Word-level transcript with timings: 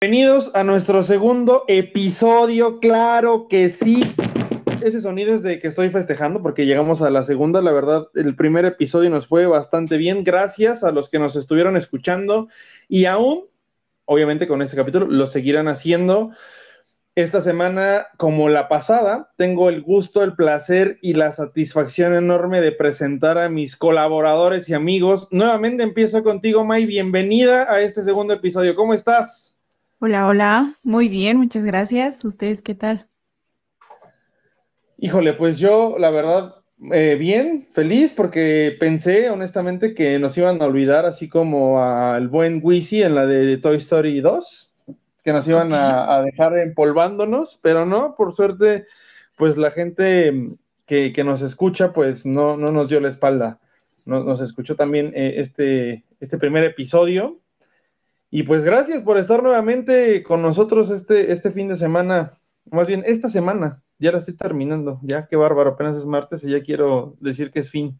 Bienvenidos 0.00 0.54
a 0.54 0.62
nuestro 0.62 1.02
segundo 1.02 1.64
episodio, 1.66 2.78
claro 2.78 3.48
que 3.48 3.70
sí. 3.70 4.04
Ese 4.84 5.00
sonido 5.00 5.34
es 5.34 5.42
de 5.42 5.58
que 5.58 5.66
estoy 5.66 5.90
festejando 5.90 6.42
porque 6.42 6.66
llegamos 6.66 7.02
a 7.02 7.10
la 7.10 7.24
segunda. 7.24 7.60
La 7.60 7.72
verdad, 7.72 8.06
el 8.14 8.36
primer 8.36 8.64
episodio 8.66 9.10
nos 9.10 9.26
fue 9.26 9.46
bastante 9.46 9.96
bien. 9.96 10.22
Gracias 10.22 10.84
a 10.84 10.92
los 10.92 11.10
que 11.10 11.18
nos 11.18 11.34
estuvieron 11.34 11.76
escuchando 11.76 12.46
y 12.88 13.06
aún, 13.06 13.46
obviamente 14.04 14.46
con 14.46 14.62
este 14.62 14.76
capítulo, 14.76 15.06
lo 15.06 15.26
seguirán 15.26 15.66
haciendo. 15.66 16.30
Esta 17.16 17.40
semana, 17.40 18.08
como 18.18 18.50
la 18.50 18.68
pasada, 18.68 19.32
tengo 19.38 19.70
el 19.70 19.80
gusto, 19.80 20.22
el 20.22 20.34
placer 20.34 20.98
y 21.00 21.14
la 21.14 21.32
satisfacción 21.32 22.12
enorme 22.12 22.60
de 22.60 22.72
presentar 22.72 23.38
a 23.38 23.48
mis 23.48 23.74
colaboradores 23.74 24.68
y 24.68 24.74
amigos. 24.74 25.26
Nuevamente 25.30 25.82
empiezo 25.82 26.22
contigo, 26.22 26.62
May. 26.62 26.84
Bienvenida 26.84 27.72
a 27.72 27.80
este 27.80 28.04
segundo 28.04 28.34
episodio. 28.34 28.74
¿Cómo 28.74 28.92
estás? 28.92 29.58
Hola, 29.98 30.26
hola, 30.26 30.74
muy 30.82 31.08
bien, 31.08 31.38
muchas 31.38 31.64
gracias. 31.64 32.22
¿Ustedes 32.22 32.60
qué 32.60 32.74
tal? 32.74 33.06
Híjole, 34.98 35.32
pues 35.32 35.58
yo, 35.58 35.96
la 35.98 36.10
verdad, 36.10 36.56
eh, 36.92 37.16
bien, 37.18 37.66
feliz, 37.72 38.12
porque 38.14 38.76
pensé 38.78 39.30
honestamente 39.30 39.94
que 39.94 40.18
nos 40.18 40.36
iban 40.36 40.60
a 40.60 40.66
olvidar, 40.66 41.06
así 41.06 41.30
como 41.30 41.82
al 41.82 42.28
buen 42.28 42.60
Wisi 42.62 43.02
en 43.02 43.14
la 43.14 43.24
de 43.24 43.56
Toy 43.56 43.78
Story 43.78 44.20
2, 44.20 44.75
que 45.26 45.32
nos 45.32 45.48
iban 45.48 45.72
a, 45.72 46.22
dejar 46.22 46.56
empolvándonos, 46.56 47.58
pero 47.60 47.84
no, 47.84 48.14
por 48.14 48.32
suerte, 48.32 48.86
pues 49.36 49.56
la 49.56 49.72
gente 49.72 50.52
que, 50.86 51.24
nos 51.24 51.42
escucha, 51.42 51.92
pues 51.92 52.24
no, 52.24 52.56
no 52.56 52.70
nos 52.70 52.88
dio 52.88 53.00
la 53.00 53.08
espalda. 53.08 53.58
Nos, 54.04 54.40
escuchó 54.40 54.76
también 54.76 55.12
eh, 55.16 55.34
este, 55.38 56.04
este 56.20 56.38
primer 56.38 56.62
episodio 56.62 57.40
y 58.30 58.44
pues 58.44 58.62
gracias 58.62 59.02
por 59.02 59.18
estar 59.18 59.42
nuevamente 59.42 60.22
con 60.22 60.42
nosotros 60.42 60.90
este, 60.90 61.32
este 61.32 61.50
fin 61.50 61.66
de 61.66 61.76
semana, 61.76 62.38
más 62.70 62.86
bien 62.86 63.02
esta 63.04 63.28
semana. 63.28 63.82
Ya 63.98 64.12
la 64.12 64.18
estoy 64.18 64.36
terminando, 64.36 65.00
ya 65.02 65.26
qué 65.26 65.34
bárbaro, 65.34 65.70
apenas 65.70 65.98
es 65.98 66.06
martes 66.06 66.44
y 66.44 66.52
ya 66.52 66.62
quiero 66.62 67.16
decir 67.18 67.50
que 67.50 67.58
es 67.58 67.68
fin. 67.68 67.98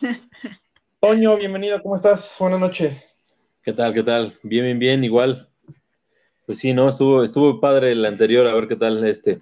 Toño, 1.00 1.36
bienvenido, 1.36 1.82
¿cómo 1.82 1.96
estás? 1.96 2.34
Buenas 2.40 2.60
noches. 2.60 2.96
¿Qué 3.62 3.74
tal? 3.74 3.92
¿Qué 3.92 4.02
tal? 4.02 4.38
Bien, 4.42 4.64
bien, 4.64 4.78
bien, 4.78 5.04
igual. 5.04 5.51
Pues 6.46 6.58
sí, 6.58 6.72
¿no? 6.72 6.88
Estuvo, 6.88 7.22
estuvo 7.22 7.60
padre 7.60 7.92
el 7.92 8.04
anterior, 8.04 8.46
a 8.46 8.54
ver 8.54 8.68
qué 8.68 8.76
tal 8.76 9.06
este. 9.06 9.40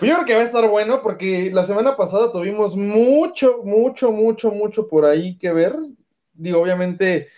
Yo 0.00 0.14
creo 0.14 0.24
que 0.24 0.34
va 0.34 0.40
a 0.40 0.44
estar 0.44 0.68
bueno 0.68 1.02
porque 1.02 1.50
la 1.52 1.64
semana 1.64 1.96
pasada 1.96 2.32
tuvimos 2.32 2.76
mucho, 2.76 3.62
mucho, 3.64 4.10
mucho, 4.10 4.50
mucho 4.50 4.88
por 4.88 5.04
ahí 5.04 5.36
que 5.38 5.52
ver. 5.52 5.76
Digo, 6.32 6.60
obviamente 6.60 7.28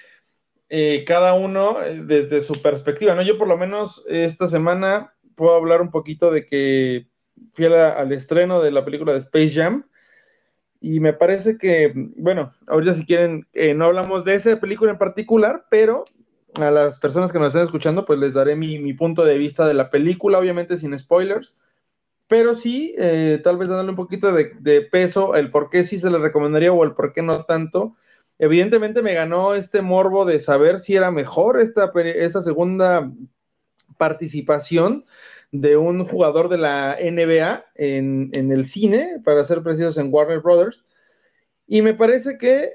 eh, 0.68 1.04
cada 1.06 1.34
uno 1.34 1.82
eh, 1.82 2.00
desde 2.04 2.41
su 2.41 2.62
perspectiva, 2.62 3.14
¿no? 3.14 3.22
Yo 3.22 3.38
por 3.38 3.48
lo 3.48 3.56
menos 3.56 4.04
esta 4.08 4.46
semana 4.46 5.14
puedo 5.34 5.54
hablar 5.54 5.82
un 5.82 5.91
poquito 5.91 6.30
de 6.30 6.46
que 6.46 7.08
fui 7.52 7.66
al 7.66 8.12
estreno 8.12 8.62
de 8.62 8.70
la 8.70 8.84
película 8.84 9.12
de 9.12 9.19
Space 9.19 9.50
Jam 9.50 9.84
y 10.80 11.00
me 11.00 11.12
parece 11.12 11.56
que, 11.58 11.92
bueno, 11.94 12.52
ahorita 12.66 12.94
si 12.94 13.06
quieren, 13.06 13.46
eh, 13.52 13.74
no 13.74 13.86
hablamos 13.86 14.24
de 14.24 14.34
esa 14.34 14.60
película 14.60 14.91
en 14.91 14.98
particular, 14.98 15.66
pero 15.70 16.04
a 16.60 16.70
las 16.70 16.98
personas 16.98 17.33
que 17.33 17.38
nos 17.38 17.48
estén 17.48 17.62
escuchando, 17.62 18.05
pues 18.05 18.19
les 18.19 18.34
daré 18.34 18.56
mi, 18.56 18.92
punto 18.94 19.24
de 19.24 19.38
vista 19.38 19.66
de 19.66 19.74
la 19.74 19.91
película, 19.91 20.38
obviamente 20.38 20.77
sin 20.77 20.98
spoilers, 20.98 21.56
pero 22.28 22.55
sí, 22.55 22.94
tal 23.42 23.58
vez 23.58 23.69
dándole 23.69 23.91
un 23.91 23.97
poquito 23.97 24.33
de, 24.33 24.52
de, 24.60 24.82
peso 24.82 25.34
el 25.36 25.50
por 25.50 25.70
qué 25.70 25.84
sí 25.84 25.98
se 25.98 26.10
le 26.10 26.19
recomendaría 26.19 26.72
o 26.72 26.84
el 26.84 26.94
por 26.94 27.12
qué 27.12 27.22
no 27.22 27.44
tanto, 27.44 27.97
Evidentemente 28.38 29.02
me 29.02 29.14
ganó 29.14 29.55
este 29.55 29.80
morbo 29.80 30.25
de 30.25 30.41
saber 30.41 30.80
si 30.80 30.97
era 30.97 31.10
mejor 31.10 31.60
esta, 31.60 31.92
esta 31.94 32.41
segunda 32.41 33.12
participación 33.97 35.04
de 35.53 35.76
un 35.76 36.04
jugador 36.04 36.48
de 36.48 36.59
la 36.59 36.97
NBA 37.00 37.65
en, 37.76 38.31
el 38.34 38.66
cine, 38.66 39.21
para 39.25 39.44
ser 39.44 39.62
precisos 39.62 39.98
en 39.98 40.12
Warner 40.12 40.41
Brothers. 40.41 40.84
Y 41.69 41.82
me 41.82 41.94
parece 41.94 42.36
que, 42.36 42.72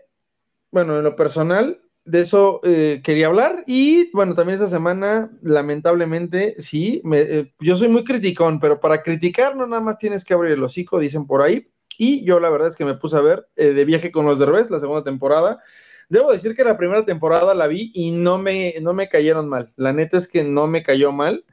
bueno, 0.71 0.97
en 0.97 1.03
lo 1.03 1.17
personal, 1.17 1.81
de 2.05 2.21
eso 2.21 2.61
eh, 2.63 3.01
quería 3.03 3.27
hablar. 3.27 3.63
Y 3.67 4.11
bueno, 4.11 4.35
también 4.35 4.55
esta 4.55 4.69
semana, 4.69 5.31
lamentablemente, 5.41 6.55
sí, 6.59 7.01
eh, 7.13 7.51
yo 7.59 7.75
soy 7.75 7.87
muy 7.87 8.03
criticón, 8.03 8.59
pero 8.59 8.79
para 8.79 9.03
criticar 9.03 9.55
no 9.55 9.67
nada 9.67 9.81
más 9.81 9.97
tienes 9.97 10.23
que 10.23 10.33
abrir 10.33 10.53
el 10.53 10.63
hocico, 10.63 10.99
dicen 10.99 11.27
por 11.27 11.41
ahí. 11.41 11.71
Y 11.97 12.23
yo 12.25 12.39
la 12.39 12.49
verdad 12.49 12.69
es 12.69 12.75
que 12.75 12.85
me 12.85 12.95
puse 12.95 13.17
a 13.17 13.21
ver 13.21 13.47
eh, 13.55 13.73
de 13.73 13.85
viaje 13.85 14.11
con 14.11 14.25
los 14.25 14.39
Derbez, 14.39 14.69
la 14.69 14.79
segunda 14.79 15.03
temporada. 15.03 15.61
Debo 16.07 16.31
decir 16.31 16.55
que 16.55 16.63
la 16.63 16.77
primera 16.77 17.05
temporada 17.05 17.53
la 17.53 17.67
vi 17.67 17.91
y 17.93 18.11
no 18.11 18.37
me, 18.37 18.75
no 18.81 18.93
me 18.93 19.09
cayeron 19.09 19.47
mal. 19.47 19.73
La 19.75 19.93
neta 19.93 20.17
es 20.17 20.27
que 20.27 20.43
no 20.43 20.65
me 20.65 20.81
cayó 20.81 21.11
mal. 21.11 21.45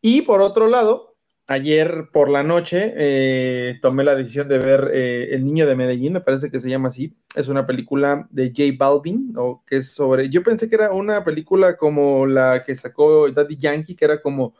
Y 0.00 0.22
por 0.22 0.40
otro 0.40 0.68
lado, 0.68 1.15
ayer 1.46 2.08
por 2.12 2.28
la 2.28 2.42
noche 2.42 2.92
eh, 2.96 3.78
tomé 3.80 4.04
la 4.04 4.16
decisión 4.16 4.48
de 4.48 4.58
ver 4.58 4.90
eh, 4.92 5.28
El 5.32 5.44
Niño 5.44 5.66
de 5.66 5.76
Medellín, 5.76 6.14
me 6.14 6.20
parece 6.20 6.50
que 6.50 6.60
se 6.60 6.70
llama 6.70 6.88
así. 6.88 7.14
Es 7.34 7.48
una 7.48 7.66
película 7.66 8.26
de 8.30 8.48
J 8.48 8.76
Balvin, 8.78 9.34
o 9.36 9.62
que 9.66 9.78
es 9.78 9.92
sobre. 9.92 10.28
Yo 10.30 10.42
pensé 10.42 10.68
que 10.68 10.76
era 10.76 10.92
una 10.92 11.24
película 11.24 11.76
como 11.76 12.26
la 12.26 12.64
que 12.64 12.74
sacó 12.76 13.30
Daddy 13.30 13.56
Yankee, 13.56 13.96
que 13.96 14.04
era 14.04 14.22
como 14.22 14.54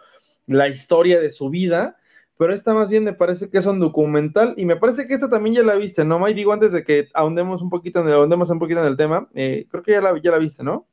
la 0.47 0.69
historia 0.69 1.21
de 1.21 1.31
su 1.33 1.51
vida 1.51 1.97
pero 2.39 2.55
esta 2.55 2.75
más 2.75 2.91
bien 2.91 3.05
me 3.05 3.15
parece 3.15 3.49
que 3.49 3.59
es 3.59 3.67
un 3.67 3.81
documental 3.81 4.55
y 4.57 4.67
me 4.67 4.77
parece 4.77 5.07
que 5.07 5.15
esta 5.15 5.29
también 5.29 5.57
ya 5.57 5.63
la 5.63 5.75
viste, 5.75 6.05
¿no, 6.05 6.19
May? 6.19 6.35
Digo, 6.35 6.53
antes 6.53 6.73
de 6.73 6.85
que 6.85 7.09
ahondemos 7.15 7.63
un 7.63 7.71
poquito, 7.71 8.01
ahondemos 8.01 8.51
un 8.51 8.59
poquito 8.59 8.81
en 8.81 8.87
el 8.87 8.97
tema, 8.97 9.29
eh, 9.35 9.67
creo 9.71 9.83
que 9.83 9.93
ya 9.93 10.01
la, 10.01 10.21
ya 10.21 10.31
la 10.31 10.39
viste, 10.39 10.63
¿no? 10.63 10.87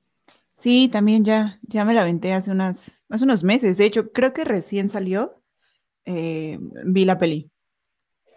Sí, 0.56 0.88
también 0.88 1.24
ya, 1.24 1.60
ya 1.64 1.84
me 1.84 1.94
la 1.94 2.04
aventé 2.04 2.34
hace, 2.34 2.52
unas, 2.52 3.04
hace 3.10 3.24
unos 3.26 3.44
meses, 3.44 3.78
de 3.78 3.86
hecho, 3.86 4.12
creo 4.12 4.32
que 4.32 4.46
recién 4.46 4.88
salió, 4.88 5.32
eh, 6.06 6.58
vi 6.86 7.06
la 7.06 7.18
peli. 7.18 7.50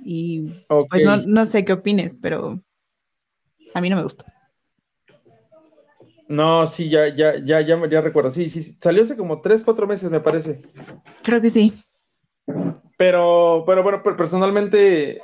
Y 0.00 0.50
pues 0.68 1.02
no, 1.02 1.16
no 1.16 1.46
sé 1.46 1.64
qué 1.64 1.72
opines, 1.72 2.16
pero 2.20 2.60
a 3.74 3.80
mí 3.80 3.90
no 3.90 3.96
me 3.96 4.02
gustó. 4.02 4.24
No, 6.28 6.70
sí, 6.70 6.88
ya, 6.88 7.08
ya, 7.08 7.36
ya, 7.36 7.60
ya, 7.60 7.88
ya 7.88 8.00
recuerdo. 8.00 8.32
Sí, 8.32 8.50
sí, 8.50 8.62
salió 8.80 9.04
hace 9.04 9.16
como 9.16 9.40
tres, 9.40 9.62
cuatro 9.62 9.86
meses, 9.86 10.10
me 10.10 10.20
parece. 10.20 10.60
Creo 11.22 11.40
que 11.40 11.50
sí. 11.50 11.72
Pero, 12.98 13.64
pero 13.66 13.82
bueno, 13.82 14.02
personalmente, 14.02 15.20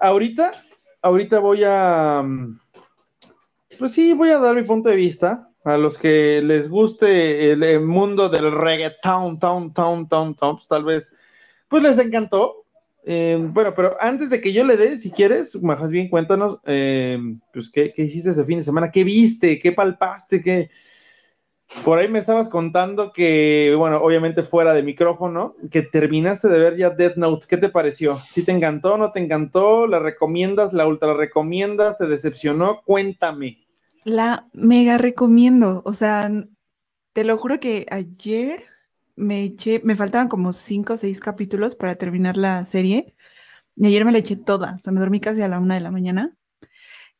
ahorita, 0.00 0.52
ahorita 1.02 1.38
voy 1.40 1.62
a, 1.64 2.24
pues 3.78 3.92
sí, 3.92 4.12
voy 4.14 4.30
a 4.30 4.38
dar 4.38 4.54
mi 4.54 4.62
punto 4.62 4.88
de 4.88 4.96
vista 4.96 5.47
a 5.68 5.78
los 5.78 5.98
que 5.98 6.40
les 6.42 6.68
guste 6.68 7.52
el, 7.52 7.80
mundo 7.80 8.28
del 8.28 8.52
reggaeton, 8.52 9.38
pues 9.38 10.68
tal 10.68 10.84
vez, 10.84 11.14
pues 11.68 11.82
les 11.82 11.98
encantó. 11.98 12.64
Eh, 13.04 13.38
bueno, 13.40 13.72
pero 13.74 13.96
antes 14.00 14.30
de 14.30 14.40
que 14.40 14.52
yo 14.52 14.64
le 14.64 14.76
dé, 14.76 14.98
si 14.98 15.10
quieres, 15.10 15.54
más 15.62 15.88
bien 15.88 16.08
cuéntanos, 16.08 16.58
eh, 16.66 17.18
pues, 17.52 17.70
¿qué, 17.70 17.92
¿qué, 17.94 18.02
hiciste 18.02 18.30
ese 18.30 18.44
fin 18.44 18.58
de 18.58 18.64
semana? 18.64 18.90
¿Qué 18.90 19.04
viste? 19.04 19.58
¿Qué 19.58 19.72
palpaste? 19.72 20.42
¿Qué, 20.42 20.70
por 21.84 21.98
ahí 21.98 22.08
me 22.08 22.18
estabas 22.18 22.48
contando 22.48 23.12
que, 23.12 23.74
bueno, 23.76 23.98
obviamente 23.98 24.42
fuera 24.42 24.72
de 24.72 24.82
micrófono, 24.82 25.54
que 25.70 25.82
terminaste 25.82 26.48
de 26.48 26.58
ver 26.58 26.76
ya 26.76 26.90
Death 26.90 27.16
Note. 27.16 27.46
¿Qué 27.48 27.58
te 27.58 27.68
pareció? 27.68 28.20
¿Sí 28.30 28.42
te 28.42 28.52
encantó, 28.52 28.96
no 28.96 29.12
te 29.12 29.20
encantó? 29.20 29.86
¿La 29.86 29.98
recomiendas, 29.98 30.72
la 30.72 30.86
ultra 30.86 31.14
recomiendas? 31.14 31.98
¿Te 31.98 32.06
decepcionó? 32.06 32.80
Cuéntame. 32.84 33.67
La 34.04 34.48
mega 34.52 34.98
recomiendo. 34.98 35.82
O 35.84 35.92
sea, 35.92 36.30
te 37.12 37.24
lo 37.24 37.36
juro 37.38 37.60
que 37.60 37.86
ayer 37.90 38.62
me 39.16 39.44
eché, 39.44 39.80
me 39.84 39.96
faltaban 39.96 40.28
como 40.28 40.52
cinco 40.52 40.94
o 40.94 40.96
seis 40.96 41.20
capítulos 41.20 41.76
para 41.76 41.96
terminar 41.96 42.36
la 42.36 42.64
serie. 42.64 43.14
Y 43.76 43.86
ayer 43.86 44.04
me 44.04 44.12
la 44.12 44.18
eché 44.18 44.36
toda. 44.36 44.76
O 44.78 44.82
sea, 44.82 44.92
me 44.92 45.00
dormí 45.00 45.20
casi 45.20 45.42
a 45.42 45.48
la 45.48 45.58
una 45.58 45.74
de 45.74 45.80
la 45.80 45.90
mañana. 45.90 46.36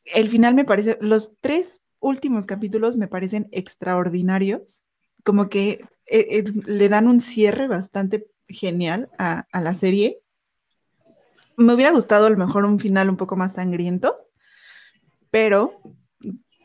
El 0.04 0.28
final 0.28 0.54
me 0.54 0.64
parece, 0.64 0.98
los 1.00 1.32
tres 1.40 1.82
últimos 2.00 2.46
capítulos 2.46 2.96
me 2.96 3.08
parecen 3.08 3.48
extraordinarios, 3.52 4.84
como 5.24 5.48
que 5.48 5.80
eh, 6.06 6.38
eh, 6.38 6.44
le 6.66 6.88
dan 6.88 7.08
un 7.08 7.20
cierre 7.20 7.68
bastante 7.68 8.28
genial 8.48 9.10
a, 9.18 9.46
la 9.52 9.74
serie. 9.74 10.20
Me 11.56 11.74
hubiera 11.74 11.90
gustado 11.90 12.26
a 12.26 12.30
lo 12.30 12.36
mejor 12.36 12.64
un 12.64 12.78
final 12.78 13.10
un 13.10 13.16
poco 13.16 13.36
más 13.36 13.54
sangriento, 13.54 14.16
pero 15.30 15.80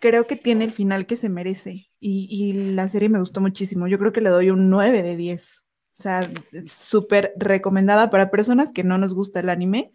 creo 0.04 0.28
que 0.28 0.36
tiene 0.36 0.66
el 0.66 0.74
final 0.74 1.06
que 1.06 1.16
se 1.16 1.30
merece 1.30 1.90
y, 1.98 2.52
la 2.74 2.90
serie 2.90 3.08
me 3.08 3.22
gustó 3.22 3.40
muchísimo. 3.40 3.88
Yo 3.88 3.98
creo 3.98 4.12
que 4.12 4.20
le 4.20 4.30
doy 4.30 4.50
un 4.50 4.70
9 4.70 5.02
de 5.02 5.16
10. 5.16 5.54
O 5.58 5.62
sea, 5.94 6.30
súper 6.66 7.32
recomendada 7.38 8.10
para 8.10 8.30
personas 8.30 8.74
que 8.74 8.84
no 8.84 8.98
nos 8.98 9.16
gusta 9.16 9.40
el 9.40 9.48
anime 9.48 9.94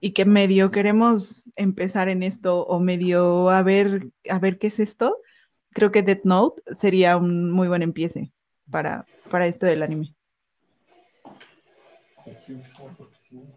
y 0.00 0.10
que 0.10 0.24
medio 0.24 0.72
queremos 0.72 1.48
empezar 1.54 2.08
en 2.08 2.24
esto 2.24 2.66
o 2.66 2.80
medio 2.80 3.48
a 3.48 3.62
ver, 3.62 4.08
a 4.28 4.40
ver 4.40 4.58
qué 4.58 4.66
es 4.66 4.80
esto, 4.80 5.18
creo 5.70 5.92
que 5.92 6.02
Death 6.02 6.24
Note 6.24 6.62
sería 6.74 7.16
un 7.16 7.52
muy 7.52 7.68
buen 7.68 7.82
empiece 7.82 8.32
para, 8.68 9.06
para 9.30 9.46
esto 9.46 9.64
del 9.64 9.84
anime. 9.84 10.12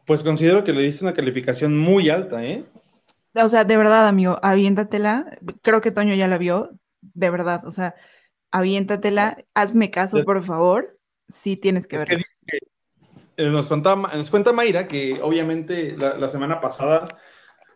Pues 0.06 0.22
considero 0.22 0.64
que 0.64 0.72
le 0.72 0.84
diste 0.84 1.04
una 1.04 1.16
calificación 1.16 1.76
muy 1.76 2.12
alta, 2.12 2.46
¿eh? 2.46 2.64
O 3.36 3.50
sea, 3.50 3.64
de 3.64 3.78
verdad, 3.78 4.08
amigo, 4.08 4.40
aviéntatela. 4.42 5.26
Creo 5.62 5.82
que 5.82 5.92
Toño 5.92 6.16
ya 6.16 6.28
la 6.28 6.38
vio. 6.38 6.72
De 7.02 7.30
verdad, 7.30 7.66
o 7.68 7.72
sea, 7.72 7.96
aviéntatela. 8.52 9.38
Hazme 9.54 9.92
caso, 9.92 10.24
por 10.24 10.44
favor. 10.44 10.98
Sí 11.28 11.58
tienes 11.58 11.88
que 11.88 11.98
verla. 11.98 12.24
Eh, 13.38 13.50
nos, 13.50 13.70
nos 13.70 14.30
cuenta 14.30 14.52
Mayra 14.52 14.88
que 14.88 15.20
obviamente 15.22 15.96
la, 15.98 16.28
semana 16.28 16.60
pasada 16.60 17.18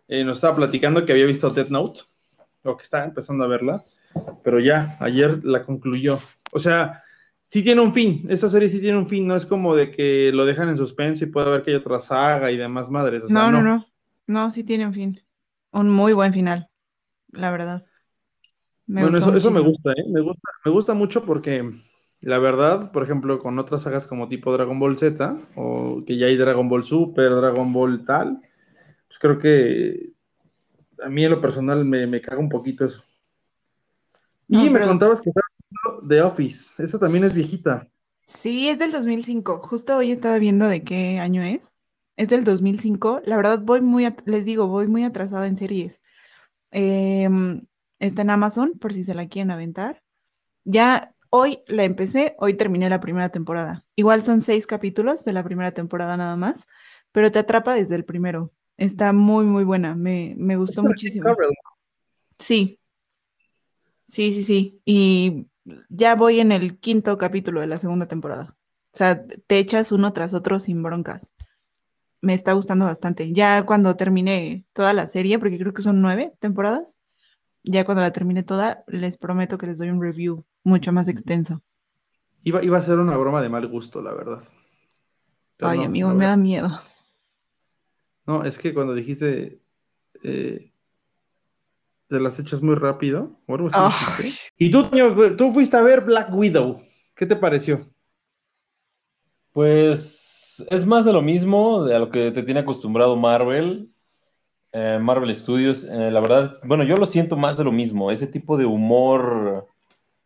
eh, 0.09 0.25
nos 0.25 0.37
estaba 0.37 0.57
platicando 0.57 1.05
que 1.05 1.13
había 1.13 1.25
visto 1.25 1.49
Death 1.51 1.69
Note, 1.69 2.01
o 2.63 2.75
que 2.75 2.83
está 2.83 3.05
empezando 3.05 3.45
a 3.45 3.47
verla, 3.47 3.81
pero 4.43 4.59
ya, 4.59 4.97
ayer 4.99 5.39
la 5.45 5.63
concluyó. 5.63 6.19
O 6.51 6.59
sea, 6.59 7.03
sí 7.47 7.63
tiene 7.63 7.79
un 7.79 7.93
fin, 7.93 8.25
esa 8.27 8.49
serie 8.49 8.67
sí 8.67 8.81
tiene 8.81 8.97
un 8.97 9.05
fin, 9.05 9.25
no 9.25 9.37
es 9.37 9.45
como 9.45 9.73
de 9.73 9.91
que 9.91 10.31
lo 10.33 10.45
dejan 10.45 10.67
en 10.67 10.77
suspenso 10.77 11.23
y 11.23 11.27
puede 11.27 11.47
haber 11.47 11.63
que 11.63 11.71
hay 11.71 11.77
otra 11.77 11.99
saga 11.99 12.51
y 12.51 12.57
demás 12.57 12.89
madres. 12.89 13.23
no, 13.29 13.49
no, 13.49 13.61
no, 13.61 13.85
no, 14.27 14.51
sí 14.51 14.65
tiene 14.65 14.85
un 14.85 14.93
fin. 14.93 15.21
Un 15.73 15.89
muy 15.89 16.13
buen 16.13 16.33
final, 16.33 16.69
la 17.31 17.51
verdad. 17.51 17.85
bueno, 18.85 19.17
eso, 19.17 19.35
eso, 19.35 19.51
me 19.51 19.59
gusta, 19.59 19.91
¿eh? 19.91 20.05
me 20.07 20.21
gusta, 20.21 20.49
me 20.63 20.71
gusta 20.71 20.93
mucho 20.93 21.25
porque 21.25 21.69
la 22.21 22.39
verdad, 22.39 22.91
por 22.91 23.03
ejemplo, 23.03 23.39
con 23.39 23.59
otras 23.59 23.81
sagas 23.81 24.07
como 24.07 24.29
tipo 24.29 24.53
Dragon 24.53 24.79
Ball 24.79 24.97
Z, 24.97 25.35
o 25.55 26.03
que 26.05 26.15
ya 26.17 26.27
hay 26.27 26.37
Dragon 26.37 26.69
Ball 26.69 26.85
Super, 26.85 27.35
Dragon 27.35 27.73
Ball 27.73 28.05
tal, 28.05 28.37
pues 29.07 29.19
creo 29.19 29.39
que 29.39 30.13
a 31.03 31.09
mí 31.09 31.25
en 31.25 31.31
lo 31.31 31.41
personal 31.41 31.83
me, 31.83 32.07
me 32.07 32.21
caga 32.21 32.39
un 32.39 32.49
poquito 32.49 32.85
eso. 32.85 33.03
Y 34.47 34.69
me 34.69 34.81
contabas 34.81 35.19
que 35.19 35.31
The 36.07 36.21
Office, 36.21 36.81
esa 36.83 36.99
también 36.99 37.23
es 37.23 37.33
viejita. 37.33 37.87
Sí, 38.27 38.69
es 38.69 38.79
del 38.79 38.91
2005. 38.91 39.59
Justo 39.63 39.97
hoy 39.97 40.11
estaba 40.11 40.37
viendo 40.37 40.67
de 40.67 40.83
qué 40.83 41.19
año 41.19 41.41
es. 41.43 41.72
Es 42.15 42.29
del 42.29 42.43
2005. 42.43 43.21
La 43.25 43.35
verdad, 43.37 43.59
voy 43.61 43.81
muy, 43.81 44.07
les 44.25 44.45
digo, 44.45 44.67
voy 44.67 44.87
muy 44.87 45.03
atrasada 45.03 45.47
en 45.47 45.57
series. 45.57 46.01
Em, 46.71 47.65
está 47.99 48.21
en 48.23 48.29
Amazon, 48.29 48.73
por 48.79 48.93
si 48.93 49.03
se 49.03 49.13
la 49.13 49.27
quieren 49.27 49.51
aventar. 49.51 50.03
Ya 50.63 51.13
Hoy 51.35 51.63
la 51.65 51.83
empecé, 51.83 52.35
hoy 52.37 52.53
terminé 52.53 52.87
la 52.89 52.99
primera 52.99 53.29
temporada. 53.29 53.83
Igual 53.95 54.21
son 54.21 54.39
seis 54.39 54.67
capítulos 54.67 55.25
de 55.25 55.33
la 55.33 55.43
primera 55.43 55.71
temporada 55.71 56.15
nada 56.15 56.35
más, 56.35 56.67
pero 57.11 57.31
te 57.31 57.39
atrapa 57.39 57.73
desde 57.73 57.95
el 57.95 58.05
primero. 58.05 58.53
Está 58.77 59.13
muy, 59.13 59.43
muy 59.43 59.63
buena. 59.63 59.95
Me, 59.95 60.35
gustó 60.55 60.83
muchísimo. 60.83 61.35
Sí. 62.37 62.79
Sí, 64.07 64.31
sí, 64.31 64.43
sí. 64.45 64.81
Y 64.85 65.47
ya 65.89 66.13
voy 66.13 66.39
en 66.39 66.51
el 66.51 66.77
quinto 66.77 67.17
capítulo 67.17 67.61
de 67.61 67.67
la 67.67 67.79
segunda 67.79 68.07
temporada. 68.07 68.55
O 68.93 68.97
sea, 68.97 69.25
te 69.25 69.57
echas 69.57 69.91
uno 69.91 70.13
tras 70.13 70.35
otro 70.35 70.59
sin 70.59 70.83
broncas. 70.83 71.33
Me 72.23 72.33
está 72.33 72.53
gustando 72.53 72.85
bastante. 72.85 73.33
Ya 73.33 73.65
cuando 73.65 73.97
termine 73.97 74.65
toda 74.71 74.93
la 74.93 75.07
serie, 75.07 75.39
porque 75.39 75.59
creo 75.59 75.73
que 75.73 75.81
son 75.81 76.01
nueve 76.01 76.33
temporadas, 76.39 76.97
ya 77.63 77.83
cuando 77.83 78.01
la 78.01 78.11
termine 78.11 78.43
toda, 78.43 78.85
les 78.87 79.17
prometo 79.17 79.57
que 79.57 79.67
les 79.67 79.77
doy 79.77 79.89
un 79.89 80.01
review 80.01 80.45
mucho 80.63 80.93
más 80.93 81.09
extenso. 81.09 81.61
Iba, 82.43 82.63
iba 82.63 82.77
a 82.77 82.81
ser 82.81 82.99
una 82.99 83.17
broma 83.17 83.41
de 83.41 83.49
mal 83.49 83.67
gusto, 83.67 84.01
la 84.01 84.13
verdad. 84.13 84.41
Ay, 85.59 85.83
amigo, 85.83 86.13
me 86.13 86.25
da 86.25 86.37
miedo. 86.37 86.81
No, 88.25 88.45
es 88.45 88.57
que 88.57 88.73
cuando 88.73 88.93
dijiste 88.93 89.59
eh, 90.23 90.71
te 92.07 92.19
las 92.21 92.39
echas 92.39 92.61
muy 92.61 92.75
rápido. 92.75 93.37
Y 94.57 94.71
tú, 94.71 94.89
tú 95.37 95.51
fuiste 95.51 95.75
a 95.75 95.81
ver 95.81 96.05
Black 96.05 96.33
Widow. 96.33 96.81
¿Qué 97.15 97.25
te 97.25 97.35
pareció? 97.35 97.89
Pues 99.51 100.32
es 100.69 100.85
más 100.85 101.05
de 101.05 101.13
lo 101.13 101.21
mismo, 101.21 101.83
de 101.83 101.95
a 101.95 101.99
lo 101.99 102.09
que 102.09 102.31
te 102.31 102.43
tiene 102.43 102.61
acostumbrado 102.61 103.15
Marvel. 103.15 103.89
Eh, 104.71 104.97
Marvel 104.99 105.35
Studios, 105.35 105.83
eh, 105.83 106.09
la 106.09 106.19
verdad, 106.19 106.57
bueno, 106.63 106.83
yo 106.83 106.95
lo 106.95 107.05
siento 107.05 107.37
más 107.37 107.57
de 107.57 107.63
lo 107.63 107.71
mismo, 107.71 108.09
ese 108.09 108.25
tipo 108.25 108.57
de 108.57 108.65
humor, 108.65 109.67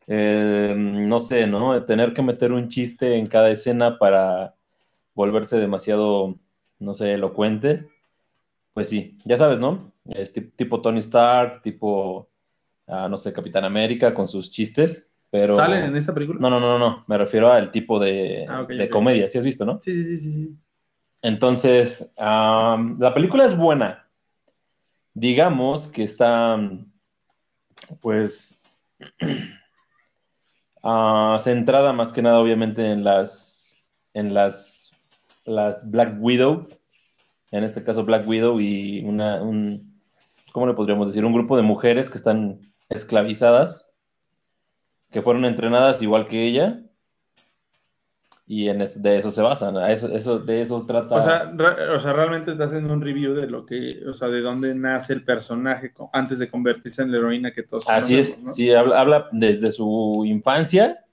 eh, 0.07 0.73
no 0.77 1.19
sé, 1.19 1.47
¿no? 1.47 1.83
Tener 1.83 2.13
que 2.13 2.21
meter 2.21 2.53
un 2.53 2.69
chiste 2.69 3.17
en 3.17 3.27
cada 3.27 3.51
escena 3.51 3.99
para 3.99 4.55
volverse 5.13 5.57
demasiado, 5.57 6.39
no 6.79 6.93
sé, 6.93 7.13
elocuentes, 7.13 7.89
pues 8.73 8.87
sí, 8.87 9.17
ya 9.25 9.37
sabes, 9.37 9.59
¿no? 9.59 9.91
Es 10.05 10.31
tipo 10.31 10.81
Tony 10.81 10.99
Stark, 10.99 11.61
tipo, 11.61 12.29
ah, 12.87 13.09
no 13.09 13.17
sé, 13.17 13.33
Capitán 13.33 13.65
América 13.65 14.13
con 14.13 14.29
sus 14.29 14.49
chistes, 14.49 15.13
pero... 15.29 15.55
¿Salen 15.55 15.85
en 15.85 15.95
esta 15.95 16.13
película? 16.13 16.39
No, 16.39 16.49
no, 16.49 16.59
no, 16.59 16.79
no, 16.79 17.03
me 17.07 17.17
refiero 17.17 17.51
al 17.51 17.71
tipo 17.71 17.99
de, 17.99 18.45
ah, 18.47 18.65
de 18.67 18.89
comedia, 18.89 19.27
¿sí 19.27 19.37
has 19.37 19.45
visto, 19.45 19.65
no? 19.65 19.79
Sí, 19.81 20.03
sí, 20.03 20.17
sí, 20.17 20.31
sí. 20.31 20.57
Entonces, 21.21 22.13
la 22.17 23.11
película 23.13 23.45
es 23.45 23.57
buena, 23.57 24.07
digamos 25.13 25.87
que 25.87 26.03
está, 26.03 26.59
pues, 28.01 28.61
ah, 30.83 31.37
centrada 31.39 31.91
más 31.93 32.13
que 32.13 32.21
nada, 32.21 32.39
obviamente, 32.39 32.91
en 32.91 33.03
las, 33.03 33.75
en 34.13 34.33
las, 34.33 34.91
las 35.43 35.89
Black 35.89 36.15
Widow, 36.19 36.67
en 37.51 37.63
este 37.63 37.83
caso 37.83 38.05
Black 38.05 38.27
Widow 38.27 38.59
y 38.59 39.03
una, 39.03 39.41
un, 39.41 39.99
¿cómo 40.51 40.67
le 40.67 40.73
podríamos 40.73 41.07
decir? 41.07 41.25
Un 41.25 41.33
grupo 41.33 41.57
de 41.57 41.63
mujeres 41.63 42.09
que 42.09 42.17
están 42.17 42.73
esclavizadas, 42.89 43.86
que 45.17 45.23
fueron 45.23 45.45
entrenadas 45.45 45.99
igual 46.03 46.27
que 46.27 46.45
ella, 46.45 46.79
y 48.45 48.69
en 48.69 48.77
de 48.77 49.17
eso 49.17 49.31
se 49.31 49.41
basan, 49.41 49.75
eso, 49.89 50.15
eso, 50.15 50.37
de 50.37 50.61
eso 50.61 50.85
trata. 50.85 51.15
O 51.15 51.23
sea, 51.23 51.51
o 51.95 51.99
sea, 51.99 52.13
realmente 52.13 52.51
está 52.51 52.65
haciendo 52.65 52.93
un 52.93 53.01
review 53.01 53.33
de 53.33 53.47
lo 53.47 53.65
que, 53.65 54.07
o 54.07 54.13
sea, 54.13 54.27
de 54.27 54.41
dónde 54.41 54.75
nace 54.75 55.13
el 55.13 55.25
personaje 55.25 55.91
antes 56.13 56.37
de 56.37 56.51
convertirse 56.51 57.01
en 57.01 57.11
la 57.11 57.17
heroína 57.17 57.51
que 57.51 57.63
todos 57.63 57.89
Así 57.89 58.19
es, 58.19 58.43
sí, 58.53 58.71
habla, 58.71 59.27
desde 59.31 59.71
su 59.71 60.21
infancia 60.23 61.03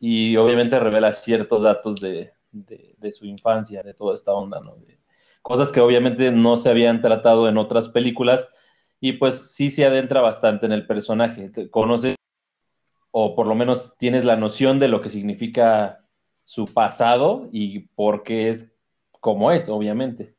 y 0.00 0.34
obviamente 0.38 0.80
revela 0.80 1.12
ciertos 1.12 1.60
datos 1.60 2.00
de, 2.00 2.32
de, 2.52 3.12
su 3.12 3.26
infancia, 3.26 3.82
de 3.82 3.92
toda 3.92 4.14
esta 4.14 4.32
onda, 4.32 4.60
¿no? 4.60 4.78
cosas 5.42 5.70
que 5.70 5.80
obviamente 5.80 6.32
no 6.32 6.56
se 6.56 6.70
habían 6.70 7.02
tratado 7.02 7.50
en 7.50 7.58
otras 7.58 7.88
películas 7.88 8.48
y 8.98 9.12
pues 9.12 9.52
sí 9.52 9.68
se 9.68 9.84
adentra 9.84 10.22
bastante 10.22 10.64
en 10.64 10.72
el 10.72 10.86
personaje, 10.86 11.52
conoce 11.70 12.15
o 13.18 13.34
por 13.34 13.46
lo 13.46 13.54
menos 13.54 13.96
tienes 13.96 14.26
la 14.26 14.36
noción 14.36 14.78
de 14.78 14.88
lo 14.88 15.00
que 15.00 15.08
significa 15.08 16.04
su 16.44 16.66
pasado 16.66 17.48
y 17.50 17.78
por 17.94 18.22
qué 18.24 18.50
es 18.50 18.74
como 19.20 19.52
es, 19.52 19.70
obviamente. 19.70 20.34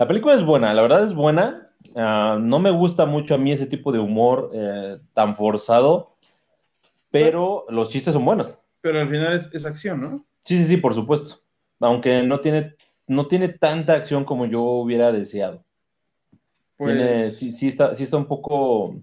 La 0.00 0.08
película 0.08 0.34
es 0.34 0.44
buena, 0.44 0.74
la 0.74 0.82
verdad 0.82 1.04
es 1.04 1.14
buena. 1.14 1.70
Ah, 1.94 2.36
no 2.40 2.58
me 2.58 2.72
gusta 2.72 3.06
mucho 3.06 3.36
a 3.36 3.38
mí 3.38 3.52
ese 3.52 3.66
tipo 3.66 3.92
de 3.92 4.00
humor 4.00 4.50
eh, 4.52 4.98
tan 5.12 5.36
forzado, 5.36 6.16
pero 7.12 7.66
los 7.68 7.90
chistes 7.90 8.14
son 8.14 8.24
buenos. 8.24 8.52
Pero 8.80 9.00
al 9.00 9.08
final 9.08 9.34
es, 9.52 9.64
acción, 9.64 10.00
¿no? 10.00 10.26
Sí, 10.44 10.58
sí, 10.58 10.64
sí, 10.64 10.76
por 10.76 10.94
supuesto. 10.94 11.36
Aunque 11.78 12.24
no 12.24 12.40
tiene, 12.40 12.74
no 13.06 13.28
tiene 13.28 13.46
tanta 13.46 13.92
acción 13.92 14.24
como 14.24 14.44
yo 14.46 14.62
hubiera 14.62 15.12
deseado. 15.12 15.62
Pues... 16.78 17.36
sí, 17.36 17.52
sí, 17.52 17.68
está, 17.68 17.94
sí 17.94 18.02
está 18.02 18.16
un 18.16 18.26
poco 18.26 18.96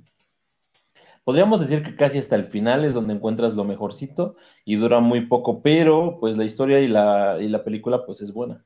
Podríamos 1.25 1.59
decir 1.59 1.81
que 1.81 1.95
casi 1.95 2.19
hasta 2.19 2.35
el 2.35 2.45
final 2.45 2.85
es 2.85 2.93
donde 2.93 3.15
encuentras 3.15 3.55
lo 3.55 3.63
mejorcito 3.63 4.35
y 4.63 4.75
dura 4.75 4.99
muy 4.99 5.25
poco, 5.25 5.63
pero 5.63 6.19
pues 6.19 6.37
la 6.37 6.45
historia 6.45 6.79
y 6.81 6.87
la, 6.87 7.37
y 7.41 7.49
la 7.49 7.63
película 7.63 8.05
pues 8.05 8.21
es 8.21 8.31
buena. 8.31 8.63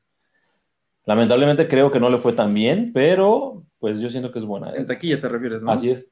Lamentablemente 1.06 1.70
creo 1.70 1.89
que 1.89 2.01
no 2.01 2.10
le 2.10 2.18
fue 2.18 2.34
tan 2.34 2.54
bien, 2.54 2.92
pero 2.94 3.63
pues 3.80 4.01
yo 4.01 4.10
siento 4.10 4.34
que 4.34 4.39
es 4.39 4.46
buena. 4.46 4.75
En 4.75 4.86
taquilla 4.86 5.22
te 5.22 5.30
refieres, 5.30 5.63
¿no? 5.63 5.72
Así 5.72 5.92
es. 5.92 6.12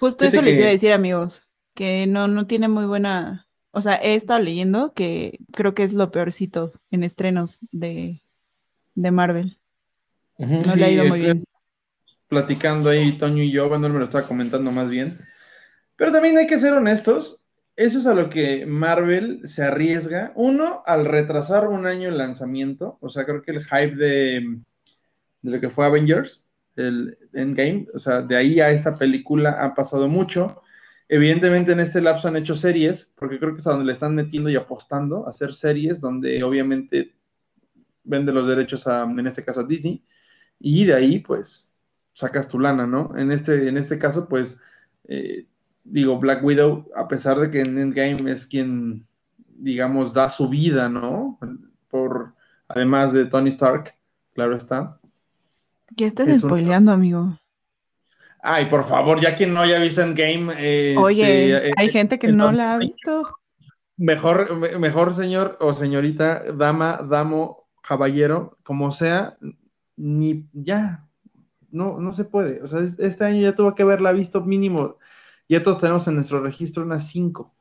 Justo 0.00 0.24
eso 0.24 0.42
les 0.42 0.58
iba 0.58 0.66
a 0.66 0.72
decir, 0.72 0.90
amigos, 0.90 1.48
que 1.74 2.08
no, 2.08 2.26
no 2.26 2.48
tiene 2.48 2.66
muy 2.66 2.86
buena, 2.86 3.46
o 3.70 3.80
sea, 3.80 3.94
he 3.94 4.16
estado 4.16 4.40
leyendo 4.40 4.94
que 4.94 5.38
creo 5.52 5.74
que 5.74 5.84
es 5.84 5.92
lo 5.92 6.10
peorcito 6.10 6.72
en 6.90 7.04
estrenos 7.04 7.60
de, 7.70 8.20
Marvel. 8.96 9.58
No 10.38 10.74
le 10.74 10.84
ha 10.84 10.90
ido 10.90 11.04
muy 11.04 11.20
bien. 11.20 11.44
Platicando 12.26 12.90
ahí 12.90 13.12
Toño 13.12 13.44
y 13.44 13.52
yo, 13.52 13.68
bueno, 13.68 13.86
él 13.86 13.92
me 13.92 14.00
lo 14.00 14.06
estaba 14.06 14.26
comentando 14.26 14.72
más 14.72 14.90
bien 14.90 15.20
pero 16.04 16.12
también 16.12 16.36
hay 16.36 16.46
que 16.46 16.58
ser 16.58 16.74
honestos, 16.74 17.46
eso 17.76 17.98
es 17.98 18.06
a 18.06 18.12
lo 18.12 18.28
que 18.28 18.66
Marvel 18.66 19.40
se 19.48 19.62
arriesga. 19.64 20.32
Uno, 20.34 20.82
al 20.84 21.06
retrasar 21.06 21.66
un 21.66 21.86
año 21.86 22.10
el 22.10 22.18
lanzamiento, 22.18 22.98
o 23.00 23.08
sea, 23.08 23.24
creo 23.24 23.40
que 23.40 23.52
el 23.52 23.64
hype 23.64 23.96
de, 23.96 24.58
lo 25.40 25.60
que 25.60 25.70
fue 25.70 25.86
Avengers, 25.86 26.50
el 26.76 27.16
Endgame, 27.32 27.86
o 27.94 27.98
sea, 27.98 28.20
de 28.20 28.36
ahí 28.36 28.60
a 28.60 28.70
esta 28.70 28.98
película 28.98 29.52
ha 29.52 29.74
pasado 29.74 30.06
mucho. 30.06 30.60
Evidentemente 31.08 31.72
en 31.72 31.80
este 31.80 32.02
lapso 32.02 32.28
han 32.28 32.36
hecho 32.36 32.54
series, 32.54 33.14
porque 33.16 33.38
creo 33.38 33.54
que 33.54 33.62
es 33.62 33.66
a 33.66 33.70
donde 33.70 33.86
le 33.86 33.92
están 33.94 34.14
metiendo 34.14 34.50
y 34.50 34.56
apostando 34.56 35.26
a 35.26 35.30
hacer 35.30 35.54
series 35.54 36.02
donde 36.02 36.44
obviamente 36.44 37.14
vende 38.02 38.30
los 38.30 38.46
derechos 38.46 38.86
a, 38.86 39.04
en 39.04 39.26
este 39.26 39.42
caso 39.42 39.60
a 39.60 39.66
Disney, 39.66 40.04
y 40.58 40.84
de 40.84 40.92
ahí 40.92 41.20
pues 41.20 41.78
sacas 42.12 42.46
tu 42.50 42.60
lana, 42.60 42.86
¿no? 42.86 43.16
En 43.16 43.32
este, 43.32 43.68
en 43.68 43.78
este 43.78 43.98
caso 43.98 44.28
pues 44.28 44.60
eh, 45.08 45.46
digo, 45.84 46.18
Black 46.18 46.42
Widow, 46.42 46.90
a 46.96 47.06
pesar 47.08 47.38
de 47.38 47.50
que 47.50 47.60
en 47.60 47.78
Endgame 47.78 48.30
es 48.30 48.46
quien, 48.46 49.06
digamos, 49.56 50.12
da 50.12 50.28
su 50.28 50.48
vida, 50.48 50.88
¿no? 50.88 51.38
Por, 51.88 52.34
además 52.68 53.12
de 53.12 53.26
Tony 53.26 53.50
Stark, 53.50 53.94
claro 54.34 54.56
está. 54.56 54.98
¿Qué 55.96 56.06
estás 56.06 56.40
spoileando, 56.40 56.90
amigo? 56.90 57.38
Ay, 58.42 58.66
por 58.66 58.84
favor, 58.84 59.20
ya 59.20 59.36
quien 59.36 59.54
no 59.54 59.60
haya 59.60 59.78
visto 59.78 60.02
Endgame. 60.02 60.52
Este, 60.52 60.98
Oye, 60.98 61.70
hay 61.76 61.88
gente 61.90 62.18
que 62.18 62.28
no 62.28 62.52
la 62.52 62.74
ha 62.74 62.78
visto. 62.78 63.38
Mejor, 63.96 64.78
mejor 64.78 65.14
señor 65.14 65.56
o 65.60 65.72
señorita, 65.72 66.42
dama, 66.52 67.00
damo, 67.08 67.68
caballero, 67.80 68.58
como 68.64 68.90
sea, 68.90 69.36
ni 69.96 70.48
ya, 70.52 71.06
no, 71.70 71.98
no 71.98 72.12
se 72.12 72.24
puede. 72.24 72.62
O 72.62 72.66
sea, 72.66 72.80
este 72.98 73.24
año 73.24 73.40
ya 73.42 73.54
tuvo 73.54 73.74
que 73.74 73.82
haberla 73.82 74.12
visto 74.12 74.42
mínimo. 74.42 74.96
Ya 75.48 75.62
todos 75.62 75.78
tenemos 75.78 76.06
en 76.08 76.16
nuestro 76.16 76.40
registro 76.40 76.82
unas 76.82 77.08
cinco, 77.08 77.54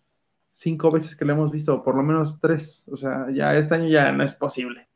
cinco 0.53 0.91
veces 0.91 1.15
que 1.15 1.25
la 1.25 1.33
hemos 1.33 1.51
visto, 1.51 1.75
o 1.75 1.83
por 1.83 1.95
lo 1.95 2.03
menos 2.03 2.39
tres. 2.39 2.87
O 2.91 2.97
sea, 2.97 3.27
ya 3.31 3.55
este 3.55 3.75
año 3.75 3.89
ya 3.89 4.11
no 4.11 4.23
es 4.23 4.35
posible. 4.35 4.87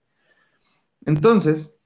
Entonces, 1.05 1.77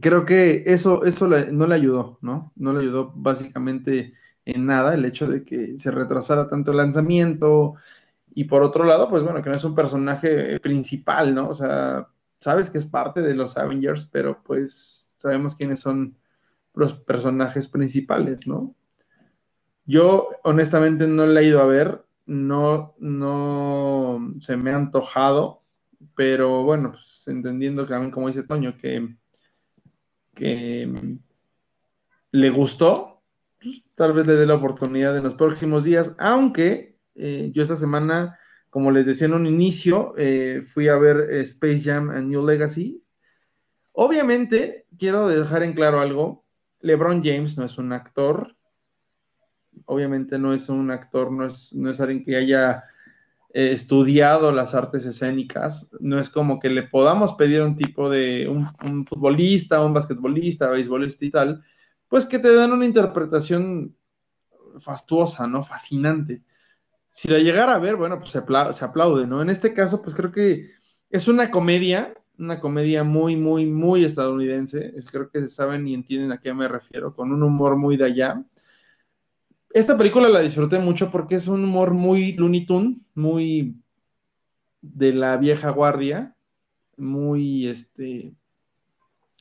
creo 0.00 0.24
que 0.24 0.64
eso, 0.66 1.04
eso 1.04 1.28
no 1.28 1.66
le 1.66 1.74
ayudó, 1.74 2.18
¿no? 2.22 2.52
No 2.56 2.72
le 2.72 2.80
ayudó 2.80 3.12
básicamente 3.14 4.14
en 4.44 4.66
nada 4.66 4.94
el 4.94 5.04
hecho 5.04 5.26
de 5.26 5.44
que 5.44 5.78
se 5.78 5.90
retrasara 5.90 6.48
tanto 6.48 6.70
el 6.70 6.78
lanzamiento, 6.78 7.76
y 8.34 8.44
por 8.44 8.62
otro 8.62 8.84
lado, 8.84 9.08
pues 9.08 9.22
bueno, 9.22 9.42
que 9.42 9.50
no 9.50 9.56
es 9.56 9.64
un 9.64 9.74
personaje 9.76 10.58
principal, 10.60 11.34
¿no? 11.34 11.48
O 11.48 11.54
sea, 11.54 12.08
sabes 12.40 12.68
que 12.68 12.78
es 12.78 12.84
parte 12.84 13.22
de 13.22 13.34
los 13.34 13.56
Avengers, 13.56 14.08
pero 14.10 14.42
pues 14.42 15.14
sabemos 15.16 15.54
quiénes 15.54 15.80
son 15.80 16.16
los 16.74 16.94
personajes 16.94 17.68
principales, 17.68 18.46
¿no? 18.46 18.74
Yo 19.86 20.30
honestamente 20.44 21.06
no 21.06 21.26
le 21.26 21.40
he 21.40 21.44
ido 21.44 21.60
a 21.60 21.66
ver, 21.66 22.04
no, 22.26 22.94
no 22.98 24.34
se 24.40 24.56
me 24.56 24.70
ha 24.70 24.76
antojado, 24.76 25.62
pero 26.16 26.62
bueno, 26.62 26.92
pues, 26.92 27.24
entendiendo 27.28 27.84
que 27.84 27.90
también, 27.90 28.10
como 28.10 28.28
dice 28.28 28.44
Toño, 28.44 28.76
que, 28.78 29.14
que 30.34 31.18
le 32.30 32.50
gustó, 32.50 33.22
pues, 33.60 33.82
tal 33.94 34.12
vez 34.14 34.26
le 34.26 34.34
dé 34.34 34.46
la 34.46 34.54
oportunidad 34.54 35.16
en 35.16 35.24
los 35.24 35.34
próximos 35.34 35.84
días, 35.84 36.14
aunque 36.18 36.96
eh, 37.14 37.50
yo 37.54 37.62
esta 37.62 37.76
semana, 37.76 38.38
como 38.70 38.90
les 38.90 39.04
decía 39.04 39.26
en 39.26 39.34
un 39.34 39.46
inicio, 39.46 40.14
eh, 40.16 40.62
fui 40.66 40.88
a 40.88 40.96
ver 40.96 41.30
Space 41.42 41.82
Jam 41.82 42.10
and 42.10 42.28
New 42.28 42.44
Legacy. 42.44 43.02
Obviamente, 43.92 44.86
quiero 44.98 45.28
dejar 45.28 45.62
en 45.62 45.74
claro 45.74 46.00
algo, 46.00 46.44
LeBron 46.80 47.22
James 47.22 47.56
no 47.56 47.64
es 47.64 47.78
un 47.78 47.92
actor, 47.92 48.56
obviamente 49.86 50.38
no 50.38 50.52
es 50.52 50.68
un 50.68 50.90
actor, 50.90 51.30
no 51.30 51.46
es, 51.46 51.72
no 51.74 51.90
es 51.90 52.00
alguien 52.00 52.24
que 52.24 52.36
haya 52.36 52.84
estudiado 53.52 54.50
las 54.50 54.74
artes 54.74 55.06
escénicas, 55.06 55.90
no 56.00 56.18
es 56.18 56.28
como 56.28 56.58
que 56.58 56.70
le 56.70 56.82
podamos 56.82 57.34
pedir 57.34 57.62
un 57.62 57.76
tipo 57.76 58.10
de 58.10 58.48
un, 58.48 58.66
un, 58.84 59.06
futbolista, 59.06 59.84
un 59.84 59.94
basquetbolista, 59.94 60.70
beisbolista 60.70 61.24
y 61.24 61.30
tal, 61.30 61.64
pues 62.08 62.26
que 62.26 62.40
te 62.40 62.52
dan 62.52 62.72
una 62.72 62.84
interpretación 62.84 63.94
fastuosa, 64.80 65.46
¿no? 65.46 65.62
Fascinante 65.62 66.42
si 67.14 67.28
la 67.28 67.38
llegara 67.38 67.74
a 67.74 67.78
ver, 67.78 67.94
bueno, 67.96 68.18
pues 68.18 68.32
se, 68.32 68.38
aplaude, 68.38 69.26
¿no? 69.26 69.40
En 69.40 69.48
este 69.48 69.72
caso, 69.72 70.02
pues 70.02 70.16
creo 70.16 70.32
que 70.32 70.72
es 71.10 71.28
una 71.28 71.50
comedia, 71.50 72.12
una 72.38 72.58
comedia 72.58 73.04
muy, 73.04 73.36
muy, 73.36 73.66
muy 73.66 74.04
estadounidense. 74.04 74.92
Creo 75.12 75.30
que 75.30 75.48
saben 75.48 75.86
y 75.86 75.94
entienden 75.94 76.32
a 76.32 76.40
qué 76.40 76.52
me 76.52 76.66
refiero, 76.66 77.14
con 77.14 77.30
un 77.32 77.44
humor 77.44 77.76
muy 77.76 77.96
de 77.96 78.06
allá. 78.06 78.44
Esta 79.74 79.98
película 79.98 80.30
la 80.30 80.40
disfruté 80.40 80.78
mucho 80.78 81.10
porque 81.10 81.34
es 81.34 81.48
un 81.48 81.64
humor 81.64 81.92
muy 81.92 82.32
Looney 82.32 82.64
Tunes, 82.64 82.96
muy 83.14 83.76
de 84.80 85.12
la 85.12 85.36
vieja 85.36 85.68
guardia, 85.70 86.34
muy 86.96 87.68
este 87.68 88.34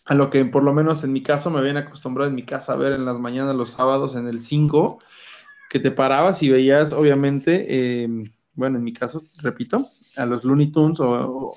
a 0.06 0.16
lo 0.16 0.30
que 0.30 0.44
por 0.44 0.64
lo 0.64 0.74
menos 0.74 1.06
en 1.06 1.14
mi 1.14 1.24
caso 1.24 1.50
me 1.50 1.60
habían 1.60 1.78
acostumbrado 1.78 2.30
en 2.30 2.36
mi 2.36 2.44
casa 2.44 2.74
a 2.74 2.78
ver 2.78 2.92
en 2.92 3.06
las 3.06 3.18
mañanas 3.18 3.56
los 3.56 3.70
sábados 3.70 4.16
en 4.16 4.28
el 4.28 4.40
5 4.40 5.00
que 5.74 5.80
te 5.80 5.90
parabas 5.90 6.44
y 6.44 6.50
veías, 6.50 6.94
obviamente, 6.94 7.66
eh, 7.68 8.08
bueno, 8.54 8.78
en 8.78 8.84
mi 8.84 8.94
caso, 8.94 9.24
repito, 9.42 9.88
a 10.16 10.26
los 10.28 10.44
Looney 10.44 10.72
Tunes 10.72 11.00
o, 11.00 11.56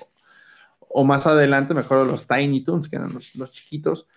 más 1.05 1.27
adelante, 1.27 1.75
mejor 1.75 1.99
a 1.99 2.03
los 2.03 2.25
Tiny 2.25 2.63
Tunes, 2.63 2.89
que 2.89 2.95
eran 2.95 3.13
los, 3.13 3.51
chiquitos. 3.51 4.07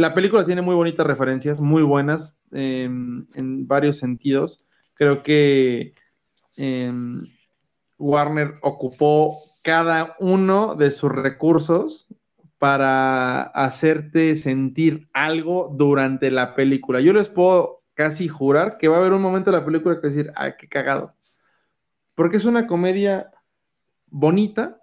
La 0.00 0.14
película 0.14 0.46
tiene 0.46 0.62
muy 0.62 0.74
bonitas 0.74 1.06
referencias, 1.06 1.60
muy 1.60 1.82
buenas 1.82 2.38
em, 2.52 3.26
en 3.34 3.68
varios 3.68 3.98
sentidos. 3.98 4.64
Creo 4.94 5.22
que 5.22 5.92
em, 6.56 7.26
Warner 7.98 8.54
ocupó 8.62 9.42
cada 9.62 10.16
uno 10.18 10.74
de 10.74 10.90
sus 10.90 11.12
recursos 11.12 12.06
para 12.56 13.42
hacerte 13.42 14.36
sentir 14.36 15.06
algo 15.12 15.70
durante 15.76 16.30
la 16.30 16.54
película. 16.54 17.02
Yo 17.02 17.12
les 17.12 17.28
puedo 17.28 17.82
casi 17.92 18.26
jurar 18.26 18.78
que 18.78 18.88
va 18.88 18.96
a 18.96 19.00
haber 19.00 19.12
un 19.12 19.20
momento 19.20 19.50
en 19.50 19.56
la 19.56 19.66
película 19.66 20.00
que 20.00 20.08
decir, 20.08 20.32
ah, 20.34 20.56
qué 20.56 20.66
cagado. 20.66 21.12
Porque 22.14 22.38
es 22.38 22.46
una 22.46 22.66
comedia 22.66 23.30
bonita 24.06 24.80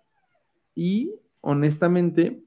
y 0.75 1.11
honestamente, 1.41 2.43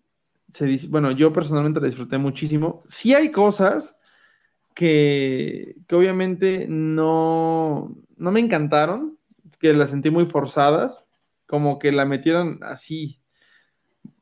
bueno, 0.88 1.10
yo 1.12 1.32
personalmente 1.32 1.80
la 1.80 1.86
disfruté 1.86 2.18
muchísimo. 2.18 2.82
Sí 2.86 3.14
hay 3.14 3.30
cosas 3.30 3.96
que, 4.74 5.76
que 5.86 5.94
obviamente 5.94 6.66
no, 6.68 7.96
no 8.16 8.30
me 8.30 8.40
encantaron, 8.40 9.18
que 9.58 9.72
las 9.74 9.90
sentí 9.90 10.10
muy 10.10 10.26
forzadas, 10.26 11.06
como 11.46 11.78
que 11.78 11.92
la 11.92 12.04
metieron 12.04 12.60
así. 12.62 13.20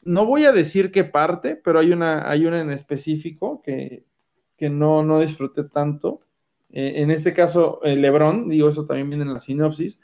No 0.02 0.26
voy 0.26 0.44
a 0.44 0.52
decir 0.52 0.90
qué 0.90 1.04
parte, 1.04 1.56
pero 1.56 1.78
hay 1.78 1.92
una, 1.92 2.28
hay 2.28 2.46
una 2.46 2.60
en 2.60 2.70
específico 2.70 3.62
que, 3.62 4.04
que 4.56 4.70
no, 4.70 5.02
no 5.02 5.20
disfruté 5.20 5.64
tanto. 5.64 6.20
Eh, 6.70 6.94
en 6.96 7.10
este 7.10 7.32
caso, 7.32 7.80
eh, 7.84 7.96
Lebron, 7.96 8.48
digo, 8.48 8.68
eso 8.68 8.86
también 8.86 9.08
viene 9.08 9.24
en 9.24 9.32
la 9.32 9.40
sinopsis, 9.40 10.00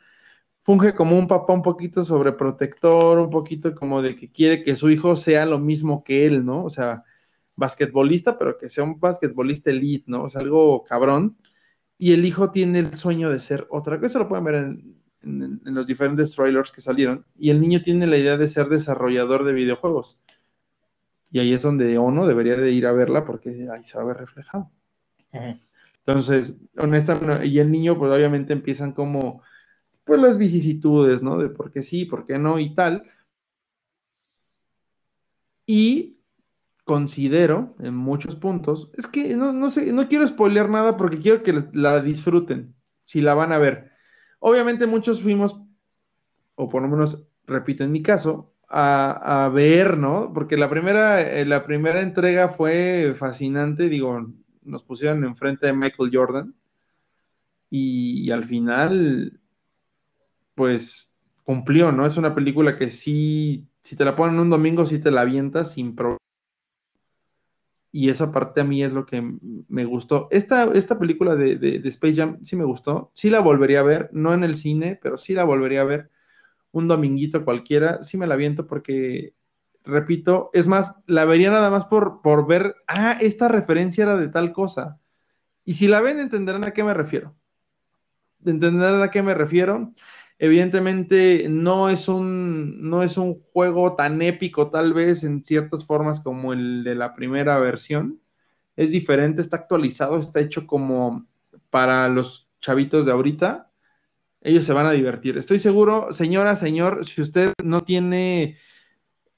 funge 0.65 0.95
como 0.95 1.19
un 1.19 1.29
papá 1.29 1.53
un 1.53 1.63
poquito 1.63 2.05
sobreprotector, 2.05 3.19
un 3.19 3.31
poquito 3.31 3.75
como 3.75 4.03
de 4.03 4.17
que 4.17 4.31
quiere 4.31 4.65
que 4.65 4.77
su 4.77 4.91
hijo 4.91 5.15
sea 5.15 5.47
lo 5.47 5.59
mismo 5.59 6.03
que 6.03 6.27
él, 6.27 6.45
¿no? 6.45 6.65
O 6.65 6.71
sea, 6.71 7.05
basquetbolista, 7.55 8.39
pero 8.39 8.59
que 8.59 8.71
sea 8.71 8.85
un 8.85 8.99
basquetbolista 8.99 9.71
elite, 9.71 10.05
¿no? 10.11 10.25
O 10.25 10.29
sea, 10.29 10.41
algo 10.41 10.83
cabrón. 10.85 11.37
Y 11.99 12.13
el 12.13 12.25
hijo 12.25 12.51
tiene 12.51 12.81
el 12.81 12.99
sueño 12.99 13.31
de 13.31 13.41
ser 13.41 13.67
otra 13.71 13.97
cosa, 13.97 14.07
eso 14.09 14.19
lo 14.21 14.29
pueden 14.29 14.45
ver 14.45 14.55
en, 14.55 15.01
los 15.65 15.87
diferentes 15.87 16.35
trailers 16.35 16.73
que 16.73 16.81
salieron. 16.81 17.25
Y 17.39 17.51
el 17.51 17.61
niño 17.61 17.83
tiene 17.83 18.07
la 18.07 18.17
idea 18.19 18.37
de 18.37 18.49
ser 18.49 18.69
desarrollador 18.69 19.45
de 19.45 19.53
videojuegos. 19.53 20.21
Y 21.31 21.41
ahí 21.41 21.53
es 21.53 21.63
donde 21.63 21.99
uno 21.99 22.27
debería 22.27 22.57
de 22.57 22.71
ir 22.71 22.87
a 22.87 22.93
verla 22.93 23.25
porque 23.25 23.69
ahí 23.73 23.85
se 23.85 23.97
va 23.97 24.05
a 24.05 24.07
ver 24.07 24.19
reflejado. 24.19 24.71
Entonces, 26.07 26.59
honestamente, 26.77 27.47
y 27.47 27.59
el 27.59 27.71
niño, 27.71 27.99
pues 27.99 28.13
obviamente 28.13 28.53
empiezan 28.53 28.93
como, 28.93 29.43
pues 30.05 30.21
las 30.21 30.39
vicisitudes, 30.39 31.23
¿no? 31.23 31.39
De 31.39 31.49
por 31.49 31.73
qué 31.73 31.83
sí, 31.83 32.05
por 32.05 32.27
qué 32.27 32.39
no 32.39 32.59
y 32.59 32.75
tal. 32.75 33.11
Y 35.67 36.19
considero 36.85 37.75
en 37.81 37.95
muchos 37.97 38.37
puntos, 38.37 38.91
es 38.95 39.07
que 39.07 39.35
no, 39.37 39.53
no 39.53 39.71
sé, 39.71 39.93
no 39.93 40.09
quiero 40.09 40.27
spoilear 40.27 40.69
nada 40.69 40.97
porque 40.97 41.19
quiero 41.19 41.43
que 41.43 41.65
la 41.73 42.01
disfruten, 42.01 42.75
si 43.07 43.23
la 43.23 43.35
van 43.35 43.53
a 43.53 43.59
ver. 43.59 43.93
Obviamente 44.39 44.87
muchos 44.87 45.23
fuimos, 45.23 45.59
o 46.55 46.69
por 46.69 46.83
lo 46.83 46.89
menos, 46.89 47.27
repito, 47.47 47.85
en 47.85 47.93
mi 47.93 48.03
caso, 48.03 48.55
a, 48.69 49.51
ver, 49.55 49.99
¿no? 49.99 50.33
Porque 50.35 50.57
la 50.57 50.69
primera, 50.69 51.23
eh, 51.23 51.45
la 51.45 51.65
primera 51.65 52.01
entrega 52.01 52.49
fue 52.49 53.15
fascinante, 53.17 53.89
digo, 53.89 54.33
nos 54.63 54.83
pusieron 54.83 55.25
enfrente 55.25 55.67
de 55.67 55.73
Michael 55.73 56.11
Jordan 56.13 56.55
y, 57.71 58.31
al 58.31 58.45
final, 58.45 59.41
pues 60.55 61.17
cumplió, 61.45 61.93
¿no? 61.93 62.07
Es 62.07 62.17
una 62.17 62.35
película 62.35 62.77
que 62.77 62.91
sí, 62.91 63.67
si 63.83 63.97
te 63.97 64.05
la 64.05 64.17
ponen 64.17 64.39
un 64.41 64.51
domingo, 64.51 64.87
sí 64.87 64.99
te 64.99 65.11
la 65.11 65.23
avientas 65.23 65.73
sin 65.73 65.95
problema. 65.95 66.19
Y 67.93 68.11
esa 68.11 68.33
parte 68.33 68.61
a 68.61 68.65
mí 68.65 68.83
es 68.83 68.93
lo 68.93 69.07
que 69.07 69.23
me 69.69 69.85
gustó. 69.85 70.27
Esta, 70.33 70.65
esta 70.75 70.99
película 70.99 71.37
de, 71.37 71.57
de, 71.57 71.89
Space 71.89 72.17
Jam 72.17 72.45
sí 72.45 72.57
me 72.57 72.65
gustó. 72.65 73.13
Sí 73.15 73.31
la 73.31 73.39
volvería 73.39 73.81
a 73.81 73.85
ver, 73.85 74.11
no 74.13 74.35
en 74.35 74.43
el 74.43 74.57
cine, 74.57 74.99
pero 75.01 75.17
sí 75.17 75.33
la 75.33 75.45
volvería 75.45 75.83
a 75.83 75.85
ver 75.85 76.11
un 76.73 76.89
dominguito 76.89 77.45
cualquiera. 77.45 78.03
Sí 78.03 78.17
me 78.19 78.27
la 78.27 78.35
aviento 78.35 78.67
porque 78.67 79.35
repito, 79.85 80.51
es 80.53 80.67
más, 80.67 80.99
la 81.07 81.25
vería 81.25 81.51
nada 81.51 81.71
más 81.71 81.85
por, 81.87 82.23
por 82.23 82.47
ver, 82.47 82.75
ah, 82.89 83.19
esta 83.21 83.49
referencia 83.49 84.05
era 84.05 84.17
de 84.17 84.29
tal 84.29 84.53
cosa. 84.53 84.99
Y 85.65 85.75
si 85.75 85.87
la 85.89 86.01
ven, 86.01 86.19
entenderán 86.19 86.65
a 86.65 86.73
qué 86.73 86.83
me 86.83 86.95
refiero. 86.95 87.35
Entenderán 88.45 89.03
a 89.03 89.11
qué 89.11 89.23
me 89.23 89.35
refiero. 89.35 89.93
Evidentemente 90.39 91.47
no 91.49 91.89
es 91.89 92.09
un, 92.09 92.89
no 92.89 93.03
es 93.03 93.17
un 93.17 93.35
juego 93.35 93.95
tan 93.95 94.21
épico 94.21 94.71
tal 94.71 94.93
vez 94.93 95.23
en 95.23 95.45
ciertas 95.45 95.87
formas 95.87 96.21
como 96.21 96.53
el 96.53 96.83
de 96.83 96.95
la 96.97 97.15
primera 97.15 97.59
versión. 97.59 98.21
Es 98.77 98.91
diferente, 98.91 99.43
está 99.43 99.57
actualizado, 99.59 100.19
está 100.19 100.41
hecho 100.41 100.67
como 100.67 101.27
para 101.71 102.09
los 102.09 102.49
chavitos 102.61 103.07
de 103.07 103.13
ahorita. 103.13 103.71
Ellos 104.41 104.65
se 104.65 104.73
van 104.73 104.87
a 104.87 104.93
divertir. 104.93 105.39
Estoy 105.39 105.59
seguro, 105.59 106.13
señora, 106.13 106.57
señor, 106.57 107.07
si 107.07 107.23
usted 107.23 107.53
no 107.63 107.83
tiene 107.83 108.59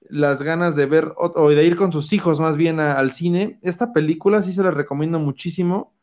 las 0.08 0.42
ganas 0.42 0.76
de 0.76 0.86
ver 0.86 1.12
o, 1.16 1.48
de 1.50 1.64
ir 1.64 1.76
con 1.76 1.92
sus 1.92 2.12
hijos 2.12 2.40
más 2.40 2.56
bien 2.56 2.80
al 2.80 3.12
cine, 3.12 3.58
esta 3.62 3.92
película 3.92 4.42
sí 4.42 4.52
se 4.52 4.62
la 4.62 4.70
recomiendo 4.70 5.18
muchísimo 5.18 5.94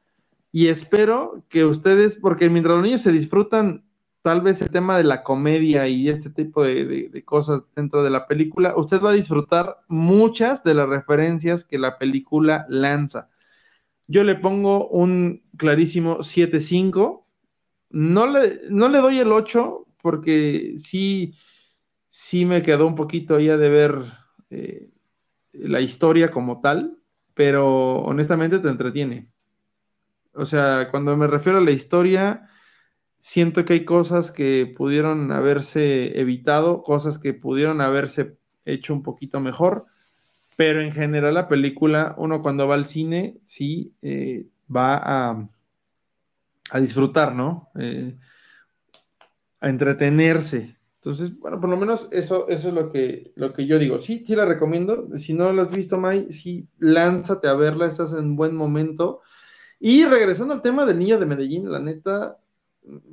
y 0.52 0.68
espero 0.68 1.44
que 1.50 1.66
ustedes, 1.66 2.16
porque 2.16 2.50
mientras 2.50 2.76
los 2.76 2.86
niños 2.86 3.02
se 3.02 3.12
disfrutan 3.12 3.86
tal 4.24 4.42
vez 4.42 4.62
el 4.62 4.72
tema 4.72 4.98
de 4.98 5.04
la 5.04 5.22
comedia 5.22 5.88
y 5.88 6.10
este 6.10 6.32
tipo 6.32 6.64
de, 6.64 7.24
cosas 7.24 7.64
dentro 7.76 8.04
de 8.04 8.10
la 8.10 8.26
película, 8.26 8.74
usted 8.76 9.00
va 9.00 9.12
a 9.12 9.14
disfrutar 9.14 9.82
muchas 9.88 10.64
de 10.64 10.74
las 10.74 10.90
referencias 10.90 11.64
que 11.64 11.78
la 11.78 12.00
película 12.00 12.66
lanza. 12.68 13.30
Yo 14.08 14.24
le 14.24 14.36
pongo 14.36 14.88
un 14.88 15.44
clarísimo 15.58 16.20
7-5. 16.20 17.26
No 17.92 18.26
le, 18.26 18.62
no 18.72 18.90
le 18.90 18.98
doy 18.98 19.20
el 19.20 19.32
8 19.32 19.86
porque 20.02 20.76
sí 20.78 21.36
sí 22.14 22.46
me 22.46 22.62
quedó 22.62 22.86
un 22.86 22.94
poquito 22.94 23.40
ya 23.40 23.58
de 23.58 23.70
ver 23.70 24.04
eh, 24.52 24.88
la 25.52 25.82
historia 25.82 26.30
como 26.30 26.62
tal, 26.62 27.00
pero 27.34 28.02
honestamente 28.02 28.60
te 28.60 28.70
entretiene. 28.70 29.32
O 30.34 30.46
sea, 30.46 30.90
cuando 30.92 31.18
me 31.18 31.26
refiero 31.26 31.58
a 31.58 31.62
la 31.64 31.72
historia, 31.72 32.48
siento 33.24 33.64
que 33.64 33.72
hay 33.72 33.86
cosas 33.86 34.32
que 34.32 34.66
pudieron 34.78 35.32
haberse 35.32 36.20
evitado, 36.20 36.84
cosas 36.84 37.20
que 37.20 37.34
pudieron 37.34 37.80
haberse 37.80 38.36
hecho 38.66 38.94
un 38.94 39.02
poquito 39.02 39.40
mejor, 39.40 39.86
pero 40.58 40.82
en 40.82 40.92
general 40.92 41.36
la 41.36 41.48
película, 41.48 42.16
uno 42.18 42.42
cuando 42.42 42.68
va 42.68 42.76
al 42.76 42.86
cine, 42.86 43.38
sí 43.46 43.94
eh, 44.02 44.46
va 44.70 44.98
a, 44.98 45.50
a, 46.72 46.80
disfrutar, 46.82 47.34
¿no? 47.34 47.70
Eh, 47.80 48.14
a 49.62 49.70
entretenerse. 49.70 50.76
Entonces, 50.96 51.40
bueno, 51.40 51.62
por 51.62 51.70
lo 51.70 51.78
menos 51.78 52.10
eso, 52.12 52.50
eso 52.50 52.68
es 52.68 52.74
lo 52.74 52.92
que, 52.92 53.32
lo 53.36 53.54
que 53.54 53.66
yo 53.66 53.80
digo. 53.80 54.02
Sí, 54.02 54.26
sí 54.28 54.36
la 54.36 54.44
recomiendo. 54.44 55.08
Si 55.18 55.34
no 55.34 55.54
la 55.54 55.62
has 55.62 55.72
visto, 55.72 55.98
May, 55.98 56.30
sí, 56.30 56.68
lánzate 56.78 57.48
a 57.48 57.54
verla, 57.54 57.86
estás 57.86 58.14
en 58.14 58.36
buen 58.36 58.54
momento. 58.54 59.22
Y 59.80 60.04
regresando 60.04 60.54
al 60.54 60.62
tema 60.62 60.86
del 60.86 61.00
niño 61.00 61.20
de 61.20 61.26
Medellín, 61.26 61.72
la 61.72 61.80
neta, 61.80 62.38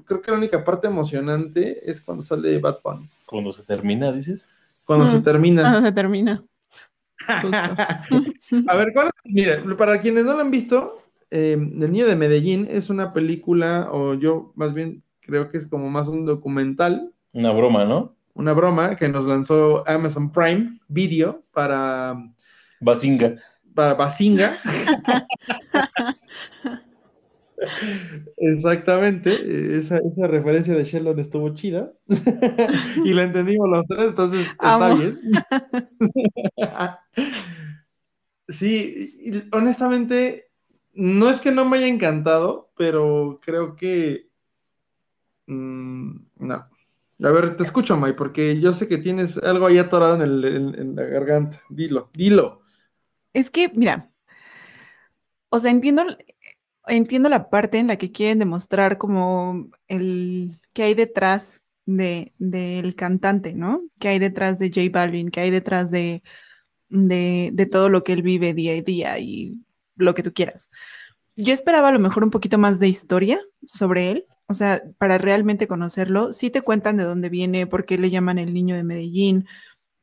creo 0.05 0.21
que 0.21 0.31
la 0.31 0.39
única 0.39 0.65
parte 0.65 0.87
emocionante 0.87 1.89
es 1.89 2.01
cuando 2.01 2.23
sale 2.23 2.59
Bad 2.59 2.79
Bunny. 2.83 3.09
Cuando 3.27 3.53
se 3.53 3.63
termina, 3.63 4.13
dices. 4.13 4.51
Cuando 4.85 5.09
se 5.09 5.19
mm, 5.19 5.23
termina. 5.23 5.63
Cuando 5.63 5.83
se 5.83 5.93
termina. 5.93 6.45
a 7.29 8.77
ver, 8.77 8.93
¿cuál? 8.93 9.11
Mira, 9.25 9.63
para 9.77 10.01
quienes 10.01 10.25
no 10.25 10.35
la 10.35 10.43
han 10.43 10.51
visto, 10.51 11.03
eh, 11.31 11.53
El 11.53 11.93
niño 11.93 12.07
de 12.07 12.17
Medellín 12.17 12.67
es 12.71 12.91
una 12.91 13.13
película, 13.13 13.89
o 13.93 14.15
yo 14.15 14.53
más 14.57 14.75
bien 14.75 15.03
creo 15.21 15.51
que 15.51 15.59
es 15.59 15.67
como 15.67 15.89
más 15.91 16.09
un 16.09 16.25
documental 16.25 17.13
una 17.33 17.53
broma, 17.53 17.85
¿no? 17.85 18.17
Una 18.35 18.53
broma 18.53 18.97
que 18.97 19.09
nos 19.09 19.27
lanzó 19.27 19.85
Amazon 19.87 20.33
Prime 20.33 20.81
Video 20.89 21.45
para... 21.53 22.17
Basinga. 22.81 23.37
Para 23.75 23.95
Basinga. 23.95 24.57
Exactamente, 28.37 29.77
esa, 29.77 30.01
referencia 30.27 30.75
de 30.75 30.85
Sheldon 30.85 31.19
estuvo 31.19 31.55
chida 31.55 31.93
y 33.05 33.13
la 33.13 33.25
entendimos 33.25 33.69
los 33.69 33.87
tres, 33.87 34.07
entonces 34.07 34.47
está 34.47 34.95
bien. 34.95 35.19
sí, 38.49 39.45
honestamente, 39.53 40.51
no 40.95 41.29
es 41.29 41.41
que 41.41 41.53
no 41.53 41.65
me 41.65 41.79
haya 41.79 41.89
encantado, 41.89 42.71
pero 42.77 43.39
creo 43.43 43.77
que 43.77 44.29
mm, 45.47 46.17
no, 46.39 46.67
a 47.23 47.31
ver, 47.31 47.57
te 47.57 47.65
escucho, 47.65 47.97
May, 47.97 48.15
porque 48.15 48.59
yo 48.61 48.73
sé 48.73 48.89
que 48.89 48.97
tienes 48.97 49.37
algo 49.39 49.67
ahí 49.67 49.79
atorado 49.79 50.23
en, 50.23 50.97
la 50.97 51.03
garganta. 51.03 51.61
Dilo, 51.69 52.09
dilo. 52.15 52.63
Es 53.35 53.51
que, 53.51 53.71
mira, 53.75 54.11
o 55.51 55.59
sea, 55.59 55.71
entiendo, 55.71 56.05
entiendo 56.91 57.29
la 57.29 57.51
parte 57.51 57.79
en 57.79 57.87
la 57.87 57.97
que 57.97 58.13
quieren 58.13 58.39
demostrar 58.39 58.99
como 58.99 59.69
el 59.89 60.61
que 60.73 60.83
hay 60.85 60.95
detrás 60.95 61.63
de, 61.87 62.33
del 62.39 62.95
cantante, 62.95 63.55
¿no? 63.55 63.83
Que 63.99 64.09
hay 64.09 64.19
detrás 64.19 64.59
de 64.59 64.69
J 64.69 64.89
Balvin, 64.93 65.31
que 65.31 65.41
hay 65.41 65.51
detrás 65.51 65.91
de, 65.91 66.23
de, 66.89 67.51
de 67.53 67.67
todo 67.67 67.89
lo 67.89 68.05
que 68.05 68.13
él 68.13 68.23
vive 68.23 68.55
día 68.55 68.73
a 68.73 68.83
día 68.83 69.19
y 69.19 69.65
lo 69.97 70.15
que 70.15 70.23
tú 70.23 70.33
quieras. 70.33 70.71
Yo 71.37 71.55
esperaba 71.55 71.89
a 71.89 71.93
lo 71.93 72.01
mejor 72.01 72.25
un 72.25 72.31
poquito 72.31 72.59
más 72.59 72.79
de 72.81 72.89
historia 72.89 73.41
sobre 73.67 74.11
él, 74.11 74.27
o 74.47 74.55
sea, 74.55 74.83
para 74.99 75.17
realmente 75.17 75.69
conocerlo, 75.69 76.33
sí 76.33 76.51
te 76.51 76.63
cuentan 76.63 76.97
de 76.97 77.05
dónde 77.05 77.29
viene, 77.29 77.67
por 77.67 77.85
qué 77.85 77.99
le 77.99 78.11
llaman 78.11 78.39
el 78.39 78.53
niño 78.53 78.75
de 78.77 78.85
Medellín, 78.85 79.47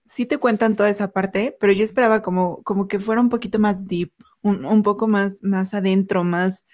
sí 0.05 0.25
te 0.25 0.37
cuentan 0.37 0.75
toda 0.75 0.89
esa 0.89 1.11
parte, 1.11 1.55
pero 1.59 1.73
yo 1.73 1.83
esperaba 1.83 2.21
como, 2.21 2.63
como 2.63 2.87
que 2.87 2.99
fuera 2.99 3.21
un 3.21 3.29
poquito 3.29 3.59
más 3.59 3.85
deep, 3.87 4.11
un, 4.41 4.83
poco 4.83 5.07
más, 5.07 5.35
más 5.43 5.73
adentro, 5.73 6.23
más, 6.23 6.65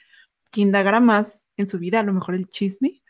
que 0.53 0.61
indagara 0.61 0.99
más 0.99 1.45
en 1.57 1.67
su 1.67 1.79
vida, 1.79 1.99
a 1.99 2.03
lo 2.03 2.13
mejor 2.13 2.35
el 2.35 2.47
chisme. 2.47 3.01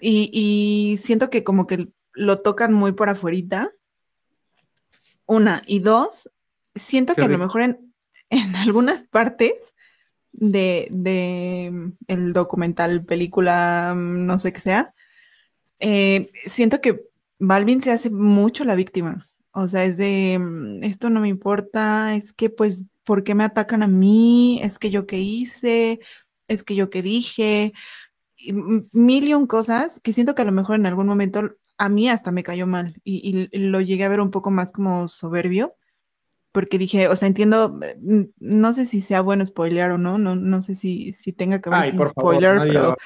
Y, 0.00 0.98
siento 1.02 1.30
que 1.30 1.44
como 1.44 1.66
que 1.66 1.88
lo 2.12 2.36
tocan 2.36 2.74
muy 2.74 2.92
por 2.92 3.08
afuerita. 3.08 3.70
Una. 5.26 5.62
Y 5.66 5.78
dos, 5.78 6.28
siento 6.74 7.14
que 7.14 7.22
a 7.22 7.28
lo 7.28 7.38
mejor 7.38 7.62
en, 7.62 7.94
en 8.30 8.56
algunas 8.56 9.04
partes 9.04 9.54
de, 10.32 11.70
mm, 11.72 11.92
el 12.08 12.32
documental, 12.32 13.04
película, 13.04 13.94
no 13.96 14.38
sé 14.38 14.52
qué 14.52 14.60
sea, 14.60 14.94
eh, 15.78 16.30
siento 16.46 16.80
que 16.80 17.04
Balvin 17.38 17.82
se 17.82 17.92
hace 17.92 18.10
mucho 18.10 18.64
la 18.64 18.74
víctima. 18.74 19.30
O 19.52 19.68
sea, 19.68 19.84
es 19.84 19.96
de, 19.96 20.38
mm, 20.38 20.82
esto 20.82 21.10
no 21.10 21.20
me 21.20 21.28
importa, 21.28 22.14
es 22.16 22.32
que 22.32 22.50
pues, 22.50 22.86
¿por 23.04 23.24
qué 23.24 23.34
me 23.34 23.44
atacan 23.44 23.82
a 23.82 23.88
mí? 23.88 24.60
Es 24.62 24.78
que 24.78 24.90
yo 24.90 25.06
qué 25.06 25.18
hice, 25.18 26.00
es 26.48 26.64
que 26.64 26.74
yo 26.74 26.90
qué 26.90 27.02
dije, 27.02 27.72
mil 28.92 29.24
y 29.24 29.34
un 29.34 29.46
cosas 29.46 30.00
que 30.02 30.12
siento 30.12 30.34
que 30.34 30.42
a 30.42 30.46
lo 30.46 30.52
mejor 30.52 30.76
en 30.76 30.86
algún 30.86 31.06
momento 31.06 31.56
a 31.78 31.88
mí 31.88 32.08
hasta 32.08 32.30
me 32.30 32.42
cayó 32.42 32.66
mal 32.66 33.00
y 33.04 33.48
lo 33.52 33.80
llegué 33.80 34.04
a 34.04 34.08
ver 34.08 34.20
un 34.20 34.30
poco 34.30 34.50
más 34.50 34.72
como 34.72 35.08
soberbio 35.08 35.76
porque 36.56 36.78
dije, 36.78 37.08
o 37.08 37.16
sea, 37.16 37.28
entiendo, 37.28 37.78
eh, 37.82 38.30
no 38.38 38.72
sé 38.72 38.86
si 38.86 39.02
sea 39.02 39.20
bueno 39.20 39.44
spoilear 39.44 39.90
o 39.90 39.98
no, 39.98 40.16
no, 40.16 40.36
no 40.36 40.62
sé 40.62 40.74
si, 40.74 41.12
si 41.12 41.34
tenga 41.34 41.60
que 41.60 41.68
ver 41.68 41.94
con 41.94 42.08
spoiler, 42.08 42.58
pero, 42.60 42.96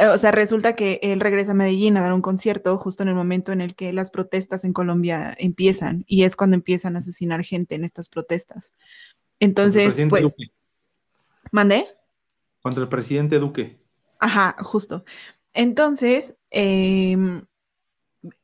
eh, 0.00 0.06
o 0.06 0.16
sea, 0.16 0.30
resulta 0.30 0.74
que 0.74 0.98
él 1.02 1.20
regresa 1.20 1.50
a 1.50 1.54
Medellín 1.54 1.98
a 1.98 2.00
dar 2.00 2.14
un 2.14 2.22
concierto 2.22 2.78
justo 2.78 3.02
en 3.02 3.10
el 3.10 3.14
momento 3.14 3.52
en 3.52 3.60
el 3.60 3.74
que 3.74 3.92
las 3.92 4.10
protestas 4.10 4.64
en 4.64 4.72
Colombia 4.72 5.34
empiezan, 5.36 6.04
y 6.06 6.22
es 6.22 6.36
cuando 6.36 6.54
empiezan 6.56 6.96
a 6.96 7.00
asesinar 7.00 7.44
gente 7.44 7.74
en 7.74 7.84
estas 7.84 8.08
protestas. 8.08 8.72
Entonces, 9.40 9.98
pues... 10.08 10.34
¿Mandé? 11.52 11.84
Contra 12.68 12.82
el 12.82 12.90
presidente 12.90 13.38
Duque. 13.38 13.80
Ajá, 14.18 14.54
justo. 14.58 15.02
Entonces, 15.54 16.36
em, 16.50 17.46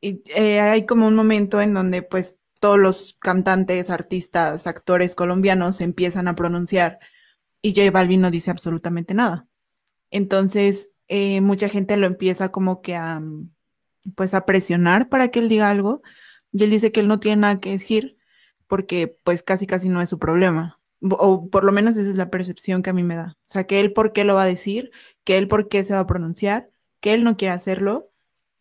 eh, 0.00 0.60
hay 0.60 0.86
como 0.86 1.06
un 1.06 1.14
momento 1.14 1.60
en 1.60 1.74
donde 1.74 2.00
pues 2.00 2.38
todos 2.58 2.78
los 2.78 3.18
cantantes, 3.20 3.90
artistas, 3.90 4.66
actores 4.66 5.14
colombianos 5.14 5.82
empiezan 5.82 6.26
a 6.26 6.34
pronunciar 6.34 7.00
y 7.60 7.74
J 7.74 7.90
Balvin 7.90 8.22
no 8.22 8.30
dice 8.30 8.50
absolutamente 8.50 9.12
nada. 9.12 9.46
Entonces, 10.10 10.88
eh, 11.08 11.42
mucha 11.42 11.68
gente 11.68 11.98
lo 11.98 12.06
empieza 12.06 12.50
como 12.50 12.80
que 12.80 12.96
a, 12.96 13.20
pues 14.16 14.32
a 14.32 14.46
presionar 14.46 15.10
para 15.10 15.28
que 15.28 15.40
él 15.40 15.50
diga 15.50 15.68
algo 15.68 16.00
y 16.50 16.64
él 16.64 16.70
dice 16.70 16.92
que 16.92 17.00
él 17.00 17.08
no 17.08 17.20
tiene 17.20 17.42
nada 17.42 17.60
que 17.60 17.72
decir 17.72 18.16
porque 18.68 19.18
pues 19.22 19.42
casi 19.42 19.66
casi 19.66 19.90
no 19.90 20.00
es 20.00 20.08
su 20.08 20.18
problema. 20.18 20.80
O 21.10 21.48
por 21.50 21.64
lo 21.64 21.72
menos 21.72 21.96
esa 21.96 22.08
es 22.08 22.16
la 22.16 22.30
percepción 22.30 22.82
que 22.82 22.90
a 22.90 22.94
mí 22.94 23.02
me 23.02 23.16
da. 23.16 23.36
O 23.40 23.52
sea, 23.52 23.64
que 23.64 23.80
él 23.80 23.92
por 23.92 24.12
qué 24.12 24.24
lo 24.24 24.34
va 24.34 24.44
a 24.44 24.46
decir, 24.46 24.90
que 25.24 25.36
él 25.36 25.48
por 25.48 25.68
qué 25.68 25.84
se 25.84 25.94
va 25.94 26.00
a 26.00 26.06
pronunciar, 26.06 26.70
que 27.00 27.14
él 27.14 27.24
no 27.24 27.36
quiere 27.36 27.52
hacerlo 27.52 28.10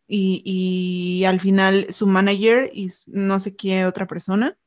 y, 0.07 1.23
al 1.25 1.39
final 1.39 1.87
su 1.89 2.07
manager 2.07 2.69
y 2.73 2.91
no 3.07 3.39
sé 3.39 3.55
qué 3.55 3.85
otra 3.85 4.07
persona 4.07 4.57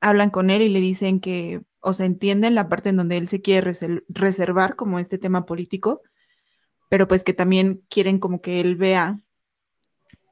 hablan 0.00 0.30
con 0.30 0.50
él 0.50 0.62
y 0.62 0.68
le 0.68 0.80
dicen 0.80 1.20
que, 1.20 1.62
o 1.80 1.92
sea, 1.92 2.06
entienden 2.06 2.54
la 2.54 2.68
parte 2.68 2.90
en 2.90 2.96
donde 2.96 3.16
él 3.16 3.28
se 3.28 3.42
quiere 3.42 3.74
reservar 4.08 4.76
como 4.76 4.98
este 4.98 5.18
tema 5.18 5.44
político, 5.44 6.02
pero 6.88 7.08
pues 7.08 7.24
que 7.24 7.34
también 7.34 7.82
quieren 7.90 8.18
como 8.18 8.40
que 8.40 8.60
él 8.60 8.76
vea, 8.76 9.20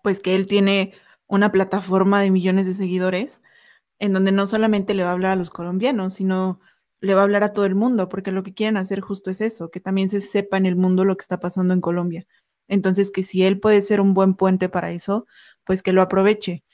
pues 0.02 0.20
que 0.20 0.34
él 0.34 0.46
tiene 0.46 0.94
una 1.26 1.52
plataforma 1.52 2.20
de 2.20 2.30
millones 2.30 2.66
de 2.66 2.74
seguidores 2.74 3.42
en 3.98 4.12
donde 4.12 4.32
no 4.32 4.46
solamente 4.46 4.94
le 4.94 5.02
va 5.02 5.10
a 5.10 5.12
hablar 5.12 5.32
a 5.32 5.36
los 5.36 5.50
colombianos, 5.50 6.14
sino 6.14 6.60
le 7.00 7.14
va 7.14 7.20
a 7.20 7.24
hablar 7.24 7.44
a 7.44 7.52
todo 7.52 7.66
el 7.66 7.74
mundo, 7.74 8.08
porque 8.08 8.32
lo 8.32 8.42
que 8.42 8.54
quieren 8.54 8.76
hacer 8.76 9.00
justo 9.00 9.30
es 9.30 9.40
eso, 9.40 9.70
que 9.70 9.80
también 9.80 10.08
se 10.08 10.20
sepa 10.20 10.56
en 10.56 10.66
el 10.66 10.76
mundo 10.76 11.04
lo 11.04 11.16
que 11.16 11.22
está 11.22 11.40
pasando 11.40 11.74
en 11.74 11.80
Colombia. 11.80 12.26
Entonces, 12.68 13.10
que 13.10 13.22
si 13.22 13.42
él 13.44 13.60
puede 13.60 13.82
ser 13.82 14.00
un 14.00 14.14
buen 14.14 14.34
puente 14.34 14.68
para 14.68 14.90
eso, 14.90 15.26
pues 15.64 15.82
que 15.82 15.92
lo 15.92 16.02
aproveche. 16.02 16.64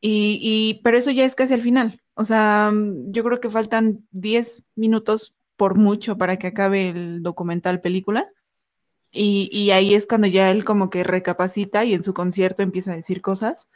Y, 0.00 0.80
pero 0.84 0.98
eso 0.98 1.10
ya 1.10 1.24
es 1.24 1.34
casi 1.34 1.54
al 1.54 1.62
final. 1.62 2.02
O 2.14 2.24
sea, 2.24 2.70
mm, 2.72 3.10
yo 3.12 3.24
creo 3.24 3.40
que 3.40 3.48
faltan 3.50 4.06
10 4.10 4.62
minutos 4.76 5.34
por 5.56 5.76
mucho 5.76 6.18
para 6.18 6.38
que 6.38 6.48
acabe 6.48 6.90
el 6.90 7.22
documental 7.22 7.80
película. 7.80 8.30
Y, 9.12 9.70
ahí 9.70 9.94
es 9.94 10.06
cuando 10.06 10.26
ya 10.26 10.50
él 10.50 10.64
como 10.64 10.90
que 10.90 11.04
recapacita 11.04 11.84
y 11.84 11.94
en 11.94 12.02
su 12.02 12.14
concierto 12.14 12.62
empieza 12.62 12.92
a 12.92 12.96
decir 12.96 13.22
cosas. 13.22 13.68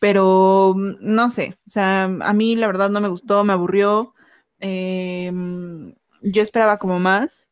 pero 0.00 0.74
mm, 0.76 0.96
no 1.00 1.30
sé, 1.30 1.58
o 1.66 1.70
sea, 1.70 2.04
a 2.04 2.32
mí 2.34 2.56
la 2.56 2.66
verdad 2.68 2.90
no 2.90 3.00
me 3.00 3.08
gustó, 3.08 3.44
me 3.44 3.52
aburrió. 3.52 4.14
Em, 4.60 5.94
yo 6.22 6.42
esperaba 6.42 6.78
como 6.78 6.98
más, 6.98 7.48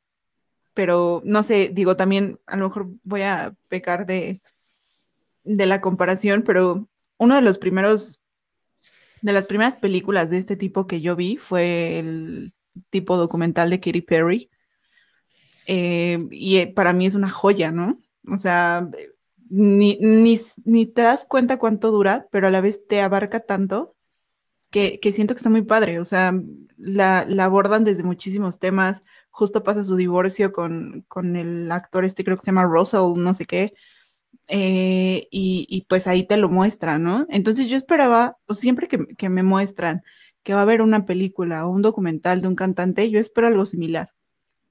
pero 0.75 1.23
no 1.25 1.43
sé, 1.43 1.71
digo, 1.73 1.97
también 1.97 2.39
a 2.47 2.57
lo 2.57 2.69
mejor 2.69 2.89
voy 3.05 3.23
a 3.23 3.55
pecar 3.69 4.07
de, 4.07 4.41
de 5.45 5.67
la 5.67 5.81
comparación, 5.81 6.43
pero 6.43 6.89
uno 7.19 7.35
de 7.35 7.43
los 7.43 7.59
primeros, 7.59 8.21
de 9.23 9.33
las 9.33 9.47
primeras 9.47 9.77
películas 9.77 10.31
de 10.31 10.39
este 10.39 10.57
tipo 10.57 10.87
que 10.87 11.01
yo 11.01 11.17
vi 11.17 11.37
fue 11.37 11.99
el 11.99 12.53
tipo 12.91 13.17
documental 13.17 13.71
de 13.71 13.81
Katy 13.81 14.03
Perry. 14.03 14.51
Eh, 15.67 16.19
y 16.31 16.59
eh, 16.59 16.67
para 16.69 16.93
mí 16.93 17.07
es 17.07 17.15
una 17.15 17.31
joya, 17.31 17.73
¿no? 17.73 17.97
O 18.29 18.37
sea, 18.37 18.89
ni, 19.49 19.99
ni, 20.01 20.87
te 20.87 21.03
das 21.03 21.25
cuenta 21.25 21.59
cuánto 21.59 21.91
dura, 21.91 22.29
pero 22.31 22.47
a 22.49 22.51
la 22.51 22.61
vez 22.61 22.87
te 22.87 23.01
abarca 23.01 23.41
tanto 23.41 23.96
que, 24.71 24.99
siento 25.13 25.35
que 25.35 25.39
está 25.39 25.51
muy 25.51 25.63
padre. 25.63 26.01
O 26.01 26.05
sea, 26.05 26.33
la, 26.77 27.21
abordan 27.45 27.85
desde 27.85 28.03
muchísimos 28.03 28.59
temas. 28.59 29.01
Justo 29.31 29.63
pasa 29.63 29.85
su 29.85 29.97
divorcio 29.97 30.53
con, 30.53 31.05
con, 31.09 31.37
el 31.37 31.71
actor 31.73 32.05
este, 32.05 32.25
creo 32.25 32.37
que 32.37 32.43
se 32.43 32.47
llama 32.47 32.65
Russell, 32.65 33.15
no 33.17 33.35
sé 33.35 33.47
qué. 33.47 33.75
Eh, 34.49 35.29
y, 35.31 35.87
pues 35.89 36.07
ahí 36.07 36.27
te 36.27 36.37
lo 36.37 36.49
muestran, 36.49 37.03
¿no? 37.03 37.27
Entonces 37.31 37.69
yo 37.69 37.77
esperaba, 37.77 38.39
o 38.47 38.55
siempre 38.55 38.89
que, 38.89 39.07
que 39.17 39.29
me 39.29 39.43
muestran 39.43 40.03
que 40.43 40.55
va 40.55 40.61
a 40.61 40.63
haber 40.63 40.83
una 40.83 41.07
película 41.07 41.67
o 41.67 41.71
un 41.71 41.83
documental 41.83 42.41
de 42.41 42.49
un 42.49 42.55
cantante, 42.55 43.11
yo 43.11 43.19
espero 43.19 43.49
algo 43.49 43.67
similar. 43.67 44.13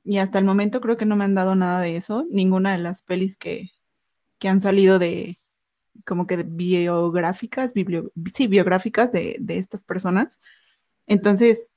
Y 0.05 0.19
hasta 0.19 0.39
el 0.39 0.45
momento 0.45 0.81
creo 0.81 0.97
que 0.97 1.05
no 1.05 1.17
me 1.17 1.25
han 1.25 1.35
dado 1.35 1.55
nada 1.55 1.81
de 1.81 1.97
eso, 1.97 2.25
ninguna 2.29 2.71
de 2.73 2.77
las 2.79 3.03
pelis 3.03 3.37
que, 3.37 3.71
que 4.39 4.47
han 4.49 4.61
salido 4.61 4.99
de 4.99 5.39
como 6.05 6.27
que 6.27 6.43
biográficas, 6.43 7.73
sí, 8.33 8.47
biográficas 8.47 9.11
de, 9.11 9.37
de, 9.39 9.57
estas 9.57 9.83
personas. 9.83 10.39
Entonces, 11.07 11.71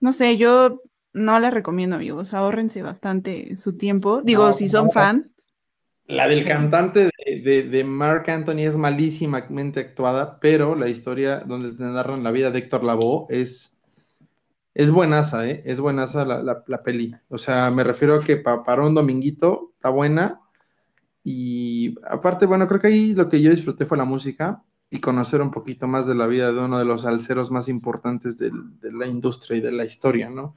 no 0.00 0.12
sé, 0.12 0.36
yo 0.36 0.80
no 1.12 1.38
las 1.38 1.54
recomiendo, 1.54 1.96
amigos, 1.96 2.34
ahórrense 2.34 2.82
bastante 2.82 3.56
su 3.56 3.76
tiempo. 3.76 4.20
Digo, 4.22 4.52
si 4.52 4.68
son 4.68 4.90
fan. 4.90 5.30
La 6.06 6.28
del 6.28 6.44
cantante 6.44 7.08
de, 7.24 7.62
de, 7.62 7.84
Mark 7.84 8.28
Anthony 8.28 8.66
es 8.66 8.76
malísimamente 8.76 9.80
actuada, 9.80 10.38
pero 10.38 10.74
la 10.74 10.90
historia 10.90 11.38
donde 11.38 11.72
te 11.72 11.82
narran 11.84 12.22
la 12.22 12.30
vida 12.30 12.50
de 12.50 12.58
Héctor 12.58 12.84
Lavoe 12.84 13.24
es, 13.30 13.78
es 14.74 14.90
buenaza, 14.90 15.48
¿eh? 15.48 15.62
Es 15.64 15.80
buenaza 15.80 16.26
la, 16.26 16.42
la, 16.42 16.82
peli. 16.82 17.14
O 17.28 17.38
sea, 17.38 17.70
me 17.70 17.84
refiero 17.84 18.16
a 18.16 18.20
que 18.22 18.36
para 18.36 18.82
un 18.82 18.94
dominguito 18.94 19.72
está 19.76 19.88
buena, 19.88 20.42
y 21.24 21.94
aparte, 22.06 22.44
bueno, 22.44 22.68
creo 22.68 22.80
que 22.80 22.88
ahí 22.88 23.14
lo 23.14 23.30
que 23.30 23.40
yo 23.40 23.50
disfruté 23.50 23.86
fue 23.86 23.96
la 23.96 24.04
música 24.04 24.62
y 24.90 25.00
conocer 25.00 25.40
un 25.40 25.50
poquito 25.50 25.88
más 25.88 26.06
de 26.06 26.14
la 26.14 26.26
vida 26.26 26.52
de 26.52 26.60
uno 26.60 26.78
de 26.78 26.84
los 26.84 27.06
alceros 27.06 27.50
más 27.50 27.66
importantes 27.68 28.38
de, 28.38 28.52
la 28.82 29.06
industria 29.06 29.56
y 29.56 29.60
de 29.62 29.72
la 29.72 29.86
historia, 29.86 30.28
¿no? 30.28 30.54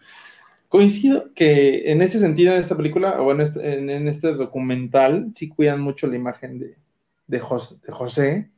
Coincido 0.68 1.34
que 1.34 1.90
en 1.90 2.02
ese 2.02 2.20
sentido, 2.20 2.54
en 2.54 2.60
esta 2.60 2.76
película, 2.76 3.22
o 3.22 3.32
en 3.32 3.40
este, 3.40 3.96
en, 3.96 4.08
este 4.10 4.34
documental, 4.34 5.32
sí 5.34 5.48
cuidan 5.48 5.80
mucho 5.80 6.06
la 6.08 6.18
imagen 6.18 6.60
de, 6.60 6.76
de, 7.28 7.40
José, 7.40 7.76
de 7.86 7.94
José. 7.94 8.50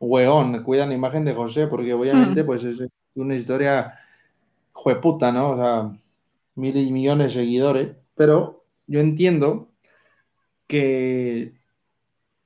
Weón, 0.00 0.62
cuidan 0.62 0.88
la 0.88 0.94
imagen 0.94 1.26
de 1.26 1.34
José, 1.34 1.66
porque 1.66 1.92
obviamente, 1.92 2.42
pues 2.44 2.64
es 2.64 2.82
una 3.14 3.34
historia 3.34 3.98
jueputa, 4.72 5.30
¿no? 5.30 5.50
O 5.50 5.56
sea, 5.56 5.98
mil 6.54 6.76
y 6.78 6.90
millones 6.90 7.34
de 7.34 7.40
seguidores, 7.40 7.96
pero 8.16 8.64
yo 8.86 9.00
entiendo 9.00 9.68
que 10.66 11.54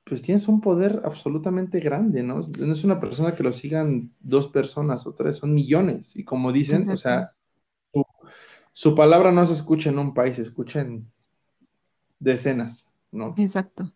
pues 0.09 0.23
tienes 0.23 0.47
un 0.47 0.59
poder 0.59 1.01
absolutamente 1.05 1.79
grande, 1.79 2.23
¿no? 2.23 2.49
No 2.59 2.73
es 2.73 2.83
una 2.83 2.99
persona 2.99 3.35
que 3.35 3.43
lo 3.43 3.51
sigan 3.51 4.11
dos 4.19 4.47
personas 4.47 5.05
o 5.05 5.13
tres, 5.13 5.37
son 5.37 5.53
millones. 5.53 6.15
Y 6.15 6.23
como 6.23 6.51
dicen, 6.51 6.89
o 6.89 6.97
sea, 6.97 7.33
su, 8.73 8.95
palabra 8.95 9.31
no 9.31 9.45
se 9.45 9.53
escucha 9.53 9.91
en 9.91 9.99
un 9.99 10.15
país, 10.15 10.37
se 10.37 10.41
escucha 10.41 10.81
en 10.81 11.11
decenas, 12.17 12.89
¿no? 13.11 13.35
Exacto. 13.37 13.93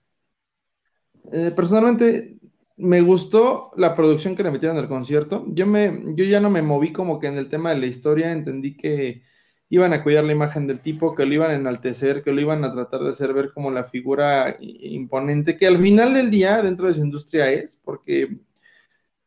Eh, 1.32 1.52
personalmente, 1.56 2.38
me 2.78 3.02
gustó 3.02 3.72
la 3.76 3.96
producción 3.96 4.36
que 4.36 4.44
le 4.44 4.52
metieron 4.52 4.78
al 4.78 4.88
concierto. 4.88 5.46
Yo, 5.48 5.66
me, 5.66 6.14
yo 6.16 6.26
ya 6.26 6.40
no 6.40 6.52
me 6.52 6.62
moví 6.62 6.94
como 6.94 7.20
que 7.20 7.28
en 7.28 7.38
el 7.40 7.50
tema 7.50 7.72
de 7.72 7.80
la 7.80 7.88
historia, 7.88 8.32
entendí 8.32 8.78
que 8.78 9.24
iban 9.70 9.94
a 9.94 10.04
cuidar 10.04 10.24
la 10.24 10.34
imagen 10.34 10.68
del 10.68 10.80
tipo, 10.80 11.16
que 11.16 11.26
lo 11.26 11.34
iban 11.34 11.52
a 11.52 11.56
enaltecer, 11.56 12.24
que 12.24 12.32
lo 12.32 12.42
iban 12.42 12.64
a 12.64 12.74
tratar 12.74 13.02
de 13.02 13.10
hacer 13.10 13.34
ver 13.34 13.52
como 13.54 13.72
la 13.72 13.86
figura 13.86 14.56
imponente, 14.60 15.58
que 15.58 15.68
al 15.68 15.80
final 15.80 16.14
del 16.14 16.30
día 16.30 16.62
dentro 16.62 16.88
de 16.88 16.94
su 16.94 17.02
industria 17.02 17.52
es, 17.52 17.80
porque 17.84 18.38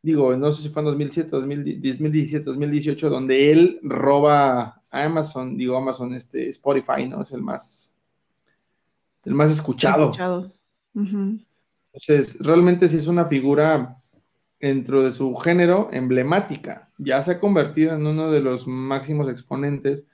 digo, 0.02 0.36
no 0.36 0.52
sé 0.52 0.62
si 0.62 0.68
fue 0.68 0.82
en 0.82 0.86
2007, 0.86 1.30
2017, 1.30 2.44
2018, 2.44 3.10
donde 3.10 3.50
él 3.50 3.80
roba 3.82 4.80
a 4.90 5.04
Amazon, 5.04 5.56
digo 5.56 5.76
Amazon, 5.76 6.14
este 6.14 6.48
Spotify, 6.48 7.08
¿no? 7.08 7.22
Es 7.22 7.32
el 7.32 7.42
más, 7.42 7.92
el 9.24 9.34
más 9.34 9.50
escuchado. 9.50 10.04
escuchado. 10.04 10.52
Entonces, 10.94 12.38
realmente 12.38 12.88
sí 12.88 12.98
es 12.98 13.08
una 13.08 13.24
figura 13.24 14.00
dentro 14.60 15.02
de 15.02 15.12
su 15.12 15.34
género 15.34 15.88
emblemática. 15.92 16.88
Ya 16.98 17.20
se 17.20 17.32
ha 17.32 17.40
convertido 17.40 17.94
en 17.94 18.06
uno 18.06 18.30
de 18.30 18.40
los 18.40 18.66
máximos 18.66 19.28
exponentes 19.28 20.08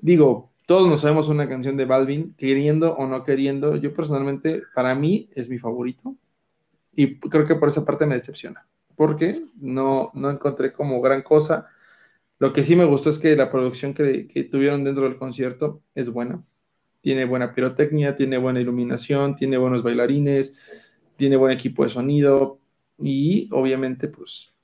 digo, 0.00 0.50
todos 0.70 0.88
nos 0.88 1.00
sabemos 1.00 1.28
una 1.28 1.48
canción 1.48 1.76
de 1.76 1.84
Balvin, 1.84 2.32
queriendo 2.34 2.94
o 2.94 3.04
no 3.06 3.24
queriendo. 3.24 3.74
Yo 3.74 3.92
personalmente, 3.92 4.62
para 4.72 4.94
mí, 4.94 5.28
es 5.34 5.48
mi 5.48 5.58
favorito. 5.58 6.14
Y 6.92 7.18
creo 7.18 7.44
que 7.44 7.56
por 7.56 7.68
esa 7.68 7.84
parte 7.84 8.06
me 8.06 8.14
decepciona. 8.14 8.66
Porque 8.94 9.44
no, 9.60 10.12
no 10.14 10.30
encontré 10.30 10.72
como 10.72 11.00
gran 11.00 11.22
cosa. 11.22 11.66
Lo 12.38 12.52
que 12.52 12.62
sí 12.62 12.76
me 12.76 12.84
gustó 12.84 13.10
es 13.10 13.18
que 13.18 13.34
la 13.34 13.50
producción 13.50 13.94
que, 13.94 14.48
tuvieron 14.48 14.84
dentro 14.84 15.04
del 15.04 15.16
concierto 15.16 15.82
es 15.96 16.08
buena. 16.10 16.40
Tiene 17.00 17.24
buena 17.24 17.52
pirotecnia, 17.52 18.14
tiene 18.14 18.38
buena 18.38 18.60
iluminación, 18.60 19.34
tiene 19.34 19.58
buenos 19.58 19.82
bailarines, 19.82 20.56
tiene 21.16 21.36
buen 21.36 21.52
equipo 21.52 21.82
de 21.82 21.90
sonido. 21.90 22.60
Y 22.96 23.48
obviamente, 23.50 24.06
pues. 24.06 24.54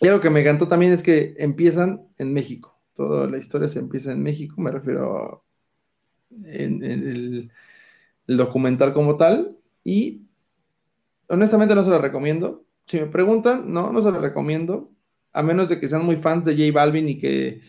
Y 0.00 0.06
algo 0.06 0.20
que 0.20 0.30
me 0.30 0.40
encantó 0.42 0.68
también 0.68 0.92
es 0.92 1.02
que 1.02 1.34
empiezan 1.36 2.02
en 2.16 2.32
México 2.32 2.69
toda 3.08 3.26
la 3.30 3.38
historia 3.38 3.66
se 3.66 3.78
empieza 3.78 4.12
en 4.12 4.22
México, 4.22 4.60
me 4.60 4.70
refiero 4.70 5.42
en, 6.44 6.84
el, 6.84 7.50
documental 8.26 8.92
como 8.92 9.16
tal, 9.16 9.56
y 9.82 10.26
honestamente 11.28 11.74
no 11.74 11.82
se 11.82 11.88
lo 11.88 11.98
recomiendo. 11.98 12.66
Si 12.84 13.00
me 13.00 13.06
preguntan, 13.06 13.72
no, 13.72 13.90
no 13.90 14.02
se 14.02 14.10
lo 14.10 14.20
recomiendo, 14.20 14.92
a 15.32 15.42
menos 15.42 15.70
de 15.70 15.80
que 15.80 15.88
sean 15.88 16.04
muy 16.04 16.16
fans 16.16 16.44
de 16.44 16.52
J 16.52 16.78
Balvin 16.78 17.08
y 17.08 17.18
que, 17.18 17.62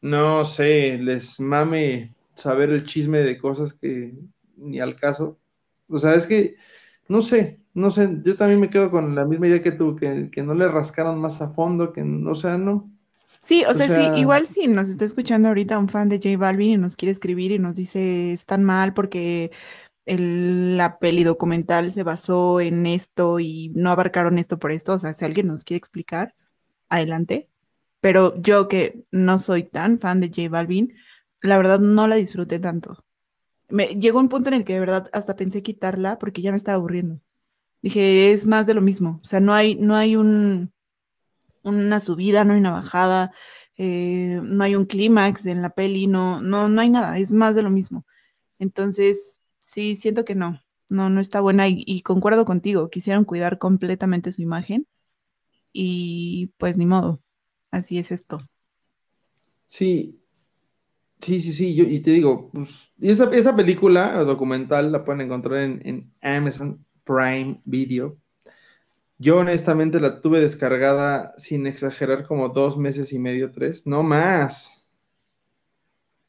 no 0.00 0.44
sé, 0.44 0.98
les 0.98 1.38
mame 1.38 2.10
saber 2.34 2.70
el 2.70 2.84
chisme 2.84 3.20
de 3.20 3.38
cosas 3.38 3.72
que 3.72 4.14
ni 4.56 4.80
al 4.80 4.96
caso. 4.96 5.38
O 5.88 5.98
sea, 5.98 6.14
es 6.14 6.26
que, 6.26 6.56
no 7.08 7.22
sé, 7.22 7.60
no 7.74 7.90
sé, 7.90 8.20
yo 8.24 8.36
también 8.36 8.60
me 8.60 8.70
quedo 8.70 8.90
con 8.90 9.14
la 9.14 9.24
misma 9.26 9.46
idea 9.46 9.62
que 9.62 9.72
tú, 9.72 9.94
que, 9.94 10.28
que 10.30 10.42
no 10.42 10.54
le 10.54 10.68
rascaron 10.68 11.20
más 11.20 11.40
a 11.40 11.50
fondo, 11.50 11.92
que, 11.92 12.02
o 12.02 12.34
sea, 12.34 12.58
no, 12.58 12.91
Sí, 13.42 13.64
o, 13.68 13.74
sea, 13.74 13.88
sí, 13.88 14.20
igual 14.20 14.46
si 14.46 14.68
nos 14.68 14.88
está 14.88 15.04
escuchando 15.04 15.48
ahorita 15.48 15.76
un 15.76 15.88
fan 15.88 16.08
de 16.08 16.18
J 16.18 16.36
Balvin 16.38 16.72
y 16.72 16.76
nos 16.76 16.94
quiere 16.94 17.10
escribir 17.10 17.50
y 17.50 17.58
nos 17.58 17.74
dice 17.74 18.32
están 18.32 18.62
mal 18.62 18.94
porque 18.94 19.50
la 20.06 20.98
peli 20.98 21.24
documental 21.24 21.92
se 21.92 22.04
basó 22.04 22.60
en 22.60 22.86
esto 22.86 23.40
y 23.40 23.70
no 23.74 23.90
abarcaron 23.90 24.38
esto 24.38 24.58
por 24.58 24.72
esto, 24.72 24.94
o 24.94 24.98
sea, 24.98 25.12
si 25.12 25.24
alguien 25.24 25.48
nos 25.48 25.64
quiere 25.64 25.78
explicar, 25.78 26.34
adelante. 26.88 27.48
Pero 28.00 28.40
yo 28.40 28.68
que 28.68 29.04
no 29.12 29.38
soy 29.38 29.64
tan 29.64 29.98
fan 29.98 30.20
de 30.20 30.28
J 30.28 30.48
Balvin, 30.48 30.94
la 31.40 31.56
verdad 31.56 31.80
no 31.80 32.08
la 32.08 32.16
disfruté 32.16 32.58
tanto. 32.58 33.04
Me, 33.68 33.86
llegó 33.88 34.20
un 34.20 34.28
punto 34.28 34.50
en 34.50 34.54
el 34.54 34.64
que 34.64 34.74
de 34.74 34.80
verdad 34.80 35.08
hasta 35.12 35.36
pensé 35.36 35.62
quitarla 35.62 36.18
porque 36.18 36.42
ya 36.42 36.52
me 36.52 36.56
estaba 36.56 36.76
aburriendo. 36.76 37.20
Dije, 37.82 38.32
es 38.32 38.46
más 38.46 38.66
de 38.66 38.74
lo 38.74 38.80
mismo, 38.82 39.20
o 39.22 39.26
sea, 39.26 39.40
no 39.40 39.54
hay, 39.54 39.74
no 39.76 39.96
hay 39.96 40.16
un 40.16 40.72
una 41.62 42.00
subida, 42.00 42.44
no 42.44 42.54
hay 42.54 42.60
una 42.60 42.72
bajada, 42.72 43.32
eh, 43.76 44.40
no 44.42 44.64
hay 44.64 44.76
un 44.76 44.84
clímax 44.84 45.46
en 45.46 45.62
la 45.62 45.70
peli, 45.70 46.06
no, 46.06 46.40
no, 46.40 46.68
no 46.68 46.80
hay 46.80 46.90
nada, 46.90 47.18
es 47.18 47.32
más 47.32 47.54
de 47.54 47.62
lo 47.62 47.70
mismo. 47.70 48.06
Entonces, 48.58 49.40
sí, 49.60 49.96
siento 49.96 50.24
que 50.24 50.34
no, 50.34 50.60
no, 50.88 51.10
no 51.10 51.20
está 51.20 51.40
buena 51.40 51.66
y, 51.68 52.02
concuerdo 52.02 52.44
contigo, 52.44 52.90
quisieron 52.90 53.24
cuidar 53.24 53.58
completamente 53.58 54.32
su 54.32 54.42
imagen 54.42 54.86
y 55.72 56.52
pues 56.58 56.76
ni 56.76 56.86
modo, 56.86 57.22
así 57.70 57.98
es 57.98 58.12
esto. 58.12 58.40
Sí, 59.66 60.20
sí, 61.20 61.40
sí, 61.40 61.52
sí, 61.52 61.74
yo, 61.74 61.84
y 61.84 62.00
te 62.00 62.10
digo, 62.10 62.50
pues, 62.52 62.90
y 62.98 63.10
esa, 63.10 63.30
esa 63.30 63.56
película 63.56 64.22
documental 64.24 64.92
la 64.92 65.04
pueden 65.04 65.22
encontrar 65.22 65.60
en, 65.60 65.80
en 65.84 66.12
Amazon 66.20 66.84
Prime 67.04 67.60
Video. 67.64 68.21
Yo 69.22 69.38
honestamente 69.38 70.00
la 70.00 70.20
tuve 70.20 70.40
descargada 70.40 71.32
sin 71.38 71.68
exagerar 71.68 72.26
como 72.26 72.48
dos 72.48 72.76
meses 72.76 73.12
y 73.12 73.20
medio, 73.20 73.52
tres, 73.52 73.86
no 73.86 74.02
más. 74.02 74.92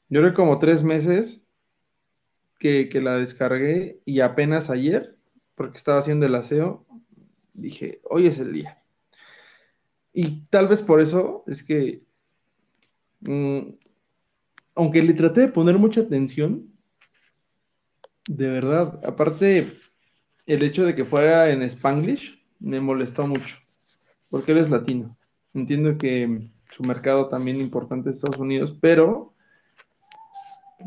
Yo 0.10 0.22
creo 0.22 0.36
como 0.36 0.60
tres 0.60 0.84
meses 0.84 1.48
que, 2.60 2.88
la 3.02 3.16
descargué 3.16 4.00
y 4.06 4.20
apenas 4.20 4.70
ayer, 4.70 5.18
porque 5.56 5.78
estaba 5.78 5.98
haciendo 5.98 6.28
el 6.28 6.36
aseo, 6.36 6.86
dije, 7.56 8.00
hoy 8.04 8.28
es 8.28 8.38
el 8.38 8.54
día. 8.54 8.84
Y 10.14 10.46
tal 10.52 10.68
vez 10.68 10.84
por 10.84 11.02
eso 11.02 11.44
es 11.48 11.64
que, 11.64 12.04
mm, 13.22 13.74
aunque 14.76 15.02
le 15.02 15.14
traté 15.14 15.42
de 15.42 15.48
poner 15.48 15.80
mucha 15.80 16.02
atención, 16.02 16.72
de 18.30 18.50
verdad, 18.50 19.00
aparte, 19.04 19.80
el 20.46 20.62
hecho 20.62 20.86
de 20.86 20.94
que 20.94 21.06
fuera 21.06 21.50
en 21.50 21.64
Spanglish 21.64 22.43
me 22.64 22.80
molestó 22.80 23.28
mucho, 23.28 23.58
porque 24.30 24.54
él 24.54 24.58
es 24.58 24.70
latino. 24.70 25.16
Entiendo 25.54 25.98
que 25.98 26.50
su 26.72 26.84
mercado 26.84 27.28
también 27.28 27.58
importante 27.58 28.10
es 28.10 28.16
Estados 28.16 28.40
Unidos, 28.40 28.76
pero 28.82 29.34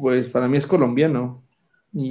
pues 0.01 0.31
para 0.31 0.49
mí 0.49 0.57
es 0.57 0.67
colombiano. 0.67 1.43
Y, 1.93 2.11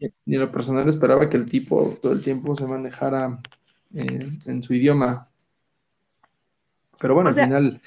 en 0.00 0.40
lo 0.40 0.50
personal 0.50 0.88
esperaba 0.88 1.28
que 1.28 1.36
el 1.36 1.46
tipo 1.46 1.94
todo 2.02 2.12
el 2.12 2.22
tiempo 2.22 2.56
se 2.56 2.66
manejara 2.66 3.40
en 3.92 4.62
su 4.62 4.74
idioma. 4.74 5.26
Pero 6.98 7.14
bueno, 7.14 7.28
al 7.28 7.34
final 7.34 7.82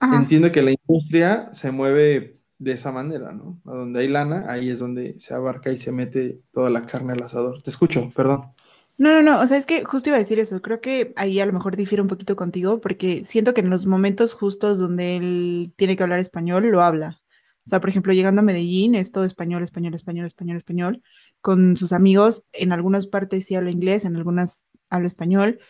entiendo 0.00 0.50
que 0.50 0.62
la 0.62 0.72
industria 0.72 1.52
se 1.52 1.70
mueve 1.70 2.40
de 2.58 2.72
esa 2.72 2.92
manera, 2.92 3.32
¿no? 3.32 3.60
A 3.64 3.72
donde 3.72 4.00
hay 4.00 4.08
lana, 4.08 4.44
ahí 4.48 4.70
es 4.70 4.78
donde 4.78 5.18
se 5.18 5.34
abarca 5.34 5.70
y 5.70 5.76
se 5.76 5.92
mete 5.92 6.42
toda 6.52 6.68
la 6.70 6.84
carne 6.86 7.12
al 7.12 7.22
asador. 7.22 7.62
Te 7.62 7.70
escucho, 7.70 8.10
perdón. 8.14 8.52
No, 9.00 9.14
no, 9.14 9.22
no, 9.22 9.40
o 9.40 9.46
sea, 9.46 9.56
es 9.56 9.64
que 9.64 9.82
justo 9.84 10.10
iba 10.10 10.16
a 10.16 10.18
decir 10.18 10.38
eso, 10.38 10.60
creo 10.60 10.82
que 10.82 11.14
ahí 11.16 11.40
a 11.40 11.46
lo 11.46 11.54
mejor 11.54 11.74
difiere 11.74 12.02
un 12.02 12.08
poquito 12.08 12.36
contigo, 12.36 12.82
porque 12.82 13.24
siento 13.24 13.54
que 13.54 13.62
en 13.62 13.70
los 13.70 13.86
momentos 13.86 14.34
justos 14.34 14.78
donde 14.78 15.16
él 15.16 15.72
tiene 15.76 15.96
que 15.96 16.02
hablar 16.02 16.18
español, 16.18 16.66
lo 16.68 16.82
habla. 16.82 17.18
O 17.64 17.68
sea, 17.70 17.80
por 17.80 17.88
ejemplo, 17.88 18.12
llegando 18.12 18.40
a 18.40 18.44
Medellín, 18.44 18.94
es 18.94 19.10
todo 19.10 19.24
español, 19.24 19.62
español, 19.62 19.94
español, 19.94 20.26
español, 20.26 20.56
español. 20.58 21.02
Con 21.40 21.78
sus 21.78 21.92
amigos, 21.92 22.44
en 22.52 22.72
algunas 22.72 23.06
partes 23.06 23.46
sí 23.46 23.54
habla 23.54 23.70
inglés, 23.70 24.04
en 24.04 24.16
algunas 24.16 24.64
habla 24.90 25.06
español. 25.06 25.60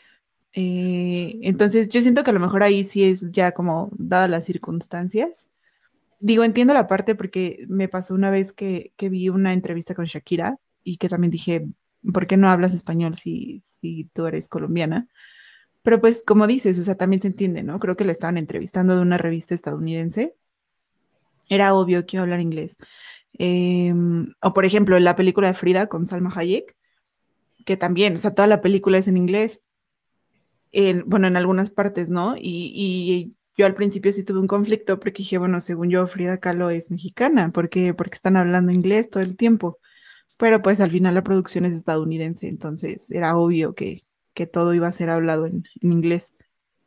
Eh, 0.55 1.39
entonces, 1.43 1.89
yo 1.89 2.03
siento 2.03 2.25
que 2.25 2.31
a 2.31 2.35
lo 2.35 2.41
mejor 2.41 2.65
ahí 2.65 2.83
sí 2.85 3.05
es 3.05 3.31
ya 3.31 3.53
como 3.53 3.91
dadas 3.97 4.31
las 4.31 4.45
circunstancias, 4.45 5.49
digo, 6.21 6.45
entiendo 6.45 6.75
la 6.75 6.89
parte 6.89 7.15
porque 7.15 7.67
me 7.69 7.89
pasó 7.89 8.15
una 8.15 8.31
vez 8.31 8.53
que, 8.53 8.93
vi 8.99 9.29
una 9.29 9.53
entrevista 9.53 9.95
con 9.95 10.07
Shakira 10.07 10.59
y 10.85 10.99
que 10.99 11.09
también 11.09 11.31
dije, 11.31 11.69
¿por 12.13 12.27
qué 12.27 12.37
no 12.37 12.49
hablas 12.49 12.75
español 12.75 13.17
si, 13.17 13.65
si 13.81 14.05
tú 14.13 14.27
eres 14.27 14.49
colombiana? 14.49 15.09
Pero 15.83 16.01
pues 16.01 16.23
como 16.27 16.47
dices, 16.47 16.79
o 16.79 16.83
sea, 16.83 16.97
también 16.97 17.23
se 17.23 17.29
entiende, 17.29 17.63
¿no? 17.63 17.79
Creo 17.79 17.97
que 17.97 18.05
le 18.05 18.13
estaban 18.13 18.39
entrevistando 18.39 18.95
de 18.97 19.03
una 19.03 19.19
revista 19.19 19.55
estadounidense. 19.55 20.35
Era 21.49 21.75
obvio 21.75 22.07
que 22.07 22.17
iba 22.17 22.23
a 22.23 22.25
hablar 22.25 22.41
inglés. 22.41 22.77
Em, 23.35 24.29
o 24.43 24.53
por 24.53 24.65
ejemplo, 24.65 24.97
en 24.97 25.05
la 25.05 25.17
película 25.17 25.49
de 25.49 25.55
Frida 25.55 25.87
con 25.89 26.07
Salma 26.07 26.33
Hayek, 26.35 26.77
que 27.65 27.77
también, 27.77 28.15
o 28.15 28.19
sea, 28.19 28.35
toda 28.35 28.49
la 28.49 28.61
película 28.61 28.99
es 28.99 29.09
en 29.09 29.17
inglés. 29.17 29.61
En, 30.73 31.05
bueno, 31.07 31.27
en 31.27 31.37
algunas 31.37 31.71
partes, 31.71 32.11
¿no? 32.11 32.37
Y, 32.37 32.73
y 32.75 33.35
yo 33.57 33.67
al 33.67 33.75
principio 33.75 34.13
sí 34.13 34.25
tuve 34.25 34.39
un 34.41 34.47
conflicto 34.47 35.01
porque 35.01 35.19
dije, 35.19 35.39
bueno, 35.39 35.61
según 35.61 35.91
yo, 35.91 36.07
Frida 36.07 36.39
Kahlo 36.39 36.71
es 36.71 36.91
mexicana, 36.91 37.51
¿por 37.53 37.69
qué? 37.69 37.95
Porque 37.95 38.15
están 38.17 38.37
hablando 38.37 38.73
inglés 38.73 39.11
todo 39.11 39.23
el 39.23 39.37
tiempo. 39.37 39.79
Pero 40.41 40.63
pues 40.63 40.81
al 40.81 40.91
final 40.91 41.15
la 41.15 41.23
producción 41.23 41.67
es 41.67 41.75
estadounidense, 41.75 42.49
entonces 42.49 43.11
era 43.11 43.37
obvio 43.37 43.75
que, 43.75 44.07
que 44.33 44.47
todo 44.47 44.73
iba 44.73 44.89
a 44.89 44.93
ser 44.93 45.11
hablado 45.11 45.45
en, 45.45 45.65
inglés. 45.83 46.33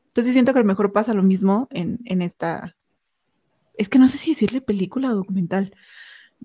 Entonces 0.08 0.34
siento 0.34 0.54
que 0.54 0.60
a 0.60 0.64
lo 0.64 0.68
mejor 0.68 0.92
pasa 0.92 1.14
lo 1.14 1.22
mismo 1.22 1.68
en, 1.70 2.00
en 2.06 2.24
esta, 2.24 2.76
es 3.78 3.90
que 3.90 4.00
no 4.00 4.08
sé 4.08 4.18
si 4.18 4.32
decirle 4.32 4.60
película 4.60 5.12
o 5.12 5.16
documental, 5.16 5.76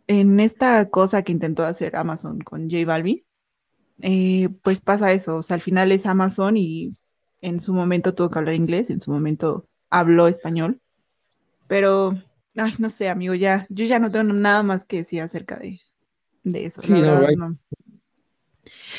en 0.06 0.38
esta 0.38 0.90
cosa 0.90 1.22
que 1.22 1.32
intentó 1.32 1.64
hacer 1.64 1.96
Amazon 1.96 2.40
con 2.40 2.68
J 2.70 2.84
Balvin, 2.84 3.24
eh, 4.02 4.50
pues 4.62 4.82
pasa 4.82 5.12
eso, 5.12 5.36
o 5.38 5.42
sea, 5.42 5.54
al 5.54 5.62
final 5.62 5.90
es 5.92 6.04
Amazon 6.04 6.58
y 6.58 6.94
en 7.40 7.62
su 7.62 7.72
momento 7.72 8.14
tuvo 8.14 8.28
que 8.28 8.38
hablar 8.38 8.54
inglés, 8.54 8.90
en 8.90 9.00
su 9.00 9.10
momento 9.10 9.66
habló 9.88 10.28
español, 10.28 10.82
pero, 11.68 12.22
ay, 12.54 12.74
no 12.78 12.90
sé, 12.90 13.08
amigo, 13.08 13.34
ya, 13.34 13.66
yo 13.70 13.86
ya 13.86 13.98
no 13.98 14.10
tengo 14.10 14.30
nada 14.34 14.62
más 14.62 14.84
que 14.84 14.98
decir 14.98 15.22
acerca 15.22 15.56
de, 15.56 15.80
eso. 16.56 16.80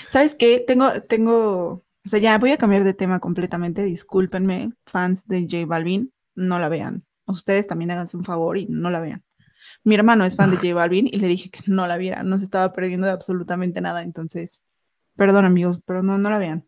¿Sabes 0.10 0.36
qué? 0.36 0.64
Tengo, 0.66 0.92
tengo, 1.08 1.86
o 2.06 2.10
sea, 2.10 2.20
ya 2.20 2.38
voy 2.38 2.52
a 2.52 2.58
cambiar 2.58 2.84
de 2.84 2.94
tema 2.94 3.20
completamente, 3.20 3.84
discúlpenme, 3.84 4.74
fans 4.86 5.28
de 5.28 5.42
J 5.42 5.66
Balvin, 5.66 6.14
no 6.36 6.60
la 6.60 6.70
vean. 6.70 7.06
Ustedes 7.26 7.68
también 7.68 7.92
háganse 7.92 8.18
un 8.18 8.24
favor 8.24 8.58
y 8.58 8.66
no 8.68 8.90
la 8.90 9.02
vean. 9.02 9.24
Mi 9.84 9.96
hermano 9.96 10.26
es 10.26 10.36
fan 10.36 10.52
de 10.52 10.58
J 10.62 10.74
Balvin 10.74 11.08
y 11.08 11.18
le 11.18 11.28
dije 11.28 11.50
que 11.50 11.62
no 11.68 11.88
la 11.88 11.98
viera, 11.98 12.24
no 12.24 12.38
se 12.38 12.44
estaba 12.44 12.74
perdiendo 12.74 13.08
de 13.08 13.14
absolutamente 13.14 13.82
nada, 13.82 14.04
entonces, 14.04 14.64
perdón 15.16 15.46
amigos, 15.46 15.82
pero 15.86 16.04
no, 16.04 16.18
no 16.18 16.30
la 16.30 16.38
vean. 16.38 16.68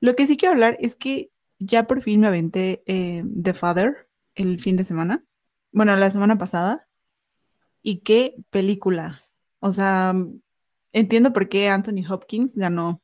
Lo 0.00 0.16
que 0.16 0.26
sí 0.26 0.36
quiero 0.36 0.52
hablar 0.52 0.76
es 0.80 0.94
que 0.96 1.30
ya 1.58 1.86
por 1.86 2.02
fin 2.02 2.20
me 2.20 2.26
aventé 2.26 2.82
eh, 2.86 3.22
The 3.42 3.54
Father 3.54 4.08
el 4.34 4.58
fin 4.58 4.76
de 4.76 4.84
semana. 4.84 5.24
Bueno, 5.72 5.94
la 5.96 6.10
semana 6.10 6.38
pasada. 6.38 6.88
Y 7.82 7.98
qué 7.98 8.34
película. 8.50 9.22
O 9.60 9.72
sea, 9.72 10.14
entiendo 10.92 11.32
por 11.32 11.48
qué 11.48 11.68
Anthony 11.68 12.04
Hopkins 12.08 12.54
ganó 12.54 13.00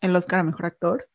el 0.00 0.16
Oscar 0.16 0.40
a 0.40 0.44
Mejor 0.44 0.66
Actor. 0.66 1.08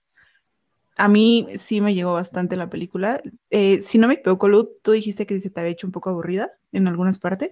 A 0.98 1.08
mí 1.08 1.48
sí 1.58 1.82
me 1.82 1.94
llegó 1.94 2.14
bastante 2.14 2.56
la 2.56 2.70
película. 2.70 3.22
Eh, 3.50 3.82
si 3.82 3.98
no 3.98 4.08
me 4.08 4.16
equivoco, 4.16 4.48
Lud, 4.48 4.68
tú 4.82 4.92
dijiste 4.92 5.26
que 5.26 5.40
se 5.40 5.50
te 5.50 5.60
había 5.60 5.72
hecho 5.72 5.88
un 5.88 5.94
poco 5.94 6.10
aburrida 6.10 6.50
en 6.72 6.88
algunas 6.88 7.20
partes. 7.20 7.52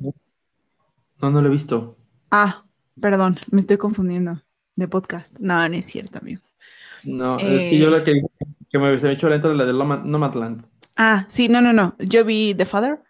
No, 1.22 1.32
no 1.32 1.42
lo 1.42 1.48
he 1.48 1.52
visto. 1.52 1.98
Ah, 2.32 2.66
perdón, 3.00 3.40
me 3.52 3.62
estoy 3.62 3.78
confundiendo 3.78 4.42
de 4.76 4.88
podcast. 4.88 5.38
No, 5.40 5.68
no 5.70 5.76
es 5.76 5.86
cierto, 5.86 6.18
amigos. 6.18 6.56
No, 7.04 7.38
es 7.38 7.70
que 7.70 7.78
yo 7.78 7.92
la 7.92 8.04
que 8.04 8.22
que 8.70 8.80
me, 8.80 9.00
se 9.00 9.08
me 9.08 9.14
echó 9.14 9.30
lento 9.30 9.54
la 9.54 9.66
de 9.66 9.74
Nomadland. 9.74 10.66
Ah, 10.98 11.26
sí, 11.30 11.48
no, 11.48 11.62
no, 11.62 11.72
no. 11.72 11.96
Yo 12.00 12.26
vi 12.26 12.54
The 12.56 12.66
Father. 12.66 13.02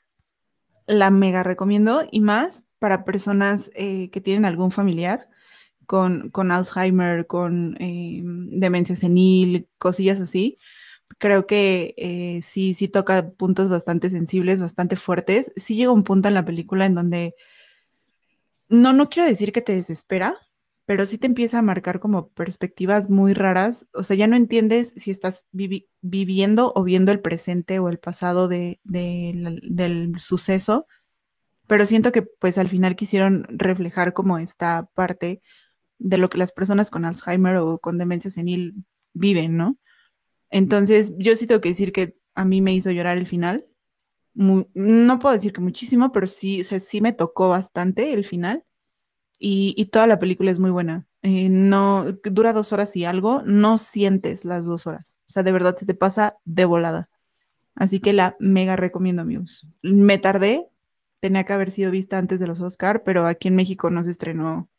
La 0.85 1.09
mega 1.09 1.41
recomiendo 1.41 2.03
y 2.11 2.21
más 2.21 2.64
para 2.79 3.05
personas 3.05 3.71
eh, 3.75 4.09
que 4.11 4.21
tienen 4.21 4.45
algún 4.45 4.71
familiar 4.71 5.29
con, 5.85 6.29
con 6.29 6.51
Alzheimer, 6.51 7.27
con 7.27 7.77
eh, 7.79 8.21
demencia 8.23 8.95
senil, 8.95 9.67
cosillas 9.77 10.19
así. 10.19 10.57
Creo 11.19 11.45
que 11.47 11.93
eh, 11.97 12.41
sí, 12.41 12.73
sí 12.73 12.87
toca 12.87 13.29
puntos 13.29 13.69
bastante 13.69 14.09
sensibles, 14.09 14.59
bastante 14.59 14.95
fuertes. 14.95 15.51
Sí 15.55 15.75
llega 15.75 15.91
un 15.91 16.03
punto 16.03 16.27
en 16.27 16.33
la 16.33 16.45
película 16.45 16.85
en 16.85 16.95
donde 16.95 17.35
no, 18.69 18.93
no 18.93 19.09
quiero 19.09 19.27
decir 19.27 19.51
que 19.51 19.61
te 19.61 19.75
desespera, 19.75 20.35
pero 20.85 21.05
sí 21.05 21.17
te 21.17 21.27
empieza 21.27 21.59
a 21.59 21.63
marcar 21.63 21.99
como 21.99 22.29
perspectivas 22.29 23.09
muy 23.09 23.33
raras. 23.33 23.87
O 23.93 24.03
sea, 24.03 24.15
ya 24.15 24.27
no 24.27 24.35
entiendes 24.35 24.93
si 24.95 25.11
estás 25.11 25.45
viviendo 25.51 26.73
o 26.75 26.83
viendo 26.83 27.11
el 27.11 27.21
presente 27.21 27.79
o 27.79 27.89
el 27.89 27.99
pasado 27.99 28.47
de, 28.47 28.79
del 28.83 30.19
suceso, 30.19 30.87
pero 31.67 31.85
siento 31.85 32.11
que 32.11 32.21
pues 32.21 32.57
al 32.57 32.69
final 32.69 32.95
quisieron 32.95 33.45
reflejar 33.49 34.13
como 34.13 34.37
esta 34.37 34.89
parte 34.93 35.41
de 35.97 36.17
lo 36.17 36.29
que 36.29 36.37
las 36.37 36.51
personas 36.51 36.89
con 36.91 37.05
Alzheimer 37.05 37.57
o 37.57 37.79
con 37.79 37.97
demencia 37.97 38.31
senil 38.31 38.85
viven, 39.13 39.57
¿no? 39.57 39.77
Entonces, 40.49 41.13
yo 41.17 41.35
sí 41.35 41.47
tengo 41.47 41.61
que 41.61 41.69
decir 41.69 41.91
que 41.91 42.17
a 42.35 42.45
mí 42.45 42.61
me 42.61 42.73
hizo 42.73 42.91
llorar 42.91 43.17
el 43.17 43.27
final. 43.27 43.65
no 44.33 45.19
puedo 45.19 45.33
decir 45.33 45.53
que 45.53 45.61
muchísimo, 45.61 46.11
pero 46.11 46.27
sí, 46.27 46.61
o 46.61 46.63
sea, 46.63 46.79
sí 46.79 47.01
me 47.01 47.13
tocó 47.13 47.49
bastante 47.49 48.13
el 48.13 48.25
final 48.25 48.65
y, 49.39 49.85
toda 49.91 50.07
la 50.07 50.19
película 50.19 50.51
es 50.51 50.59
muy 50.59 50.71
buena. 50.71 51.07
Eh, 51.21 51.49
no 51.49 52.05
dura 52.23 52.53
dos 52.53 52.71
horas 52.73 52.95
y 52.95 53.05
algo, 53.05 53.41
no 53.45 53.77
sientes 53.77 54.45
las 54.45 54.65
dos 54.65 54.87
horas. 54.87 55.19
O 55.27 55.31
sea, 55.31 55.43
de 55.43 55.51
verdad 55.51 55.75
se 55.77 55.85
te 55.85 55.93
pasa 55.93 56.37
de 56.45 56.65
volada. 56.65 57.09
Así 57.75 57.99
que 57.99 58.13
la 58.13 58.35
mega 58.39 58.75
recomiendo, 58.75 59.21
amigos. 59.21 59.67
Me 59.81 60.17
tardé, 60.17 60.67
tenía 61.25 61.43
que 61.43 61.53
haber 61.53 61.71
sido 61.71 61.89
vista 61.89 62.19
antes 62.19 62.39
de 62.39 62.45
los 62.45 62.61
Oscar, 62.61 63.01
pero 63.01 63.25
aquí 63.25 63.47
en 63.47 63.55
México 63.55 63.89
no 63.89 64.03
se 64.03 64.11
estrenó 64.11 64.69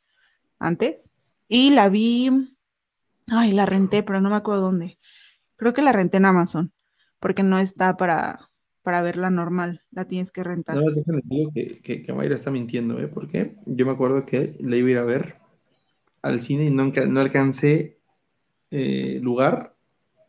antes. 0.61 1.11
Y 1.49 1.71
la 1.71 1.89
vi, 1.89 2.31
ay, 3.27 3.51
la 3.51 3.67
renté, 3.67 4.05
pero 4.05 4.21
no 4.21 4.31
me 4.31 4.37
acuerdo 4.37 4.63
dónde. 4.63 4.97
Creo 5.57 5.75
que 5.75 5.83
la 5.83 5.91
renté 5.91 6.19
en 6.19 6.25
Amazon, 6.25 6.73
porque 7.19 7.43
no 7.43 7.59
está 7.59 7.97
para, 7.97 8.49
para 8.83 9.03
verla 9.03 9.29
normal, 9.29 9.83
la 9.91 10.05
tienes 10.05 10.31
que 10.31 10.45
rentar. 10.45 10.77
No, 10.77 10.89
déjame 10.89 11.21
decir 11.25 11.83
que, 11.83 12.05
que, 12.05 12.13
Mayra 12.13 12.37
está 12.37 12.53
mintiendo, 12.53 12.97
¿eh? 13.01 13.09
Porque 13.09 13.57
yo 13.67 13.85
me 13.85 13.91
acuerdo 13.91 14.25
que 14.25 14.57
la 14.61 14.77
iba 14.77 14.87
a 14.87 14.91
ir 14.93 14.99
a 14.99 15.03
ver 15.03 15.35
al 16.23 16.43
cine 16.43 16.67
y 16.67 16.71
no, 16.71 16.93
no 17.09 17.21
alcancé 17.21 17.99
eh, 18.71 19.19
lugar 19.21 19.75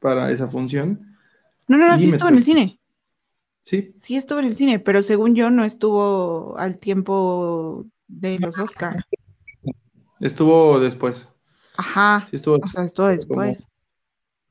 para 0.01 0.32
esa 0.32 0.47
función. 0.47 1.15
No, 1.67 1.77
no, 1.77 1.88
no, 1.88 1.95
sí 1.99 2.10
estuvo 2.10 2.30
en 2.30 2.38
el 2.38 2.43
cine. 2.43 2.80
Sí. 3.67 3.91
Sí 3.97 4.15
estuvo 4.15 4.39
en 4.39 4.45
el 4.45 4.56
cine, 4.56 4.80
pero 4.80 5.03
según 5.03 5.36
yo 5.36 5.49
no 5.49 5.65
estuvo 5.65 6.58
al 6.58 6.77
tiempo 6.77 7.86
de 8.08 8.39
los 8.39 8.58
Oscar. 8.58 9.06
Estuvo 10.21 10.80
después. 10.80 11.27
Ajá. 11.75 12.25
Sí 12.30 12.38
estuvo, 12.38 12.56
o 12.63 12.69
sea, 12.69 12.86
estuvo 12.86 13.08
después. 13.08 13.67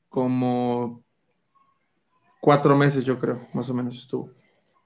como 0.07 1.03
cuatro 2.41 2.77
meses, 2.77 3.05
yo 3.05 3.19
creo, 3.19 3.41
más 3.55 3.67
o 3.71 3.73
menos 3.73 3.97
estuvo. 3.97 4.29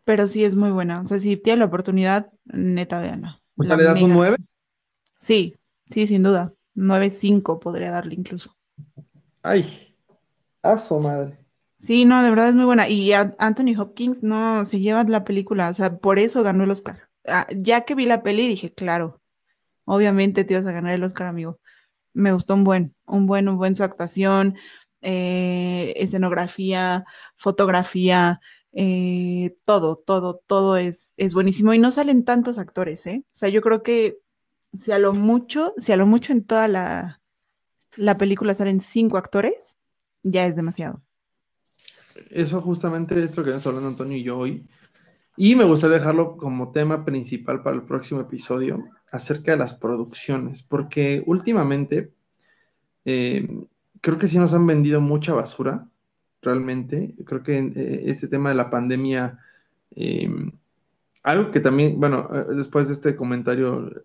Pero 0.06 0.26
sí 0.28 0.46
es 0.46 0.56
muy 0.56 0.72
buena. 0.72 1.02
O 1.02 1.08
sea, 1.08 1.20
si 1.20 1.36
tiene 1.36 1.60
la 1.60 1.65
oportunidad, 1.65 2.32
neta, 2.46 3.02
véanla. 3.02 3.41
O 3.58 3.63
sea, 3.63 3.76
¿le 3.76 3.84
das 3.84 4.02
un 4.02 4.13
9? 4.13 4.38
Sí, 5.17 5.56
sí, 5.89 6.08
sin 6.08 6.24
duda. 6.24 6.54
9.5 6.78 7.60
podría 7.60 7.91
darle 7.91 8.15
incluso. 8.15 8.56
Ay, 9.44 9.94
A 10.62 10.78
su 10.78 10.98
madre. 11.02 11.38
Sí, 11.82 12.06
no, 12.06 12.22
de 12.24 12.30
verdad 12.30 12.50
es 12.50 12.56
muy 12.56 12.65
buena. 12.65 12.88
Y 12.88 13.12
Anthony 13.13 13.76
Hopkins 13.78 14.22
no 14.22 14.65
se 14.65 14.80
lleva 14.80 15.04
la 15.04 15.24
película, 15.24 15.70
o 15.70 15.74
sea, 15.74 15.98
por 15.98 16.20
eso 16.20 16.44
ganó 16.44 16.63
el 16.63 16.72
Oscar. 16.72 17.10
Ah, 17.28 17.48
ya 17.56 17.86
que 17.86 17.96
vi 17.96 18.06
la 18.06 18.22
peli 18.22 18.48
dije, 18.48 18.72
claro, 18.72 19.20
obviamente 19.86 20.44
te 20.46 20.54
ibas 20.56 20.67
a 20.67 20.74
ganar 20.74 20.94
el 20.94 21.04
Oscar, 21.04 21.28
amigo. 21.28 21.60
Me 22.13 22.34
gustó 22.34 22.56
un 22.56 22.63
buen, 22.65 22.96
un 23.06 23.28
buen, 23.28 23.50
un 23.50 23.58
buen 23.58 23.76
su 23.76 23.84
actuación, 23.84 24.58
eh, 25.02 25.94
escenografía, 25.98 27.06
fotografía, 27.38 28.41
eh, 28.74 29.56
todo, 29.65 29.98
todo, 29.98 30.41
todo 30.48 30.78
es, 30.78 31.13
es 31.17 31.34
buenísimo. 31.34 31.74
Y 31.74 31.80
no 31.80 31.91
salen 31.91 32.26
tantos 32.26 32.60
actores, 32.60 33.06
¿eh? 33.08 33.24
O 33.28 33.36
sea, 33.36 33.50
yo 33.50 33.62
creo 33.62 33.84
que 33.84 34.20
si 34.82 34.91
a 34.94 35.00
lo 35.00 35.13
mucho, 35.13 35.74
si 35.78 35.94
a 35.94 35.98
lo 35.98 36.08
mucho 36.08 36.34
en 36.34 36.46
toda 36.46 36.67
la, 36.67 37.22
la 37.98 38.17
película 38.17 38.56
salen 38.56 38.80
cinco 38.82 39.17
actores, 39.17 39.78
ya 40.24 40.46
es 40.48 40.56
demasiado. 40.56 41.02
Eso 42.30 42.62
justamente 42.62 43.21
es 43.24 43.36
lo 43.36 43.43
que 43.43 43.50
estamos 43.50 43.67
hablando 43.67 43.89
Antonio 43.89 44.17
y 44.17 44.24
yo 44.24 44.38
hoy. 44.38 44.67
Y 45.38 45.56
me 45.56 45.63
gustaría 45.63 45.97
dejarlo 45.97 46.38
como 46.38 46.71
tema 46.71 47.06
principal 47.06 47.63
para 47.63 47.76
el 47.76 47.84
próximo 47.84 48.21
episodio 48.21 48.84
acerca 49.12 49.52
de 49.52 49.58
las 49.58 49.74
producciones, 49.74 50.63
porque 50.63 51.24
últimamente 51.26 52.12
eh, 53.06 53.47
creo 54.02 54.17
que 54.17 54.28
sí 54.28 54.38
nos 54.39 54.54
han 54.54 54.65
vendido 54.67 55.02
mucha 55.02 55.34
basura, 55.34 55.88
realmente. 56.41 57.15
Creo 57.26 57.43
que 57.43 57.58
eh, 57.58 58.04
este 58.06 58.28
tema 58.28 58.50
de 58.50 58.56
la 58.56 58.69
pandemia, 58.69 59.39
eh, 59.95 60.30
algo 61.24 61.52
que 61.52 61.60
también, 61.60 62.00
bueno, 62.00 62.28
después 62.56 62.88
de 62.88 62.93
este 62.95 63.15
comentario 63.15 64.04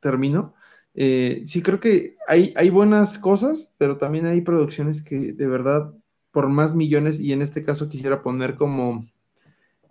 termino. 0.00 0.54
sí, 0.94 1.62
creo 1.62 1.80
que 1.80 2.16
hay, 2.28 2.52
hay 2.56 2.70
buenas 2.70 3.18
cosas, 3.18 3.74
pero 3.78 3.96
también 3.96 4.26
hay 4.26 4.40
producciones 4.42 5.02
que 5.02 5.32
de 5.32 5.46
verdad, 5.48 5.92
por 6.34 6.48
más 6.50 6.74
millones, 6.74 7.20
y 7.20 7.32
en 7.32 7.42
este 7.42 7.64
caso 7.64 7.88
quisiera 7.88 8.22
poner 8.22 8.56
como 8.56 9.06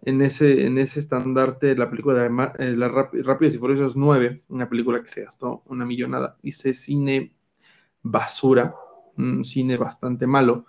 en 0.04 0.22
ese, 0.22 0.66
en 0.68 0.78
ese 0.78 1.00
estandarte 1.00 1.76
la 1.76 1.90
película 1.90 2.16
de 2.16 2.28
eh, 2.60 2.76
la 2.78 2.90
Rápidos 2.90 3.56
y 3.56 3.58
Furiosos 3.58 3.96
9, 3.96 4.44
una 4.50 4.70
película 4.70 5.02
que 5.02 5.10
se 5.10 5.24
gastó 5.24 5.64
una 5.68 5.86
millonada, 5.86 6.38
hice 6.44 6.74
cine 6.74 7.34
basura, 8.04 8.76
un 9.18 9.46
cine 9.46 9.78
bastante 9.78 10.28
malo, 10.28 10.66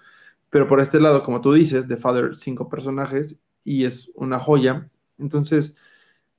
pero 0.50 0.68
por 0.68 0.80
este 0.80 1.00
lado, 1.00 1.22
como 1.24 1.40
tú 1.40 1.52
dices, 1.52 1.88
The 1.88 1.96
Father, 1.96 2.37
cinco 2.37 2.68
personajes 2.68 3.38
y 3.64 3.84
es 3.84 4.10
una 4.14 4.40
joya. 4.40 4.90
Entonces, 5.18 5.76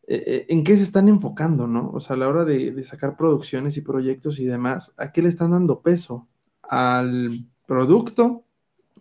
eh, 0.07 0.23
eh, 0.27 0.45
¿en 0.49 0.63
qué 0.63 0.77
se 0.77 0.83
están 0.83 1.09
enfocando, 1.09 1.67
no? 1.67 1.91
O 1.91 1.99
sea, 1.99 2.15
a 2.15 2.19
la 2.19 2.29
hora 2.29 2.45
de, 2.45 2.71
de 2.71 2.83
sacar 2.83 3.17
producciones 3.17 3.77
y 3.77 3.81
proyectos 3.81 4.39
y 4.39 4.45
demás, 4.45 4.93
¿a 4.97 5.11
qué 5.11 5.21
le 5.21 5.29
están 5.29 5.51
dando 5.51 5.81
peso? 5.81 6.27
¿Al 6.63 7.45
producto? 7.67 8.45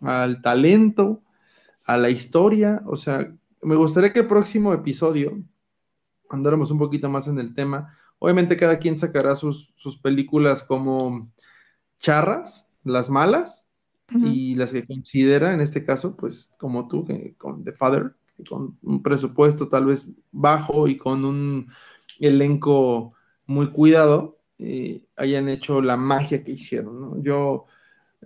¿Al 0.01 0.41
talento? 0.41 1.23
¿A 1.85 1.97
la 1.97 2.09
historia? 2.09 2.81
O 2.85 2.95
sea, 2.95 3.31
me 3.61 3.75
gustaría 3.75 4.13
que 4.13 4.21
el 4.21 4.27
próximo 4.27 4.73
episodio 4.73 5.41
andáramos 6.29 6.71
un 6.71 6.79
poquito 6.79 7.09
más 7.09 7.27
en 7.27 7.39
el 7.39 7.53
tema. 7.53 7.97
Obviamente 8.19 8.57
cada 8.57 8.79
quien 8.79 8.97
sacará 8.97 9.35
sus, 9.35 9.73
películas 10.01 10.63
como 10.63 11.31
charras, 11.99 12.69
las 12.83 13.09
malas, 13.09 13.65
y 14.13 14.53
las 14.53 14.71
que 14.71 14.85
considera, 14.85 15.51
en 15.53 15.61
este 15.61 15.83
caso, 15.83 16.15
pues 16.15 16.51
como 16.59 16.87
tú, 16.87 17.07
con 17.37 17.63
The 17.63 17.73
Father, 17.73 18.15
con 18.47 18.77
un 18.83 19.01
presupuesto 19.01 19.67
tal 19.67 19.85
vez 19.85 20.07
bajo 20.31 20.87
y 20.87 20.95
con 20.97 21.25
un 21.25 21.71
elenco 22.19 23.13
muy 23.47 23.71
cuidado, 23.71 24.37
eh, 24.59 25.03
hayan 25.15 25.49
hecho 25.49 25.81
la 25.81 25.97
magia 25.97 26.43
que 26.43 26.51
hicieron. 26.51 27.23
Yo 27.23 27.65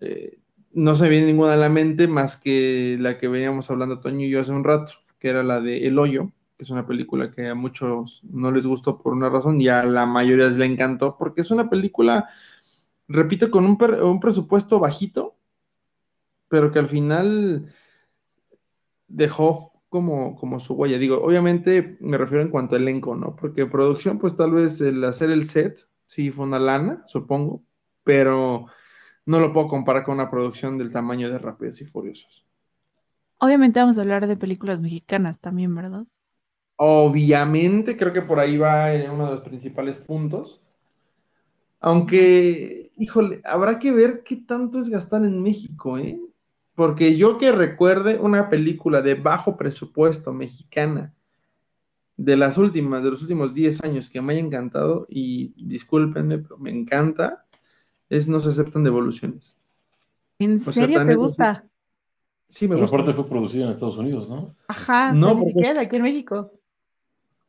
eh, 0.02 0.40
no 0.72 0.96
se 0.96 1.10
viene 1.10 1.28
ninguna 1.28 1.54
a 1.54 1.58
la 1.58 1.70
mente 1.70 2.08
más 2.08 2.38
que 2.38 2.98
la 3.00 3.18
que 3.18 3.28
veníamos 3.28 3.70
hablando 3.70 4.00
Toño 4.00 4.26
y 4.26 4.30
yo 4.30 4.42
hace 4.42 4.52
un 4.52 4.64
rato, 4.64 4.94
que 5.20 5.30
era 5.30 5.44
la 5.44 5.62
de 5.62 5.88
El 5.88 6.00
Hoyo, 6.00 6.32
que 6.58 6.64
es 6.64 6.70
una 6.70 6.86
película 6.86 7.32
que 7.32 7.48
a 7.48 7.56
muchos 7.56 8.22
no 8.30 8.52
les 8.52 8.68
gustó 8.68 9.00
por 9.00 9.14
una 9.14 9.30
razón 9.30 9.60
y 9.62 9.68
a 9.70 9.84
la 9.84 10.06
mayoría 10.06 10.48
les 10.48 10.58
le 10.58 10.66
encantó, 10.66 11.18
porque 11.18 11.42
es 11.42 11.52
una 11.52 11.70
película, 11.70 12.30
repito, 13.08 13.50
con 13.52 13.66
un, 13.66 14.20
presupuesto 14.20 14.80
bajito, 14.80 15.36
pero 16.48 16.72
que 16.72 16.80
al 16.80 16.88
final 16.88 17.74
dejó 19.08 19.74
como, 19.90 20.36
como 20.36 20.60
su 20.60 20.74
huella. 20.74 20.98
Digo, 20.98 21.22
obviamente 21.24 21.98
me 22.02 22.18
refiero 22.18 22.44
en 22.44 22.50
cuanto 22.50 22.76
a 22.76 22.80
elenco, 22.80 23.16
¿no? 23.16 23.36
Porque 23.36 23.66
producción, 23.66 24.20
pues 24.20 24.36
tal 24.38 24.52
vez 24.52 24.82
el 24.82 25.04
hacer 25.04 25.32
el 25.32 25.48
set, 25.48 25.88
sí 26.06 26.32
fue 26.32 26.46
una 26.46 26.60
lana, 26.60 27.04
supongo, 27.08 27.64
pero 28.04 28.68
no 29.30 29.40
lo 29.40 29.54
puedo 29.54 29.68
comparar 29.68 30.04
con 30.04 30.16
una 30.16 30.32
producción 30.32 30.80
del 30.80 30.92
tamaño 30.92 31.30
de 31.30 31.38
Rápidos 31.38 31.80
y 31.82 31.86
Furiosos. 31.86 32.48
Obviamente 33.38 33.80
vamos 33.80 33.96
a 34.00 34.02
hablar 34.02 34.26
de 34.26 34.36
películas 34.36 34.82
mexicanas 34.82 35.40
también, 35.40 35.76
¿verdad? 35.76 36.08
Obviamente, 36.78 37.96
creo 37.96 38.12
que 38.12 38.24
por 38.24 38.40
ahí 38.40 38.58
va 38.58 38.88
uno 39.14 39.26
de 39.26 39.32
los 39.34 39.42
principales 39.42 39.98
puntos. 39.98 40.64
Aunque, 41.80 42.90
híjole, 42.98 43.40
habrá 43.46 43.78
que 43.78 43.92
ver 43.92 44.24
qué 44.24 44.38
tanto 44.38 44.80
es 44.80 44.90
gastar 44.90 45.24
en 45.24 45.44
México, 45.44 46.00
¿eh? 46.00 46.20
Porque 46.74 47.16
yo 47.16 47.38
que 47.38 47.52
recuerde 47.52 48.18
una 48.18 48.50
película 48.50 49.04
de 49.04 49.14
bajo 49.14 49.58
presupuesto 49.58 50.34
mexicana 50.34 51.14
de 52.18 52.36
las 52.36 52.58
últimas, 52.58 53.04
de 53.04 53.12
los 53.12 53.22
últimos 53.22 53.54
10 53.54 53.84
años 53.84 54.10
que 54.10 54.24
me 54.24 54.34
haya 54.34 54.42
encantado, 54.42 55.06
y 55.08 55.54
discúlpenme, 55.64 56.40
pero 56.40 56.58
me 56.58 56.72
encanta, 56.72 57.46
es 58.10 58.28
No 58.28 58.40
se 58.40 58.50
aceptan 58.50 58.84
devoluciones. 58.84 59.58
¿En 60.40 60.60
serio 60.60 61.06
te 61.06 61.16
gusta? 61.16 61.66
Sí, 62.50 62.68
me 62.68 62.76
Pero 62.76 62.88
aparte 62.88 63.14
fue 63.14 63.28
producido 63.28 63.66
en 63.66 63.70
Estados 63.70 63.98
Unidos, 63.98 64.28
¿no? 64.28 64.56
Ajá, 64.68 65.14
no, 65.14 65.36
ni 65.36 65.46
siquiera 65.48 65.82
aquí 65.82 65.98
en 65.98 66.02
México. 66.02 66.52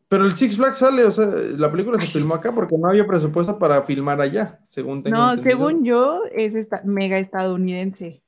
Pero 0.08 0.26
el 0.26 0.36
Six 0.36 0.56
Flags 0.56 0.80
sale, 0.80 1.04
o 1.04 1.12
sea, 1.12 1.26
la 1.26 1.70
película 1.70 1.98
se 1.98 2.08
filmó 2.08 2.34
acá 2.34 2.52
porque 2.52 2.76
no 2.76 2.88
había 2.88 3.06
presupuesto 3.06 3.58
para 3.58 3.80
filmar 3.84 4.20
allá, 4.20 4.58
según 4.66 5.02
tengo 5.04 5.16
No, 5.16 5.36
según 5.36 5.84
yo, 5.84 6.22
es 6.32 6.54
esta, 6.54 6.82
mega 6.84 7.16
estadounidense. 7.16 8.20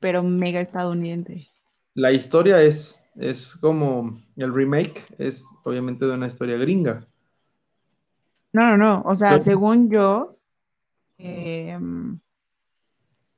Pero 0.00 0.22
mega 0.22 0.60
estadounidense. 0.60 1.48
La 1.94 2.12
historia 2.12 2.62
es, 2.62 3.02
es 3.16 3.56
como 3.56 4.20
el 4.36 4.54
remake, 4.54 5.02
es 5.16 5.44
obviamente 5.64 6.04
de 6.04 6.12
una 6.12 6.26
historia 6.26 6.58
gringa. 6.58 7.06
No, 8.52 8.70
no, 8.70 8.76
no. 8.76 9.02
O 9.04 9.14
sea, 9.14 9.38
según 9.38 9.90
yo, 9.90 10.38
eh, 11.18 11.78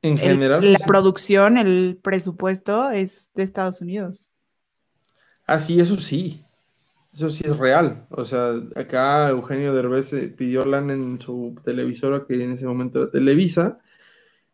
en 0.02 0.16
general. 0.16 0.72
la 0.72 0.78
producción, 0.78 1.58
el 1.58 1.98
presupuesto 2.02 2.90
es 2.90 3.30
de 3.34 3.42
Estados 3.42 3.80
Unidos. 3.80 4.28
Ah, 5.46 5.58
sí, 5.58 5.80
eso 5.80 5.96
sí. 5.96 6.44
Eso 7.12 7.28
sí 7.28 7.42
es 7.44 7.56
real. 7.56 8.06
O 8.10 8.24
sea, 8.24 8.52
acá 8.76 9.30
Eugenio 9.30 9.74
Derbez 9.74 10.12
eh, 10.12 10.28
pidió 10.28 10.64
LAN 10.64 10.90
en 10.90 11.20
su 11.20 11.56
televisora, 11.64 12.24
que 12.26 12.42
en 12.42 12.52
ese 12.52 12.66
momento 12.66 13.02
era 13.02 13.10
Televisa, 13.10 13.80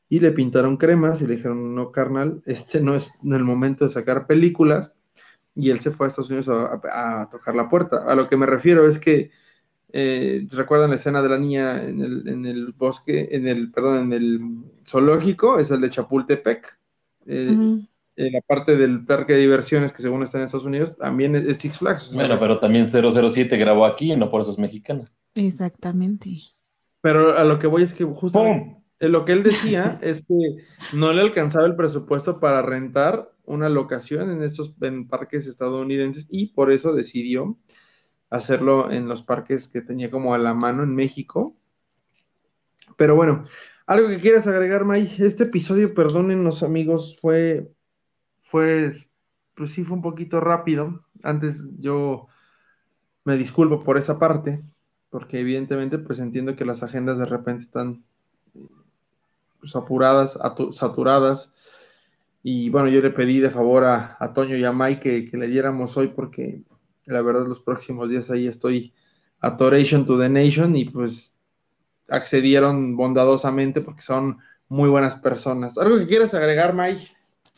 y 0.08 0.20
le 0.20 0.32
pintaron 0.32 0.78
cremas 0.78 1.20
y 1.20 1.26
le 1.26 1.36
dijeron, 1.36 1.74
no, 1.74 1.92
carnal, 1.92 2.42
este 2.46 2.80
no 2.80 2.94
es 2.94 3.12
en 3.22 3.34
el 3.34 3.44
momento 3.44 3.84
de 3.84 3.90
sacar 3.90 4.26
películas. 4.26 4.94
Y 5.54 5.70
él 5.70 5.80
se 5.80 5.90
fue 5.90 6.06
a 6.06 6.08
Estados 6.08 6.30
Unidos 6.30 6.48
a 6.48 7.28
tocar 7.30 7.54
la 7.54 7.68
puerta. 7.68 8.04
A 8.06 8.14
lo 8.14 8.28
que 8.28 8.36
me 8.36 8.46
refiero 8.46 8.86
es 8.86 8.98
que 8.98 9.30
eh, 9.98 10.46
¿Recuerdan 10.50 10.90
la 10.90 10.96
escena 10.96 11.22
de 11.22 11.28
la 11.30 11.38
niña 11.38 11.82
en 11.82 12.44
el, 12.44 12.74
bosque, 12.76 13.30
en 13.32 13.48
el, 13.48 13.70
perdón, 13.70 13.96
en 13.96 14.12
el 14.12 14.40
zoológico? 14.86 15.58
Es 15.58 15.70
el 15.70 15.80
de 15.80 15.88
Chapultepec. 15.88 16.78
Eh, 17.24 17.80
en 18.18 18.32
la 18.32 18.40
parte 18.42 18.76
del 18.76 19.06
parque 19.06 19.32
de 19.32 19.40
diversiones 19.40 19.94
que 19.94 20.02
según 20.02 20.22
está 20.22 20.36
en 20.36 20.44
Estados 20.44 20.66
Unidos, 20.66 20.98
también 20.98 21.34
es 21.34 21.56
Six 21.56 21.78
Flags. 21.78 22.12
Bueno, 22.12 22.38
pero 22.38 22.58
también 22.58 22.90
007 22.90 23.56
grabó 23.56 23.86
aquí 23.86 24.12
y 24.12 24.16
no 24.16 24.30
por 24.30 24.42
eso 24.42 24.50
es 24.50 24.58
mexicana. 24.58 25.10
Exactamente. 25.34 26.42
Pero 27.00 27.34
a 27.34 27.44
lo 27.44 27.58
que 27.58 27.66
voy 27.66 27.82
es 27.82 27.94
que 27.94 28.04
justo 28.04 28.44
lo 29.00 29.24
que 29.24 29.32
él 29.32 29.42
decía 29.42 29.98
es 30.02 30.24
que 30.24 30.62
no 30.92 31.14
le 31.14 31.22
alcanzaba 31.22 31.66
el 31.66 31.74
presupuesto 31.74 32.38
para 32.38 32.60
rentar 32.60 33.32
una 33.46 33.70
locación 33.70 34.30
en 34.30 34.42
estos 34.42 34.74
en 34.82 35.08
parques 35.08 35.46
estadounidenses 35.46 36.28
y 36.30 36.48
por 36.48 36.70
eso 36.70 36.92
decidió 36.92 37.56
hacerlo 38.30 38.90
en 38.90 39.08
los 39.08 39.22
parques 39.22 39.68
que 39.68 39.80
tenía 39.80 40.10
como 40.10 40.34
a 40.34 40.38
la 40.38 40.54
mano 40.54 40.82
en 40.82 40.94
México. 40.94 41.56
Pero 42.96 43.14
bueno, 43.14 43.44
algo 43.86 44.08
que 44.08 44.18
quieras 44.18 44.46
agregar, 44.46 44.84
May. 44.84 45.14
Este 45.18 45.44
episodio, 45.44 45.94
perdónenos 45.94 46.62
amigos, 46.62 47.16
fue, 47.20 47.72
fue, 48.40 48.92
pues 49.54 49.72
sí, 49.72 49.84
fue 49.84 49.96
un 49.96 50.02
poquito 50.02 50.40
rápido. 50.40 51.04
Antes 51.22 51.68
yo 51.78 52.26
me 53.24 53.36
disculpo 53.36 53.82
por 53.82 53.98
esa 53.98 54.18
parte, 54.18 54.62
porque 55.10 55.40
evidentemente 55.40 55.98
pues 55.98 56.18
entiendo 56.18 56.56
que 56.56 56.64
las 56.64 56.82
agendas 56.82 57.18
de 57.18 57.26
repente 57.26 57.64
están 57.64 58.04
pues, 59.60 59.74
apuradas, 59.76 60.38
saturadas. 60.72 61.52
Y 62.42 62.70
bueno, 62.70 62.88
yo 62.88 63.00
le 63.00 63.10
pedí 63.10 63.40
de 63.40 63.50
favor 63.50 63.84
a, 63.84 64.32
Toño 64.34 64.56
y 64.56 64.64
a 64.64 64.70
May 64.70 65.00
que 65.00 65.28
le 65.32 65.48
diéramos 65.48 65.96
hoy 65.96 66.08
porque 66.08 66.62
la 67.06 67.22
verdad, 67.22 67.46
los 67.46 67.60
próximos 67.60 68.10
días 68.10 68.30
ahí 68.30 68.46
estoy 68.46 68.92
a 69.40 69.56
to 69.56 70.18
the 70.18 70.28
Nation 70.28 70.76
y 70.76 70.84
pues 70.86 71.36
accedieron 72.08 72.96
bondadosamente 72.96 73.80
porque 73.80 74.02
son 74.02 74.38
muy 74.68 74.88
buenas 74.88 75.16
personas. 75.16 75.78
¿Algo 75.78 75.98
que 75.98 76.06
quieras 76.06 76.34
agregar, 76.34 76.74
May? 76.74 77.08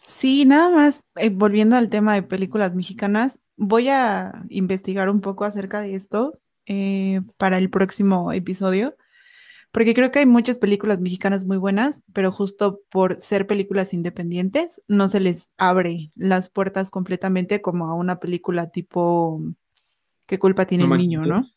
Sí, 0.07 0.45
nada 0.45 0.71
más, 0.71 1.01
eh, 1.17 1.31
volviendo 1.31 1.77
al 1.77 1.89
tema 1.89 2.15
de 2.15 2.23
películas 2.23 2.75
mexicanas, 2.75 3.39
voy 3.57 3.89
a 3.89 4.33
investigar 4.49 5.09
un 5.09 5.21
poco 5.21 5.45
acerca 5.45 5.81
de 5.81 5.95
esto 5.95 6.39
eh, 6.67 7.21
para 7.37 7.59
el 7.59 7.71
próximo 7.71 8.33
episodio, 8.33 8.97
porque 9.71 9.95
creo 9.95 10.11
que 10.11 10.21
hay 10.21 10.27
muchas 10.27 10.59
películas 10.59 11.01
mexicanas 11.01 11.45
muy 11.45 11.57
buenas, 11.57 12.03
pero 12.13 12.33
justo 12.33 12.81
por 12.91 13.21
ser 13.21 13.47
películas 13.47 13.93
independientes, 13.93 14.83
no 14.89 15.09
se 15.09 15.21
les 15.21 15.51
abre 15.57 16.11
las 16.15 16.51
puertas 16.51 16.91
completamente 16.91 17.61
como 17.61 17.87
a 17.87 17.95
una 17.95 18.19
película 18.19 18.71
tipo 18.71 19.41
¿Qué 20.29 20.39
culpa 20.39 20.67
tiene 20.67 20.87
No 20.87 20.95
el 20.95 21.01
niño, 21.01 21.23
Frida. 21.23 21.35
no? 21.35 21.51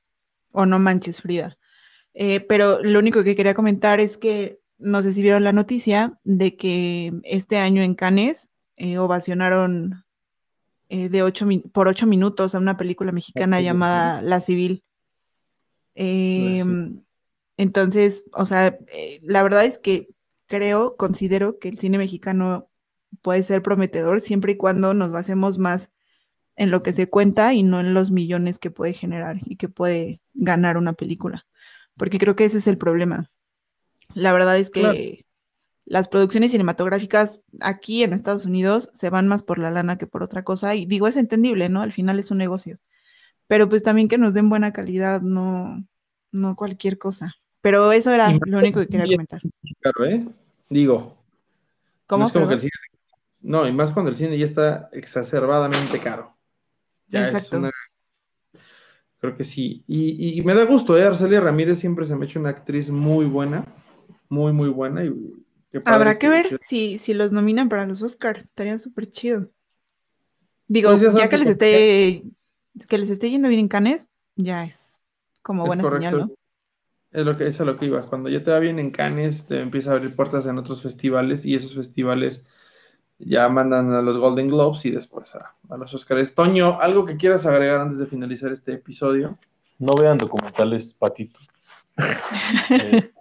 O 0.53 0.66
no 0.66 0.80
manches, 0.80 1.22
Frida. 1.22 1.57
Eh, 2.14 2.39
pero 2.39 2.82
lo 2.82 2.99
único 2.99 3.24
que 3.24 3.36
quería 3.36 3.53
comentar 3.53 3.99
es 3.99 4.18
que 4.18 4.59
no 4.78 5.01
sé 5.01 5.12
si 5.12 5.22
vieron 5.22 5.43
la 5.43 5.51
noticia 5.51 6.18
de 6.24 6.55
que 6.55 7.14
este 7.24 7.57
año 7.57 7.84
en 7.84 7.95
Cannes 7.95 8.49
eh, 8.78 8.97
ovacionaron 8.97 10.05
eh, 10.88 11.09
de 11.09 11.22
ocho 11.22 11.45
por 11.74 11.89
ocho 11.89 12.07
minutos 12.07 12.55
a 12.55 12.59
una 12.59 12.78
película 12.78 13.12
mexicana 13.12 13.59
llamada 13.59 14.22
La 14.22 14.39
Civil. 14.39 14.84
Em, 15.93 17.03
entonces, 17.58 18.26
o 18.34 18.45
sea, 18.45 18.78
eh, 18.93 19.20
la 19.24 19.43
verdad 19.43 19.66
es 19.66 19.78
que 19.80 20.10
creo, 20.47 20.95
considero 20.97 21.60
que 21.60 21.70
el 21.70 21.80
cine 21.80 21.97
mexicano 21.97 22.70
puede 23.22 23.43
ser 23.43 23.62
prometedor 23.64 24.22
siempre 24.22 24.54
y 24.54 24.58
cuando 24.58 24.93
nos 24.93 25.12
basemos 25.12 25.58
más 25.58 25.89
en 26.56 26.72
lo 26.72 26.84
que 26.84 26.93
se 26.93 27.10
cuenta 27.10 27.54
y 27.54 27.64
no 27.64 27.80
en 27.80 27.93
los 27.93 28.12
millones 28.12 28.60
que 28.60 28.72
puede 28.72 28.93
generar 28.93 29.38
y 29.45 29.58
que 29.58 29.70
puede 29.70 30.22
ganar 30.34 30.78
una 30.78 30.93
película. 30.93 31.47
Porque 31.97 32.20
creo 32.20 32.36
que 32.36 32.45
ese 32.45 32.58
es 32.60 32.68
el 32.68 32.78
problema. 32.78 33.32
La 34.14 34.34
verdad 34.34 34.58
es 34.58 34.70
que 34.70 34.82
Claro. 34.82 34.99
las 35.86 36.08
producciones 36.08 36.52
cinematográficas 36.52 37.41
aquí 37.62 38.04
en 38.04 38.14
Estados 38.14 38.45
Unidos 38.45 38.89
se 38.93 39.10
van 39.10 39.28
más 39.28 39.43
por 39.43 39.60
la 39.60 39.72
lana 39.72 39.97
que 39.97 40.08
por 40.08 40.24
otra 40.24 40.43
cosa. 40.43 40.76
Y 40.76 40.86
digo, 40.86 41.08
es 41.08 41.18
entendible, 41.18 41.70
¿no? 41.70 41.82
Al 41.82 41.91
final 41.91 42.20
es 42.20 42.32
un 42.32 42.38
negocio. 42.39 42.80
Pero 43.47 43.70
pues 43.70 43.84
también 43.84 44.08
que 44.08 44.18
nos 44.18 44.34
den 44.34 44.49
buena 44.49 44.74
calidad, 44.74 45.22
no, 45.22 45.86
no 46.32 46.56
cualquier 46.56 46.97
cosa. 46.97 47.36
Pero 47.62 47.91
eso 47.91 48.12
era 48.12 48.32
lo 48.45 48.57
único 48.59 48.80
que 48.80 48.88
quería 48.88 49.05
comentar. 49.05 49.41
Claro, 49.80 50.05
¿eh? 50.05 50.26
Digo, 50.70 51.18
¿Cómo? 52.07 52.24
no 52.24 52.28
es 52.28 52.34
como 52.34 52.47
que 52.47 52.55
el 52.55 52.59
cine. 52.62 52.72
No, 53.41 53.68
y 53.68 53.72
más 53.72 53.91
cuando 53.91 54.12
el 54.12 54.18
cine 54.18 54.38
ya 54.38 54.45
está 54.45 54.89
exacerbadamente 54.93 55.99
caro. 55.99 56.36
Ya 57.07 57.30
es 57.30 57.51
una. 57.51 57.72
Creo 59.20 59.38
que 59.38 59.43
sí. 59.43 59.84
Y, 59.88 60.39
y 60.39 60.41
me 60.43 60.55
da 60.55 60.66
gusto, 60.66 60.97
¿eh? 60.97 61.05
Arcelia 61.05 61.41
Ramírez 61.41 61.80
siempre 61.80 62.05
se 62.05 62.16
me 62.16 62.26
ha 62.26 62.28
hecho 62.28 62.39
una 62.39 62.49
actriz 62.49 62.89
muy 62.89 63.26
buena. 63.26 63.66
Muy, 64.30 64.53
muy 64.53 64.70
buena. 64.70 65.03
Y 65.05 65.14
Habrá 65.86 66.18
que 66.18 66.30
ver 66.30 66.59
si, 66.62 66.97
si 66.97 67.14
los 67.14 67.32
nominan 67.32 67.70
para 67.70 67.86
los 67.86 68.01
Oscars. 68.01 68.45
Estaría 68.45 68.78
súper 68.80 69.07
chido. 69.07 69.49
Digo, 70.68 70.97
Pues 70.97 71.14
ya 71.14 71.30
que 71.30 71.38
les 71.38 71.49
esté, 71.49 72.24
que 72.88 72.97
les 72.97 73.09
esté 73.09 73.30
yendo 73.30 73.49
bien 73.49 73.59
en 73.59 73.68
Cannes, 73.68 74.07
ya 74.36 74.64
es 74.64 74.99
como 75.41 75.64
Es 75.64 75.68
buena 75.68 75.84
correcto. 75.84 76.09
señal, 76.09 76.28
¿no? 76.30 76.36
Es 77.12 77.26
lo 77.26 77.38
que 77.38 77.47
es 77.47 77.59
a 77.59 77.66
lo 77.66 77.78
que 77.78 77.86
iba. 77.88 78.03
Cuando 78.03 78.30
ya 78.30 78.41
te 78.43 78.51
va 78.51 78.59
bien 78.59 78.80
en 78.80 78.91
Cannes, 78.91 79.47
te 79.47 79.59
empieza 79.59 79.91
a 79.91 79.95
abrir 79.95 80.16
puertas 80.16 80.45
en 80.45 80.57
otros 80.57 80.82
festivales 80.82 81.45
y 81.45 81.55
esos 81.55 81.76
festivales 81.76 82.47
ya 83.20 83.49
mandan 83.49 83.93
a 83.93 84.01
los 84.01 84.18
Golden 84.18 84.47
Globes 84.47 84.86
y 84.86 84.91
después 84.91 85.36
a, 85.36 85.53
a 85.70 85.78
los 85.78 85.93
Oscars. 85.93 86.34
Toño, 86.34 86.80
¿algo 86.80 87.05
que 87.05 87.18
quieras 87.18 87.45
agregar 87.45 87.82
antes 87.82 87.97
de 87.99 88.07
finalizar 88.07 88.51
este 88.51 88.74
episodio? 88.74 89.38
No 89.78 89.95
vean 89.95 90.18
documentales, 90.18 90.93
Patito. 90.93 91.39
Eh, 92.70 93.12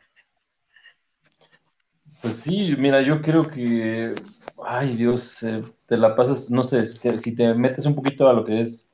pues 2.22 2.34
sí, 2.34 2.74
mira, 2.78 3.02
yo 3.02 3.20
creo 3.20 3.42
que, 3.48 4.14
ay 4.64 4.96
Dios, 4.96 5.42
eh, 5.42 5.62
te 5.86 5.96
la 5.96 6.14
pasas, 6.14 6.50
no 6.50 6.62
sé, 6.62 6.86
si 6.86 6.98
te, 6.98 7.18
si 7.18 7.34
te 7.34 7.52
metes 7.54 7.84
un 7.86 7.94
poquito 7.94 8.28
a 8.28 8.32
lo 8.32 8.44
que 8.44 8.60
es 8.60 8.90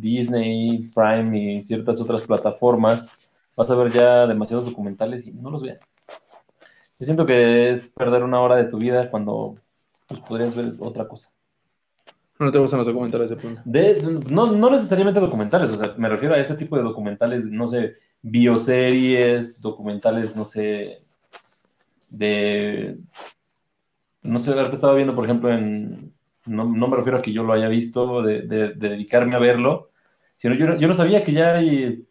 Disney, 0.00 0.90
Prime 0.94 1.56
y 1.56 1.62
ciertas 1.62 2.00
otras 2.00 2.22
plataformas, 2.22 3.10
vas 3.56 3.70
a 3.70 3.76
ver 3.76 3.92
ya 3.92 4.26
demasiados 4.26 4.66
documentales 4.66 5.26
y 5.26 5.32
no 5.32 5.50
los 5.50 5.62
vean. 5.62 5.78
Yo 6.98 7.04
siento 7.04 7.26
que 7.26 7.70
es 7.70 7.90
perder 7.90 8.22
una 8.22 8.40
hora 8.40 8.56
de 8.56 8.64
tu 8.66 8.78
vida 8.78 9.10
cuando 9.10 9.56
pues, 10.08 10.20
podrías 10.20 10.54
ver 10.54 10.74
otra 10.78 11.08
cosa. 11.08 11.30
No 12.38 12.50
te 12.50 12.58
gustan 12.58 12.78
los 12.78 12.86
documentales 12.86 13.30
de 13.64 14.20
no, 14.30 14.52
no 14.52 14.70
necesariamente 14.70 15.20
documentales, 15.20 15.70
o 15.70 15.76
sea, 15.76 15.94
me 15.96 16.08
refiero 16.08 16.34
a 16.34 16.38
este 16.38 16.54
tipo 16.54 16.76
de 16.76 16.82
documentales, 16.82 17.46
no 17.46 17.66
sé, 17.66 17.94
bioseries, 18.20 19.62
documentales, 19.62 20.36
no 20.36 20.44
sé, 20.44 21.02
de, 22.10 22.98
no 24.22 24.38
sé, 24.38 24.52
ahorita 24.52 24.74
estaba 24.74 24.94
viendo, 24.94 25.14
por 25.14 25.24
ejemplo, 25.24 25.50
en, 25.50 26.12
no, 26.44 26.64
no 26.64 26.88
me 26.88 26.96
refiero 26.96 27.18
a 27.18 27.22
que 27.22 27.32
yo 27.32 27.42
lo 27.42 27.54
haya 27.54 27.68
visto, 27.68 28.22
de, 28.22 28.42
de- 28.42 28.74
de 28.74 28.88
dedicarme 28.90 29.34
a 29.34 29.38
verlo, 29.38 29.90
sino 30.36 30.54
yo, 30.54 30.76
yo 30.76 30.88
no 30.88 30.94
sabía 30.94 31.24
que 31.24 31.32
ya 31.32 31.56
hay 31.56 32.04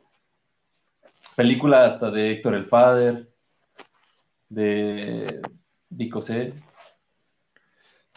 película 1.36 1.84
hasta 1.84 2.12
de 2.12 2.32
Héctor 2.32 2.56
el 2.56 2.66
Father, 2.66 3.30
de 4.50 5.42
Vico 5.90 6.22
C. 6.22 6.54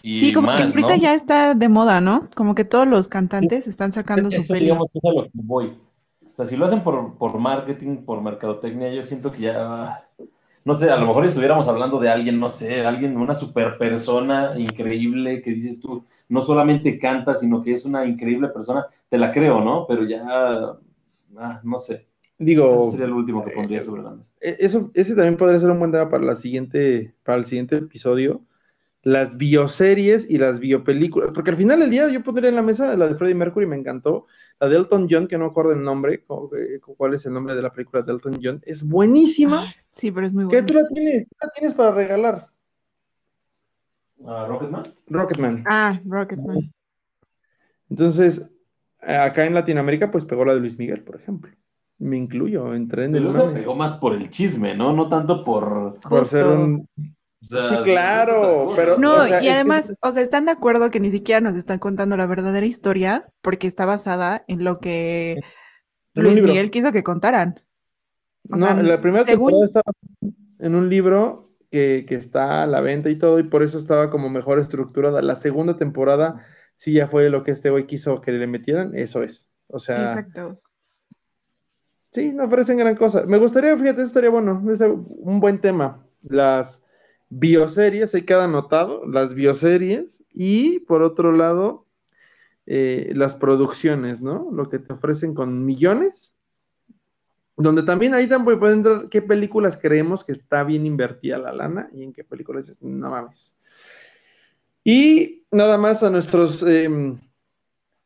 Y 0.03 0.21
Sí, 0.21 0.33
como 0.33 0.47
más, 0.47 0.61
que 0.61 0.69
ahorita 0.69 0.97
¿no? 0.97 1.03
ya 1.03 1.15
está 1.15 1.55
de 1.55 1.69
moda, 1.69 2.01
¿no? 2.01 2.29
Como 2.35 2.55
que 2.55 2.65
todos 2.65 2.87
los 2.87 3.09
cantantes 3.09 3.67
están 3.67 3.93
sacando 3.93 4.31
su 4.31 4.47
peli. 4.47 4.67
digamos, 4.67 4.89
es 4.95 5.05
a 5.05 5.13
lo 5.13 5.25
que 5.25 5.31
voy. 5.35 5.77
O 6.23 6.37
sea, 6.37 6.47
si 6.47 6.57
lo 6.57 6.67
hacen 6.67 6.83
por, 6.85 7.19
por 7.19 7.39
marketing, 7.39 8.05
por 8.05 8.23
mercadotecnia, 8.23 8.93
yo 8.93 9.03
siento 9.03 9.33
que 9.33 9.43
ya, 9.43 10.09
no 10.65 10.75
sé, 10.77 10.89
a 10.89 10.97
lo 10.97 11.07
mejor 11.07 11.27
estuviéramos 11.27 11.67
hablando 11.67 11.99
de 11.99 12.11
alguien, 12.11 12.39
no 12.39 12.49
sé, 12.49 12.87
alguien, 12.87 13.17
una 13.17 13.35
super 13.35 13.77
persona 13.77 14.53
increíble 14.57 15.43
que 15.43 15.51
dices 15.51 15.81
tú, 15.81 16.05
no 16.29 16.45
solamente 16.45 16.99
canta, 17.01 17.35
sino 17.35 17.61
que 17.63 17.73
es 17.75 17.85
una 17.85 18.07
increíble 18.07 18.49
persona, 18.49 18.87
te 19.09 19.19
la 19.19 19.33
creo, 19.33 19.61
¿no? 19.61 19.85
Pero 19.89 20.05
ya, 20.05 20.25
ah, 21.37 21.61
no 21.65 21.79
sé, 21.81 22.08
Digo, 22.39 22.75
eso 22.85 22.93
sería 22.93 23.07
lo 23.09 23.17
último 23.17 23.45
que 23.45 23.51
pondría 23.51 23.83
sobre 23.83 24.03
la 24.03 24.11
mesa. 24.11 24.29
e- 24.41 24.57
eso, 24.61 24.91
ese 24.95 25.15
también 25.15 25.37
podría 25.37 25.59
ser 25.59 25.71
un 25.71 25.79
buen 25.81 25.91
tema 25.91 26.09
para 26.09 26.25
la 26.25 26.37
siguiente, 26.37 27.15
para 27.25 27.39
el 27.39 27.45
siguiente 27.47 27.77
episodio. 27.77 28.43
Las 29.03 29.39
bioseries 29.39 30.29
y 30.29 30.39
las 30.39 30.59
biopelículas, 30.59 31.31
porque 31.33 31.51
al 31.51 31.57
final 31.57 31.81
del 31.81 31.91
día 31.91 32.09
yo 32.09 32.23
pondría 32.23 32.49
en 32.51 32.57
la 32.57 32.63
mesa 32.63 32.97
la 32.97 33.09
de 33.09 33.15
Freddie 33.15 33.35
Mercury, 33.35 33.67
me 33.67 33.77
encantó. 33.77 34.27
La 34.61 34.69
de 34.69 34.77
Elton 34.77 35.07
John, 35.09 35.29
que 35.29 35.39
no 35.39 35.47
acuerdo 35.47 35.73
el 35.73 35.83
nombre, 35.83 36.15
eh, 36.15 36.81
cuál 36.81 37.15
es 37.15 37.25
el 37.25 37.33
nombre 37.33 37.55
de 37.55 37.63
la 37.63 37.73
película 37.73 38.03
de 38.03 38.13
Elton 38.13 38.39
John, 38.43 38.61
es 38.67 38.87
buenísima. 38.87 39.63
Ay, 39.63 39.69
sí, 39.91 40.11
pero 40.11 40.27
es 40.27 40.33
muy 40.33 40.45
¿Qué 40.45 40.63
bueno. 40.63 40.67
tú 40.67 40.75
la 40.75 40.89
tienes? 40.89 41.29
¿Tú 41.29 41.37
la 41.41 41.51
tienes 41.51 41.75
para 41.75 41.93
regalar? 41.93 42.49
Ah, 44.25 44.47
¿Rocketman? 44.49 44.83
Rocketman. 45.07 45.65
Ah, 45.67 46.01
Rocketman. 46.05 46.73
Entonces, 47.89 48.51
eh, 49.07 49.17
acá 49.17 49.47
en 49.47 49.55
Latinoamérica, 49.55 50.11
pues 50.11 50.25
pegó 50.25 50.45
la 50.45 50.55
de 50.55 50.61
Luis 50.61 50.77
Miguel, 50.77 51.03
por 51.03 51.17
ejemplo. 51.17 51.53
Me 51.99 52.17
incluyo, 52.17 52.75
entré 52.75 53.07
en 53.07 53.17
el 53.17 53.27
Pero 53.33 53.49
se 53.49 53.55
pegó 53.55 53.75
más 53.75 53.99
por 53.99 54.15
el 54.15 54.31
chisme, 54.31 54.75
¿no? 54.77 54.93
No 54.93 55.09
tanto 55.09 55.45
por... 55.45 55.95
Por 56.01 56.25
ser 56.27 56.47
un... 56.47 56.89
o 57.43 57.47
sea, 57.47 57.69
Sí, 57.71 57.77
claro, 57.85 58.73
pero- 58.77 58.99
No, 58.99 59.15
o 59.15 59.25
sea, 59.27 59.39
es 59.39 59.43
y 59.45 59.47
que- 59.47 59.53
además, 59.53 59.93
o 60.01 60.13
sea, 60.13 60.23
están 60.23 60.45
de 60.45 60.53
acuerdo 60.53 60.91
que 60.91 61.01
ni 61.01 61.11
siquiera 61.11 61.41
nos 61.41 61.55
están 61.57 61.79
contando 61.81 62.17
la 62.17 62.27
verdadera 62.27 62.67
historia 62.67 63.25
porque 63.43 63.67
está 63.67 63.85
basada 63.85 64.45
en 64.47 64.63
lo 64.65 64.79
que 64.79 65.41
Luis 66.15 66.37
libro. 66.37 66.51
Miguel 66.53 66.71
quiso 66.71 66.93
que 66.93 67.03
contaran. 67.03 67.61
O 68.51 68.57
No, 68.57 68.67
sea, 68.67 68.77
la 68.83 69.01
primera 69.01 69.25
según- 69.25 69.51
temporada 69.51 69.67
estaba 69.67 69.93
en 70.61 70.75
un 70.77 70.89
libro 70.89 71.51
que, 71.71 72.05
que 72.09 72.15
está 72.15 72.63
a 72.63 72.67
la 72.67 72.81
venta 72.81 73.11
y 73.11 73.17
todo, 73.19 73.39
y 73.41 73.43
por 73.43 73.63
eso 73.65 73.79
estaba 73.79 74.09
como 74.11 74.31
mejor 74.31 74.59
estructurada. 74.61 75.21
La 75.21 75.35
segunda 75.37 75.77
temporada 75.77 76.45
sí 76.77 76.93
ya 76.93 77.09
fue 77.09 77.29
lo 77.29 77.43
que 77.43 77.51
este 77.51 77.71
güey 77.71 77.87
quiso 77.87 78.21
que 78.21 78.31
le 78.33 78.47
metieran, 78.47 78.95
eso 78.95 79.23
es. 79.25 79.51
O 79.67 79.79
sea, 79.81 80.13
Exacto. 80.13 80.61
Sí, 82.13 82.33
no 82.33 82.45
ofrecen 82.45 82.79
gran 82.79 82.97
cosa. 82.97 83.25
Me 83.27 83.39
gustaría, 83.39 83.77
fíjate, 83.77 84.01
eso 84.01 84.09
estaría 84.09 84.31
bueno, 84.31 84.63
es 84.71 84.81
un 84.81 85.41
buen 85.41 85.61
tema. 85.61 86.05
Las 86.23 86.85
bioseries, 87.31 88.11
se 88.11 88.25
queda 88.25 88.45
anotado, 88.45 89.07
las 89.07 89.35
bioseries, 89.35 90.25
y 90.33 90.81
por 90.81 91.03
otro 91.03 91.33
lado, 91.33 91.87
eh, 92.67 93.13
las 93.15 93.35
producciones, 93.35 94.21
¿no? 94.21 94.49
Lo 94.53 94.69
que 94.69 94.79
te 94.79 94.93
ofrecen 94.93 95.35
con 95.35 95.65
millones 95.65 96.39
donde 97.59 97.83
también 97.83 98.15
ahí 98.15 98.29
también 98.29 98.59
puede 98.59 98.75
entrar 98.75 99.09
qué 99.09 99.21
películas 99.21 99.79
creemos 99.83 100.25
que 100.25 100.33
está 100.33 100.63
bien 100.63 100.87
invertida 100.87 101.39
la 101.39 101.53
lana 101.53 101.91
y 101.93 102.05
en 102.05 102.13
qué 102.13 102.23
películas 102.23 102.73
no 102.81 103.11
mames. 103.11 103.57
Y 104.85 105.45
nada 105.51 105.77
más 105.77 106.05
a 106.05 106.11
nuestros 106.11 106.63
eh, 106.63 106.89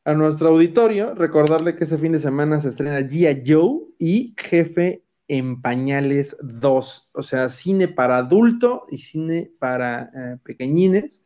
a 0.05 0.15
nuestro 0.15 0.49
auditorio, 0.49 1.15
recordarle 1.15 1.77
que 1.77 1.85
ese 1.85 1.99
fin 1.99 2.13
de 2.13 2.19
semana 2.19 2.61
se 2.61 2.71
estrena 2.71 3.01
G.I. 3.01 3.45
Joe 3.47 3.81
y 3.99 4.35
Jefe 4.37 5.05
en 5.29 5.63
Pañales 5.63 6.37
2, 6.43 7.11
o 7.15 7.23
sea, 7.23 7.49
cine 7.49 7.89
para 7.89 8.19
adulto 8.19 8.87
y 8.91 8.99
cine 8.99 9.53
para 9.59 10.11
eh, 10.15 10.39
pequeñines. 10.43 11.25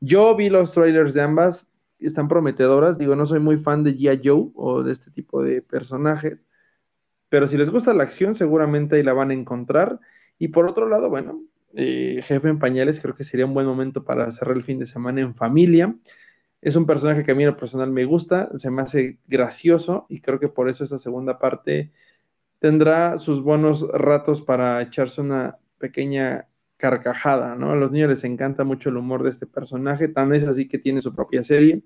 Yo 0.00 0.36
vi 0.36 0.48
los 0.48 0.72
trailers 0.72 1.14
de 1.14 1.22
ambas, 1.22 1.72
están 1.98 2.28
prometedoras, 2.28 2.98
digo, 2.98 3.16
no 3.16 3.26
soy 3.26 3.40
muy 3.40 3.56
fan 3.58 3.82
de 3.82 3.96
G.I. 3.96 4.20
Joe 4.24 4.50
o 4.54 4.82
de 4.82 4.92
este 4.92 5.10
tipo 5.10 5.42
de 5.42 5.62
personajes, 5.62 6.38
pero 7.28 7.48
si 7.48 7.56
les 7.56 7.70
gusta 7.70 7.92
la 7.92 8.04
acción, 8.04 8.34
seguramente 8.36 8.96
ahí 8.96 9.02
la 9.02 9.12
van 9.12 9.30
a 9.30 9.34
encontrar. 9.34 9.98
Y 10.38 10.48
por 10.48 10.66
otro 10.68 10.88
lado, 10.88 11.10
bueno, 11.10 11.42
eh, 11.74 12.22
Jefe 12.22 12.48
en 12.48 12.58
Pañales, 12.58 13.00
creo 13.00 13.16
que 13.16 13.24
sería 13.24 13.46
un 13.46 13.54
buen 13.54 13.66
momento 13.66 14.04
para 14.04 14.30
cerrar 14.32 14.56
el 14.56 14.64
fin 14.64 14.78
de 14.78 14.86
semana 14.86 15.20
en 15.20 15.34
familia. 15.34 15.94
Es 16.66 16.74
un 16.74 16.84
personaje 16.84 17.22
que 17.22 17.30
a 17.30 17.34
mí 17.36 17.44
en 17.44 17.50
lo 17.50 17.56
personal 17.56 17.92
me 17.92 18.04
gusta, 18.04 18.50
se 18.58 18.72
me 18.72 18.82
hace 18.82 19.20
gracioso 19.28 20.04
y 20.08 20.20
creo 20.20 20.40
que 20.40 20.48
por 20.48 20.68
eso 20.68 20.82
esa 20.82 20.98
segunda 20.98 21.38
parte 21.38 21.92
tendrá 22.58 23.20
sus 23.20 23.40
buenos 23.40 23.88
ratos 23.92 24.42
para 24.42 24.82
echarse 24.82 25.20
una 25.20 25.58
pequeña 25.78 26.48
carcajada, 26.76 27.54
¿no? 27.54 27.70
A 27.70 27.76
los 27.76 27.92
niños 27.92 28.08
les 28.08 28.24
encanta 28.24 28.64
mucho 28.64 28.88
el 28.88 28.96
humor 28.96 29.22
de 29.22 29.30
este 29.30 29.46
personaje, 29.46 30.08
tan 30.08 30.34
es 30.34 30.42
así 30.42 30.66
que 30.66 30.80
tiene 30.80 31.00
su 31.00 31.14
propia 31.14 31.44
serie. 31.44 31.84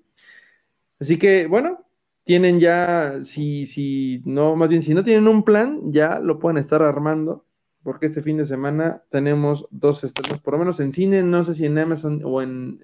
Así 0.99 1.19
que, 1.19 1.45
bueno, 1.45 1.85
tienen 2.23 2.59
ya, 2.59 3.19
si, 3.21 3.67
si 3.67 4.23
no, 4.25 4.55
más 4.55 4.69
bien, 4.69 4.81
si 4.81 4.95
no 4.95 5.03
tienen 5.03 5.27
un 5.27 5.43
plan, 5.43 5.91
ya 5.91 6.17
lo 6.17 6.39
pueden 6.39 6.57
estar 6.57 6.81
armando, 6.81 7.45
porque 7.83 8.07
este 8.07 8.23
fin 8.23 8.37
de 8.37 8.45
semana 8.45 9.03
tenemos 9.11 9.67
dos 9.69 10.03
estrenos, 10.03 10.41
por 10.41 10.55
lo 10.55 10.57
menos 10.57 10.79
en 10.79 10.91
cine, 10.91 11.21
no 11.21 11.43
sé 11.43 11.53
si 11.53 11.67
en 11.67 11.77
Amazon 11.77 12.21
o 12.25 12.41
en 12.41 12.79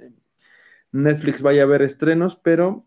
Netflix 0.98 1.42
vaya 1.42 1.62
a 1.62 1.66
haber 1.66 1.82
estrenos, 1.82 2.36
pero 2.36 2.86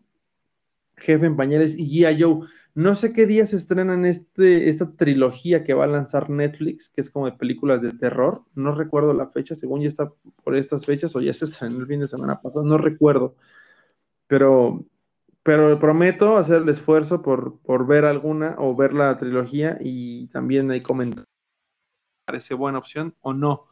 Jefe 0.97 1.25
en 1.25 1.35
Pañales 1.35 1.77
y 1.77 1.87
Guía 1.87 2.15
Joe. 2.17 2.47
No 2.73 2.95
sé 2.95 3.11
qué 3.11 3.25
días 3.25 3.49
se 3.49 3.57
estrenan 3.57 4.05
este, 4.05 4.69
esta 4.69 4.93
trilogía 4.95 5.63
que 5.63 5.73
va 5.73 5.85
a 5.85 5.87
lanzar 5.87 6.29
Netflix, 6.29 6.89
que 6.89 7.01
es 7.01 7.09
como 7.09 7.25
de 7.25 7.33
películas 7.33 7.81
de 7.81 7.91
terror. 7.91 8.43
No 8.55 8.73
recuerdo 8.73 9.13
la 9.13 9.27
fecha, 9.27 9.55
según 9.55 9.81
ya 9.81 9.89
está 9.89 10.11
por 10.43 10.55
estas 10.55 10.85
fechas, 10.85 11.15
o 11.15 11.21
ya 11.21 11.33
se 11.33 11.45
estrenó 11.45 11.79
el 11.79 11.87
fin 11.87 11.99
de 11.99 12.07
semana 12.07 12.41
pasado, 12.41 12.63
no 12.63 12.77
recuerdo. 12.77 13.35
Pero, 14.27 14.85
pero 15.43 15.79
prometo 15.79 16.37
hacer 16.37 16.61
el 16.61 16.69
esfuerzo 16.69 17.21
por, 17.21 17.59
por 17.59 17.85
ver 17.87 18.05
alguna 18.05 18.55
o 18.57 18.75
ver 18.75 18.93
la 18.93 19.17
trilogía 19.17 19.77
y 19.81 20.27
también 20.27 20.71
hay 20.71 20.81
comentarios. 20.81 21.27
¿Parece 22.25 22.53
buena 22.53 22.77
opción 22.77 23.15
o 23.21 23.33
no? 23.33 23.67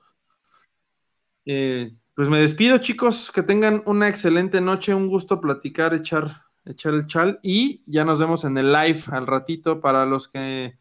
Eh, 1.46 1.96
pues 2.20 2.28
me 2.28 2.42
despido, 2.42 2.80
chicos. 2.80 3.32
Que 3.32 3.44
tengan 3.44 3.82
una 3.86 4.10
excelente 4.10 4.60
noche. 4.60 4.94
Un 4.94 5.08
gusto 5.08 5.40
platicar, 5.40 5.94
echar 5.94 6.50
echar 6.66 6.94
el 6.94 7.08
chal 7.08 7.40
y 7.44 7.82
ya 7.86 8.04
nos 8.04 8.20
vemos 8.20 8.44
en 8.44 8.58
el 8.58 8.74
live 8.74 9.02
al 9.08 9.26
ratito 9.26 9.80
para 9.80 10.06
los 10.06 10.28
que 10.28 10.78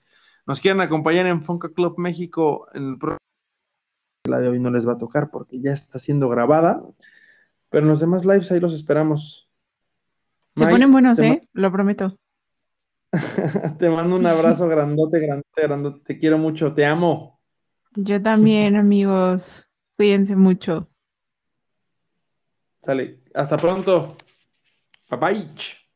nos 0.48 0.60
quieran 0.60 0.80
acompañar 0.80 1.26
en 1.26 1.40
Funka 1.40 1.68
Club 1.68 1.94
México 1.96 2.66
en 2.74 2.88
el 2.88 2.98
programa. 2.98 3.18
La 4.24 4.40
de 4.40 4.48
hoy 4.48 4.58
no 4.58 4.72
les 4.72 4.84
va 4.84 4.94
a 4.94 4.98
tocar 4.98 5.30
porque 5.30 5.60
ya 5.60 5.70
está 5.70 6.00
siendo 6.00 6.28
grabada, 6.28 6.82
pero 7.70 7.84
en 7.84 7.88
los 7.88 8.00
demás 8.00 8.24
lives 8.24 8.50
ahí 8.50 8.58
los 8.58 8.74
esperamos. 8.74 9.48
Se 10.56 10.66
ponen 10.66 10.90
buenos, 10.90 11.20
¿eh? 11.20 11.48
Lo 11.52 11.70
prometo. 11.70 12.16
te 13.78 13.88
mando 13.88 14.16
un 14.16 14.26
abrazo 14.26 14.66
grandote, 14.66 15.20
grandote, 15.20 15.62
grandote. 15.62 16.00
Te 16.00 16.18
quiero 16.18 16.36
mucho, 16.36 16.74
te 16.74 16.84
amo. 16.84 17.38
Yo 17.94 18.20
también, 18.20 18.74
amigos. 18.74 19.64
Cuídense 19.96 20.34
mucho. 20.34 20.88
Sale. 22.82 23.22
Hasta 23.34 23.56
pronto. 23.56 24.16
Bye 25.08 25.18
bye. 25.18 25.87